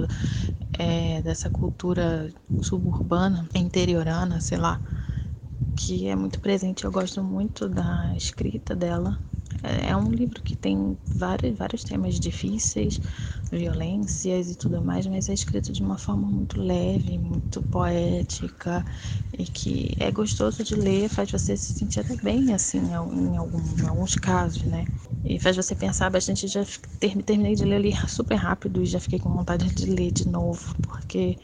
é, 0.79 1.23
dessa 1.23 1.51
cultura 1.51 2.33
suburbana, 2.63 3.49
interiorana, 3.55 4.41
sei 4.41 4.59
lá 4.59 4.81
que 5.77 6.09
é 6.09 6.17
muito 6.17 6.41
presente. 6.41 6.85
Eu 6.85 6.93
gosto 6.93 7.23
muito 7.23 7.69
da 7.69 8.15
escrita 8.17 8.75
dela. 8.77 9.19
É, 9.63 9.91
é 9.91 9.97
um 9.97 10.11
livro 10.11 10.43
que 10.43 10.57
tem 10.57 10.99
vários, 11.13 11.57
vários 11.59 11.85
temas 11.85 12.19
difíceis, 12.21 13.01
violências 13.51 14.51
e 14.51 14.57
tudo 14.57 14.83
mais, 14.85 15.07
mas 15.07 15.29
é 15.29 15.35
escrito 15.35 15.73
de 15.73 15.83
uma 15.83 15.99
forma 15.99 16.29
muito 16.29 16.61
leve, 16.61 17.19
muito 17.19 17.63
poética 17.63 18.85
e 19.33 19.47
que 19.47 19.95
é 19.99 20.11
gostoso 20.11 20.63
de 20.65 20.75
ler, 20.75 21.09
faz 21.09 21.31
você 21.31 21.57
se 21.57 21.73
sentir 21.75 22.01
até 22.01 22.17
bem, 22.17 22.53
assim, 22.55 22.79
em, 22.79 22.95
algum, 22.95 23.35
em 23.83 23.87
alguns 23.87 24.17
casos, 24.17 24.63
né? 24.65 24.89
E 25.25 25.39
faz 25.41 25.57
você 25.57 25.75
pensar 25.75 26.11
bastante. 26.11 26.47
Já 26.47 26.65
terminei 27.27 27.55
de 27.55 27.65
ler 27.65 27.77
ali 27.77 27.93
super 28.09 28.37
rápido 28.37 28.83
e 28.83 28.87
já 28.87 29.01
fiquei 29.01 29.19
com 29.19 29.33
vontade 29.35 29.69
de 29.71 29.87
ler 29.87 30.13
de 30.13 30.29
novo, 30.29 30.75
porque 30.81 31.39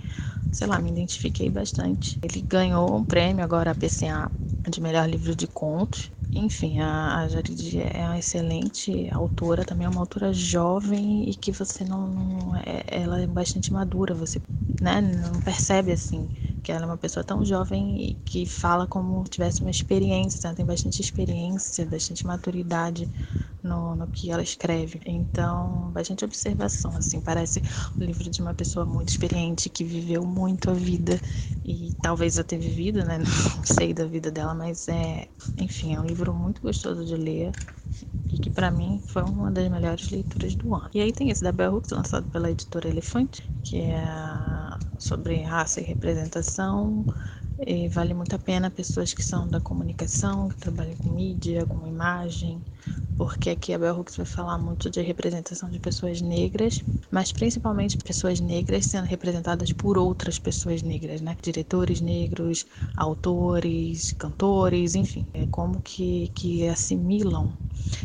sei 0.51 0.67
lá, 0.67 0.79
me 0.81 0.91
identifiquei 0.91 1.51
bastante. 1.51 2.19
Ele 2.23 2.43
ganhou 2.43 2.95
um 2.97 3.05
prêmio 3.05 3.45
agora, 3.45 3.73
a 3.73 3.75
PCA, 3.75 4.31
de 4.69 4.81
melhor 4.81 5.09
livro 5.09 5.35
de 5.37 5.47
contos. 5.49 6.13
Enfim, 6.37 6.81
a, 6.81 7.21
a 7.23 7.29
Jarid 7.29 7.79
é 7.81 8.03
uma 8.07 8.19
excelente 8.19 9.09
autora, 9.11 9.65
também 9.65 9.87
é 9.87 9.89
uma 9.89 10.01
autora 10.01 10.33
jovem 10.33 11.29
e 11.31 11.37
que 11.37 11.53
você 11.53 11.85
não, 11.85 12.09
não 12.09 12.57
é, 12.57 12.85
ela 12.89 13.21
é 13.21 13.27
bastante 13.27 13.73
madura, 13.73 14.15
você 14.15 14.43
né, 14.81 15.01
não 15.01 15.41
percebe 15.41 15.93
assim 15.93 16.29
que 16.65 16.73
ela 16.73 16.85
é 16.85 16.87
uma 16.87 16.99
pessoa 16.99 17.25
tão 17.25 17.45
jovem 17.45 18.01
e 18.03 18.15
que 18.25 18.47
fala 18.47 18.87
como 18.89 19.23
tivesse 19.25 19.63
uma 19.63 19.71
experiência, 19.71 20.49
ela 20.49 20.57
tem 20.57 20.67
bastante 20.67 21.01
experiência, 21.03 21.87
bastante 21.87 22.27
maturidade 22.27 23.11
no, 23.63 23.95
no 23.97 24.09
que 24.09 24.31
ela 24.31 24.43
escreve. 24.43 25.01
Então, 25.07 25.91
bastante 25.93 26.25
observação, 26.25 26.97
assim, 26.97 27.21
parece 27.21 27.63
o 28.01 28.05
livro 28.05 28.31
de 28.31 28.41
uma 28.43 28.55
pessoa 28.55 28.87
muito 28.87 29.11
experiente 29.11 29.71
que 29.71 29.85
viveu 29.85 30.25
muito 30.25 30.71
a 30.71 30.75
vida 30.75 31.21
e 31.65 31.95
talvez 32.03 32.39
até 32.39 32.57
vivido, 32.59 33.05
né? 33.05 33.19
Não 33.57 33.65
sei 33.65 33.95
da 33.95 34.07
vida 34.07 34.31
dela, 34.31 34.55
mas 34.55 34.89
é, 34.89 35.29
enfim, 35.59 35.95
é 35.95 36.01
um 36.01 36.05
livro 36.07 36.33
muito 36.35 36.63
gostoso 36.63 37.05
de 37.05 37.17
ler 37.17 37.53
e 38.29 38.39
que 38.39 38.51
para 38.51 38.71
mim 38.71 39.01
foi 39.07 39.23
uma 39.23 39.51
das 39.51 39.69
melhores 39.71 40.11
leituras 40.11 40.55
do 40.57 40.75
ano. 40.75 40.91
E 40.95 41.01
aí 41.01 41.13
tem 41.13 41.31
esse 41.31 41.43
da 41.45 41.53
Bell 41.53 41.75
Hooks, 41.75 41.91
lançado 41.91 42.27
pela 42.29 42.51
editora 42.51 42.89
Elefante, 42.89 43.43
que 43.63 43.81
é 43.81 44.05
sobre 44.99 45.43
raça 45.43 45.81
e 45.81 45.85
representação. 45.85 46.54
E 47.59 47.89
vale 47.89 48.15
muito 48.15 48.35
a 48.35 48.39
pena 48.39 48.71
pessoas 48.71 49.15
que 49.15 49.23
são 49.23 49.49
da 49.49 49.61
comunicação, 49.61 50.49
que 50.49 50.57
trabalham 50.59 50.97
com 50.97 51.11
mídia, 51.11 51.67
com 51.67 51.87
imagem, 51.87 52.65
porque 53.17 53.51
aqui 53.51 53.73
a 53.73 53.79
Bell 53.79 53.97
Hooks 53.97 54.17
vai 54.17 54.27
falar 54.27 54.59
muito 54.59 54.91
de 54.91 55.01
representação 55.01 55.71
de 55.71 55.79
pessoas 55.79 56.21
negras, 56.21 56.83
mas 57.11 57.31
principalmente 57.33 57.97
pessoas 57.99 58.41
negras 58.41 58.87
sendo 58.87 59.07
representadas 59.07 59.73
por 59.73 59.97
outras 59.97 60.39
pessoas 60.39 60.83
negras, 60.83 61.21
né? 61.21 61.37
Diretores 61.41 62.01
negros, 62.01 62.67
autores, 62.97 64.13
cantores, 64.13 64.95
enfim, 64.95 65.25
é 65.33 65.47
como 65.47 65.81
que, 65.81 66.29
que 66.35 66.67
assimilam, 66.69 67.55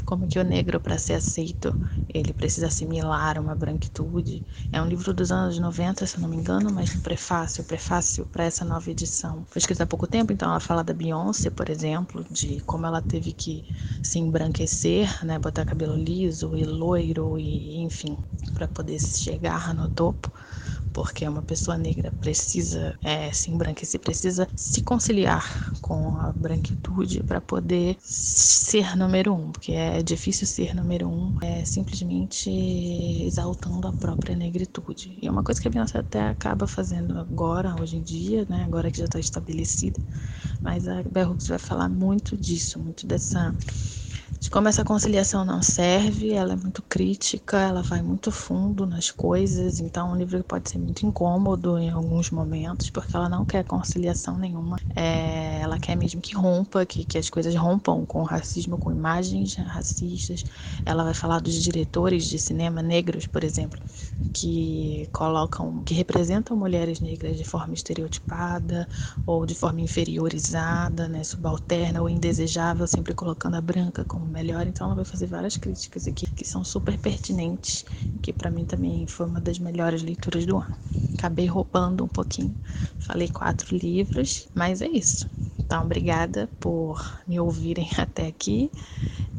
como 0.06 0.28
que 0.28 0.40
o 0.40 0.44
negro 0.44 0.80
para 0.80 0.98
ser 0.98 1.14
aceito, 1.14 1.76
ele 2.08 2.34
precisa 2.34 2.68
assimilar 2.68 3.40
uma 3.40 3.56
branquitude. 3.56 4.44
É 4.72 4.82
um 4.82 4.88
livro 4.88 5.14
dos 5.14 5.32
anos 5.32 5.58
90, 5.60 6.06
se 6.06 6.20
não 6.20 6.28
me 6.28 6.36
engano, 6.36 6.72
mas 6.72 6.96
um 6.96 7.00
prefácio, 7.00 7.64
prefácio 7.64 8.26
para 8.26 8.44
essa 8.44 8.66
nova 8.66 8.90
edição. 8.90 9.46
Foi 9.50 9.60
escrito 9.60 9.82
há 9.82 9.86
pouco 9.86 10.08
tempo, 10.08 10.34
então 10.34 10.50
ela 10.50 10.60
fala 10.60 10.84
da 10.84 10.94
Beyoncé, 10.94 11.50
por 11.50 11.70
exemplo, 11.70 12.26
de 12.30 12.60
como 12.62 12.86
ela 12.86 13.02
teve 13.02 13.32
que 13.32 13.66
se 14.02 14.20
embranquecer 14.20 14.69
né, 15.24 15.40
botar 15.40 15.66
cabelo 15.66 15.96
liso 15.96 16.56
e 16.56 16.64
loiro 16.66 17.38
e 17.40 17.78
enfim, 17.78 18.18
para 18.54 18.68
poder 18.68 19.00
chegar 19.00 19.74
no 19.74 19.88
topo, 19.90 20.32
porque 20.94 21.28
uma 21.28 21.42
pessoa 21.42 21.78
negra 21.78 22.12
precisa 22.20 22.98
é, 23.04 23.32
se 23.32 23.52
embranquecer, 23.52 24.00
precisa 24.00 24.48
se 24.56 24.82
conciliar 24.82 25.46
com 25.82 26.18
a 26.18 26.32
branquitude 26.34 27.24
para 27.24 27.40
poder 27.42 27.98
ser 28.02 28.96
número 28.98 29.34
um, 29.34 29.52
porque 29.52 29.72
é 29.74 30.04
difícil 30.04 30.46
ser 30.48 30.76
número 30.76 31.08
um, 31.08 31.34
é 31.42 31.64
simplesmente 31.64 32.50
exaltando 33.26 33.88
a 33.88 33.94
própria 33.94 34.36
negritude. 34.36 35.18
E 35.22 35.28
é 35.28 35.32
uma 35.32 35.44
coisa 35.44 35.62
que 35.62 35.68
a 35.68 35.72
Beyoncé 35.72 36.00
até 36.00 36.30
acaba 36.30 36.68
fazendo 36.68 37.18
agora, 37.18 37.76
hoje 37.80 37.98
em 37.98 38.04
dia, 38.04 38.46
né, 38.50 38.64
agora 38.64 38.92
que 38.92 38.98
já 39.00 39.06
está 39.06 39.20
estabelecida, 39.20 40.00
mas 40.64 40.88
a 40.88 41.04
Bell 41.04 41.32
Hooks 41.32 41.48
vai 41.48 41.60
falar 41.60 41.90
muito 41.90 42.38
disso, 42.38 42.80
muito 42.80 43.08
dessa 43.08 43.56
de 44.38 44.50
como 44.50 44.68
essa 44.70 44.84
conciliação 44.86 45.44
não 45.46 45.62
serve, 45.62 46.32
ela 46.34 46.54
é 46.54 46.56
muito 46.56 46.82
crítica, 46.84 47.58
ela 47.60 47.82
vai 47.82 48.02
muito 48.02 48.32
fundo 48.32 48.86
nas 48.86 49.12
coisas, 49.12 49.80
então 49.82 50.12
um 50.12 50.16
livro 50.16 50.42
pode 50.44 50.70
ser 50.70 50.78
muito 50.78 51.06
incômodo 51.06 51.78
em 51.78 51.90
alguns 51.90 52.32
momentos, 52.32 52.90
porque 52.90 53.16
ela 53.16 53.28
não 53.30 53.46
quer 53.46 53.64
conciliação 53.66 54.38
nenhuma, 54.38 54.78
é, 54.96 55.60
ela 55.62 55.78
quer 55.80 55.96
mesmo 55.96 56.22
que 56.22 56.34
rompa, 56.36 56.86
que, 56.86 57.04
que 57.06 57.18
as 57.18 57.30
coisas 57.30 57.54
rompam 57.56 58.06
com 58.06 58.22
o 58.22 58.24
racismo, 58.26 58.78
com 58.78 58.92
imagens 58.92 59.56
racistas. 59.56 60.44
Ela 60.86 61.04
vai 61.04 61.14
falar 61.14 61.40
dos 61.42 61.62
diretores 61.62 62.26
de 62.26 62.40
cinema 62.40 62.82
negros, 62.82 63.28
por 63.28 63.44
exemplo, 63.44 63.80
que 64.32 65.08
colocam, 65.12 65.84
que 65.84 65.94
representam 65.94 66.56
mulheres 66.56 67.00
negras 67.00 67.36
de 67.38 67.44
forma 67.44 67.74
estereotipada 67.74 68.88
ou 69.26 69.46
de 69.46 69.56
forma 69.56 69.82
inferiorizada, 69.82 71.08
né, 71.10 71.24
subalterna 71.24 72.02
ou 72.02 72.10
indesejável, 72.10 72.88
sempre 72.88 73.14
colocando 73.14 73.56
a 73.56 73.62
branca 73.62 74.06
como 74.06 74.19
melhor. 74.26 74.68
Então 74.68 74.88
ela 74.88 74.96
vai 74.96 75.06
fazer 75.06 75.26
várias 75.28 75.58
críticas 75.58 76.08
aqui 76.08 76.30
que 76.30 76.46
são 76.46 76.64
super 76.64 76.98
pertinentes, 76.98 77.86
que 78.22 78.34
para 78.34 78.50
mim 78.50 78.66
também 78.66 79.06
foi 79.08 79.26
uma 79.26 79.40
das 79.40 79.60
melhores 79.60 80.02
leituras 80.02 80.46
do 80.46 80.58
ano. 80.58 80.78
Acabei 81.18 81.46
roubando 81.46 82.04
um 82.04 82.08
pouquinho, 82.08 82.56
falei 83.00 83.28
quatro 83.28 83.76
livros, 83.76 84.48
mas 84.54 84.82
é 84.82 84.88
isso. 84.88 85.30
Então, 85.60 85.84
obrigada 85.84 86.50
por 86.60 87.20
me 87.28 87.40
ouvirem 87.40 87.90
até 87.98 88.28
aqui 88.28 88.72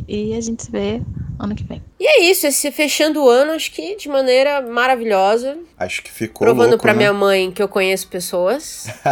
e 0.07 0.35
a 0.35 0.41
gente 0.41 0.65
se 0.65 0.71
vê 0.71 1.03
ano 1.39 1.55
que 1.55 1.65
vem. 1.65 1.83
E 1.99 2.07
é 2.07 2.31
isso, 2.31 2.47
esse 2.47 2.71
fechando 2.71 3.23
o 3.25 3.29
ano, 3.29 3.53
acho 3.53 3.73
que 3.73 3.97
de 3.97 4.09
maneira 4.09 4.61
maravilhosa. 4.61 5.59
Acho 5.79 6.03
que 6.03 6.11
ficou 6.11 6.47
Provando 6.47 6.71
louco, 6.71 6.83
pra 6.83 6.93
né? 6.93 6.99
minha 6.99 7.13
mãe 7.13 7.51
que 7.51 7.63
eu 7.63 7.69
conheço 7.69 8.07
pessoas. 8.09 8.87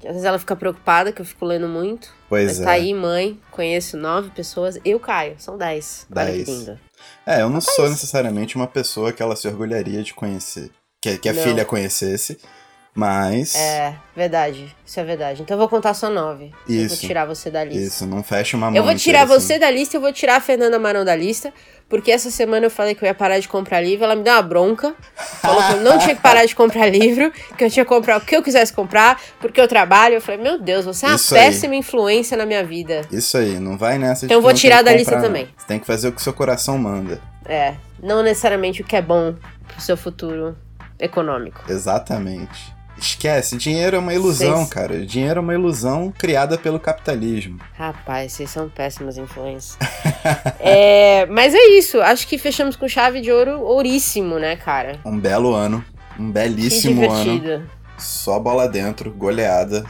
Às 0.00 0.02
vezes 0.02 0.24
ela 0.24 0.38
fica 0.38 0.56
preocupada 0.56 1.12
que 1.12 1.20
eu 1.20 1.24
fico 1.24 1.44
lendo 1.44 1.68
muito. 1.68 2.12
Pois 2.28 2.46
Mas 2.46 2.60
é. 2.60 2.64
tá 2.64 2.70
aí, 2.72 2.92
mãe. 2.92 3.40
Conheço 3.50 3.96
nove 3.96 4.30
pessoas. 4.30 4.78
Eu 4.84 4.98
caio, 4.98 5.36
são 5.38 5.56
dez. 5.56 6.06
Dez. 6.10 6.68
É, 7.24 7.42
eu 7.42 7.48
não 7.48 7.60
sou 7.60 7.88
necessariamente 7.88 8.56
uma 8.56 8.66
pessoa 8.66 9.12
que 9.12 9.22
ela 9.22 9.36
se 9.36 9.46
orgulharia 9.46 10.02
de 10.02 10.12
conhecer. 10.14 10.70
Que, 11.00 11.18
que 11.18 11.28
a 11.28 11.32
Não. 11.32 11.42
filha 11.42 11.64
conhecesse, 11.64 12.38
mas. 12.96 13.54
É, 13.54 13.94
verdade. 14.16 14.74
Isso 14.84 14.98
é 14.98 15.04
verdade. 15.04 15.42
Então 15.42 15.54
eu 15.54 15.58
vou 15.58 15.68
contar 15.68 15.92
só 15.92 16.08
nove. 16.08 16.46
Eu 16.66 16.76
vou 16.76 16.86
Isso. 16.86 17.06
tirar 17.06 17.26
você 17.26 17.50
da 17.50 17.62
lista. 17.62 17.78
Isso, 17.78 18.06
não 18.06 18.22
fecha 18.22 18.56
uma 18.56 18.68
mão. 18.68 18.76
Eu 18.76 18.82
vou 18.82 18.94
tirar 18.94 19.24
inteira, 19.24 19.40
você 19.40 19.58
da 19.58 19.70
lista 19.70 19.96
e 19.96 19.98
eu 19.98 20.00
vou 20.00 20.12
tirar 20.14 20.36
a 20.36 20.40
Fernanda 20.40 20.78
Marão 20.78 21.04
da 21.04 21.14
lista. 21.14 21.52
Porque 21.90 22.10
essa 22.10 22.30
semana 22.30 22.66
eu 22.66 22.70
falei 22.70 22.94
que 22.94 23.04
eu 23.04 23.06
ia 23.06 23.14
parar 23.14 23.38
de 23.38 23.46
comprar 23.46 23.82
livro. 23.82 24.04
Ela 24.06 24.16
me 24.16 24.22
deu 24.22 24.32
uma 24.32 24.42
bronca. 24.42 24.94
Falou 25.14 25.62
que 25.62 25.72
eu 25.74 25.80
não 25.82 25.98
tinha 25.98 26.16
que 26.16 26.22
parar 26.22 26.46
de 26.46 26.54
comprar 26.54 26.86
livro. 26.90 27.30
Que 27.56 27.64
eu 27.64 27.70
tinha 27.70 27.84
que 27.84 27.88
comprar 27.88 28.16
o 28.16 28.20
que 28.22 28.34
eu 28.34 28.42
quisesse 28.42 28.72
comprar. 28.72 29.20
Porque 29.38 29.60
eu 29.60 29.68
trabalho. 29.68 30.14
Eu 30.14 30.20
falei, 30.22 30.40
meu 30.40 30.58
Deus, 30.58 30.86
você 30.86 31.04
é 31.04 31.10
uma 31.10 31.16
Isso 31.16 31.34
aí. 31.34 31.42
péssima 31.42 31.74
influência 31.76 32.34
na 32.34 32.46
minha 32.46 32.64
vida. 32.64 33.02
Isso 33.12 33.36
aí, 33.36 33.60
não 33.60 33.76
vai 33.76 33.98
nessa 33.98 34.20
de 34.20 34.26
Então 34.26 34.38
eu 34.38 34.42
vou 34.42 34.54
tirar 34.54 34.82
da 34.82 34.92
lista 34.92 35.12
comprar, 35.12 35.26
também. 35.28 35.48
Você 35.56 35.66
tem 35.66 35.78
que 35.78 35.86
fazer 35.86 36.08
o 36.08 36.12
que 36.12 36.22
seu 36.22 36.32
coração 36.32 36.78
manda. 36.78 37.20
É, 37.44 37.74
não 38.02 38.22
necessariamente 38.22 38.80
o 38.80 38.84
que 38.84 38.96
é 38.96 39.02
bom 39.02 39.34
pro 39.68 39.80
seu 39.80 39.96
futuro 39.98 40.56
econômico. 40.98 41.62
Exatamente. 41.68 42.75
Esquece, 42.98 43.56
dinheiro 43.56 43.96
é 43.96 43.98
uma 43.98 44.14
ilusão, 44.14 44.56
Vocês- 44.58 44.68
cara. 44.70 45.04
Dinheiro 45.04 45.38
é 45.38 45.42
uma 45.42 45.52
ilusão 45.54 46.12
criada 46.16 46.56
pelo 46.56 46.80
capitalismo. 46.80 47.60
Rapaz, 47.74 48.32
vocês 48.32 48.48
são 48.50 48.68
péssimas 48.68 49.16
influências. 49.18 49.76
É, 50.58 51.24
mas 51.26 51.54
é 51.54 51.68
isso. 51.78 52.00
Acho 52.00 52.26
que 52.26 52.36
fechamos 52.36 52.74
com 52.74 52.88
chave 52.88 53.20
de 53.20 53.30
ouro 53.30 53.60
ouríssimo, 53.62 54.38
né, 54.40 54.56
cara? 54.56 54.98
Um 55.04 55.16
belo 55.18 55.54
ano. 55.54 55.84
Um 56.18 56.30
belíssimo 56.32 57.08
ano. 57.12 57.70
Só 57.96 58.38
bola 58.40 58.66
dentro, 58.68 59.12
goleada. 59.12 59.84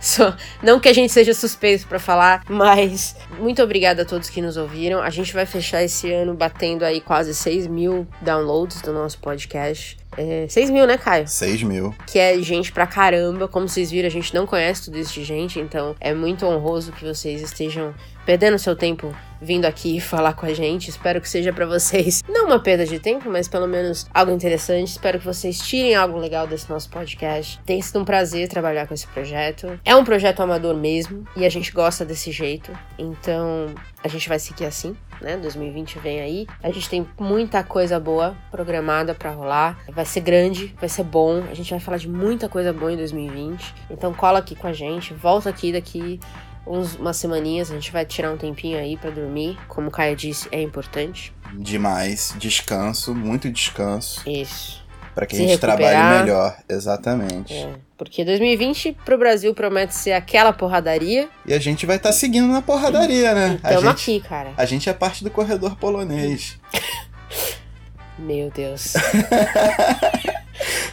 Só, 0.00 0.34
não 0.62 0.80
que 0.80 0.88
a 0.88 0.92
gente 0.92 1.12
seja 1.12 1.34
suspeito 1.34 1.86
pra 1.86 1.98
falar, 1.98 2.42
mas 2.48 3.16
muito 3.38 3.62
obrigada 3.62 4.02
a 4.02 4.04
todos 4.04 4.30
que 4.30 4.40
nos 4.40 4.56
ouviram. 4.56 5.00
A 5.00 5.10
gente 5.10 5.32
vai 5.32 5.46
fechar 5.46 5.82
esse 5.82 6.12
ano 6.12 6.34
batendo 6.34 6.84
aí 6.84 7.00
quase 7.00 7.34
6 7.34 7.66
mil 7.66 8.06
downloads 8.20 8.80
do 8.82 8.92
nosso 8.92 9.18
podcast. 9.18 9.98
É, 10.16 10.46
6 10.48 10.70
mil, 10.70 10.86
né, 10.86 10.98
Caio? 10.98 11.26
6 11.28 11.62
mil. 11.62 11.94
que 12.06 12.18
é 12.18 12.36
gente 12.42 12.72
pra 12.72 12.86
caramba. 12.86 13.46
Como 13.46 13.68
vocês 13.68 13.90
viram, 13.90 14.08
a 14.08 14.10
gente 14.10 14.34
não 14.34 14.46
conhece 14.46 14.84
tudo 14.84 14.98
isso 14.98 15.12
de 15.14 15.24
gente, 15.24 15.60
então 15.60 15.94
é 16.00 16.12
muito 16.12 16.44
honroso 16.46 16.92
que 16.92 17.04
vocês 17.04 17.40
estejam 17.40 17.94
perdendo 18.24 18.58
seu 18.58 18.76
tempo 18.76 19.14
vindo 19.40 19.64
aqui 19.64 20.00
falar 20.00 20.34
com 20.34 20.46
a 20.46 20.52
gente. 20.52 20.88
Espero 20.88 21.20
que 21.20 21.28
seja 21.28 21.52
pra 21.52 21.66
vocês 21.66 22.22
não 22.28 22.46
uma 22.46 22.60
perda 22.60 22.84
de 22.84 22.98
tempo, 22.98 23.30
mas 23.30 23.48
pelo 23.48 23.66
menos 23.66 24.06
algo 24.12 24.32
interessante. 24.32 24.88
Espero 24.88 25.18
que 25.18 25.24
vocês 25.24 25.58
tirem 25.58 25.94
algo 25.94 26.18
legal 26.18 26.46
desse 26.46 26.68
nosso 26.68 26.90
podcast. 26.90 27.58
Tem 27.64 27.80
sido 27.80 28.00
um 28.00 28.04
prazer 28.04 28.48
trabalhar 28.48 28.86
com 28.86 28.94
esse 28.94 29.06
projeto. 29.06 29.80
É 29.84 29.94
um 29.96 30.04
projeto 30.04 30.40
amador 30.40 30.74
mesmo 30.74 31.24
e 31.36 31.44
a 31.44 31.48
gente 31.48 31.72
gosta 31.72 32.04
desse 32.04 32.30
jeito. 32.30 32.70
Então, 32.98 33.74
a 34.02 34.08
gente 34.08 34.28
vai 34.28 34.38
seguir 34.38 34.66
assim, 34.66 34.96
né? 35.20 35.36
2020 35.36 35.98
vem 35.98 36.20
aí. 36.20 36.46
A 36.62 36.70
gente 36.70 36.88
tem 36.88 37.06
muita 37.18 37.62
coisa 37.62 37.98
boa 37.98 38.36
programada 38.50 39.14
pra 39.14 39.30
rolar. 39.30 39.78
Vai 39.88 40.04
ser 40.04 40.20
grande, 40.20 40.74
vai 40.78 40.88
ser 40.88 41.04
bom. 41.04 41.42
A 41.50 41.54
gente 41.54 41.70
vai 41.70 41.80
falar 41.80 41.96
de 41.96 42.08
muita 42.08 42.48
coisa 42.48 42.72
boa 42.72 42.92
em 42.92 42.96
2020. 42.96 43.74
Então 43.90 44.12
cola 44.12 44.38
aqui 44.38 44.54
com 44.54 44.66
a 44.66 44.72
gente, 44.72 45.14
volta 45.14 45.48
aqui 45.48 45.72
daqui 45.72 46.20
uns, 46.70 46.96
umas 46.96 47.16
semaninhas. 47.16 47.70
A 47.70 47.74
gente 47.74 47.90
vai 47.90 48.04
tirar 48.04 48.30
um 48.32 48.36
tempinho 48.36 48.78
aí 48.78 48.96
pra 48.96 49.10
dormir. 49.10 49.58
Como 49.68 49.88
o 49.88 49.90
Caio 49.90 50.14
disse, 50.14 50.48
é 50.52 50.62
importante. 50.62 51.32
Demais. 51.54 52.34
Descanso, 52.38 53.14
muito 53.14 53.50
descanso. 53.50 54.22
Isso. 54.28 54.80
Pra 55.14 55.26
que 55.26 55.34
Se 55.34 55.42
a 55.42 55.44
gente 55.46 55.60
recuperar. 55.60 55.76
trabalhe 55.78 56.20
melhor. 56.20 56.56
Exatamente. 56.68 57.52
É. 57.52 57.74
Porque 57.98 58.24
2020 58.24 58.96
pro 59.04 59.18
Brasil 59.18 59.52
promete 59.52 59.94
ser 59.94 60.12
aquela 60.12 60.52
porradaria. 60.52 61.28
E 61.44 61.52
a 61.52 61.58
gente 61.58 61.84
vai 61.84 61.96
estar 61.96 62.12
seguindo 62.12 62.46
na 62.46 62.62
porradaria, 62.62 63.34
né? 63.34 63.60
Gente, 63.62 63.86
aqui, 63.88 64.20
cara. 64.20 64.52
a 64.56 64.64
gente 64.64 64.88
é 64.88 64.92
parte 64.92 65.24
do 65.24 65.30
corredor 65.30 65.76
polonês. 65.76 66.58
Meu 68.18 68.50
Deus. 68.50 68.94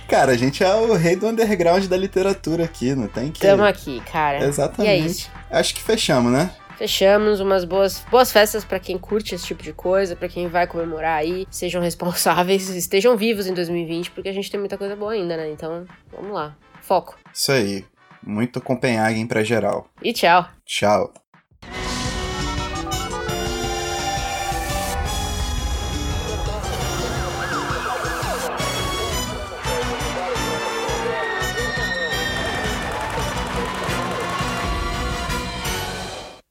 Cara, 0.07 0.31
a 0.31 0.37
gente 0.37 0.63
é 0.63 0.73
o 0.73 0.93
rei 0.93 1.15
do 1.15 1.27
underground 1.27 1.85
da 1.85 1.97
literatura 1.97 2.63
aqui, 2.63 2.95
não 2.95 3.07
tem 3.07 3.31
que. 3.31 3.41
Tamo 3.41 3.63
aqui, 3.63 4.01
cara. 4.01 4.43
Exatamente. 4.43 5.29
É. 5.49 5.57
Acho 5.59 5.73
que 5.73 5.81
fechamos, 5.81 6.31
né? 6.31 6.49
Fechamos 6.77 7.39
umas 7.39 7.65
boas, 7.65 8.05
boas 8.11 8.31
festas 8.31 8.63
pra 8.63 8.79
quem 8.79 8.99
curte 8.99 9.33
esse 9.33 9.45
tipo 9.45 9.63
de 9.63 9.73
coisa, 9.73 10.15
pra 10.15 10.29
quem 10.29 10.47
vai 10.47 10.67
comemorar 10.67 11.17
aí. 11.19 11.47
Sejam 11.49 11.81
responsáveis, 11.81 12.69
estejam 12.75 13.17
vivos 13.17 13.47
em 13.47 13.53
2020, 13.53 14.11
porque 14.11 14.29
a 14.29 14.33
gente 14.33 14.51
tem 14.51 14.59
muita 14.59 14.77
coisa 14.77 14.95
boa 14.95 15.13
ainda, 15.13 15.35
né? 15.35 15.49
Então, 15.51 15.85
vamos 16.11 16.33
lá. 16.33 16.55
Foco. 16.81 17.17
Isso 17.33 17.51
aí. 17.51 17.83
Muito 18.23 18.61
Copenhagen 18.61 19.25
pra 19.25 19.43
geral. 19.43 19.87
E 20.03 20.13
tchau. 20.13 20.45
Tchau. 20.65 21.11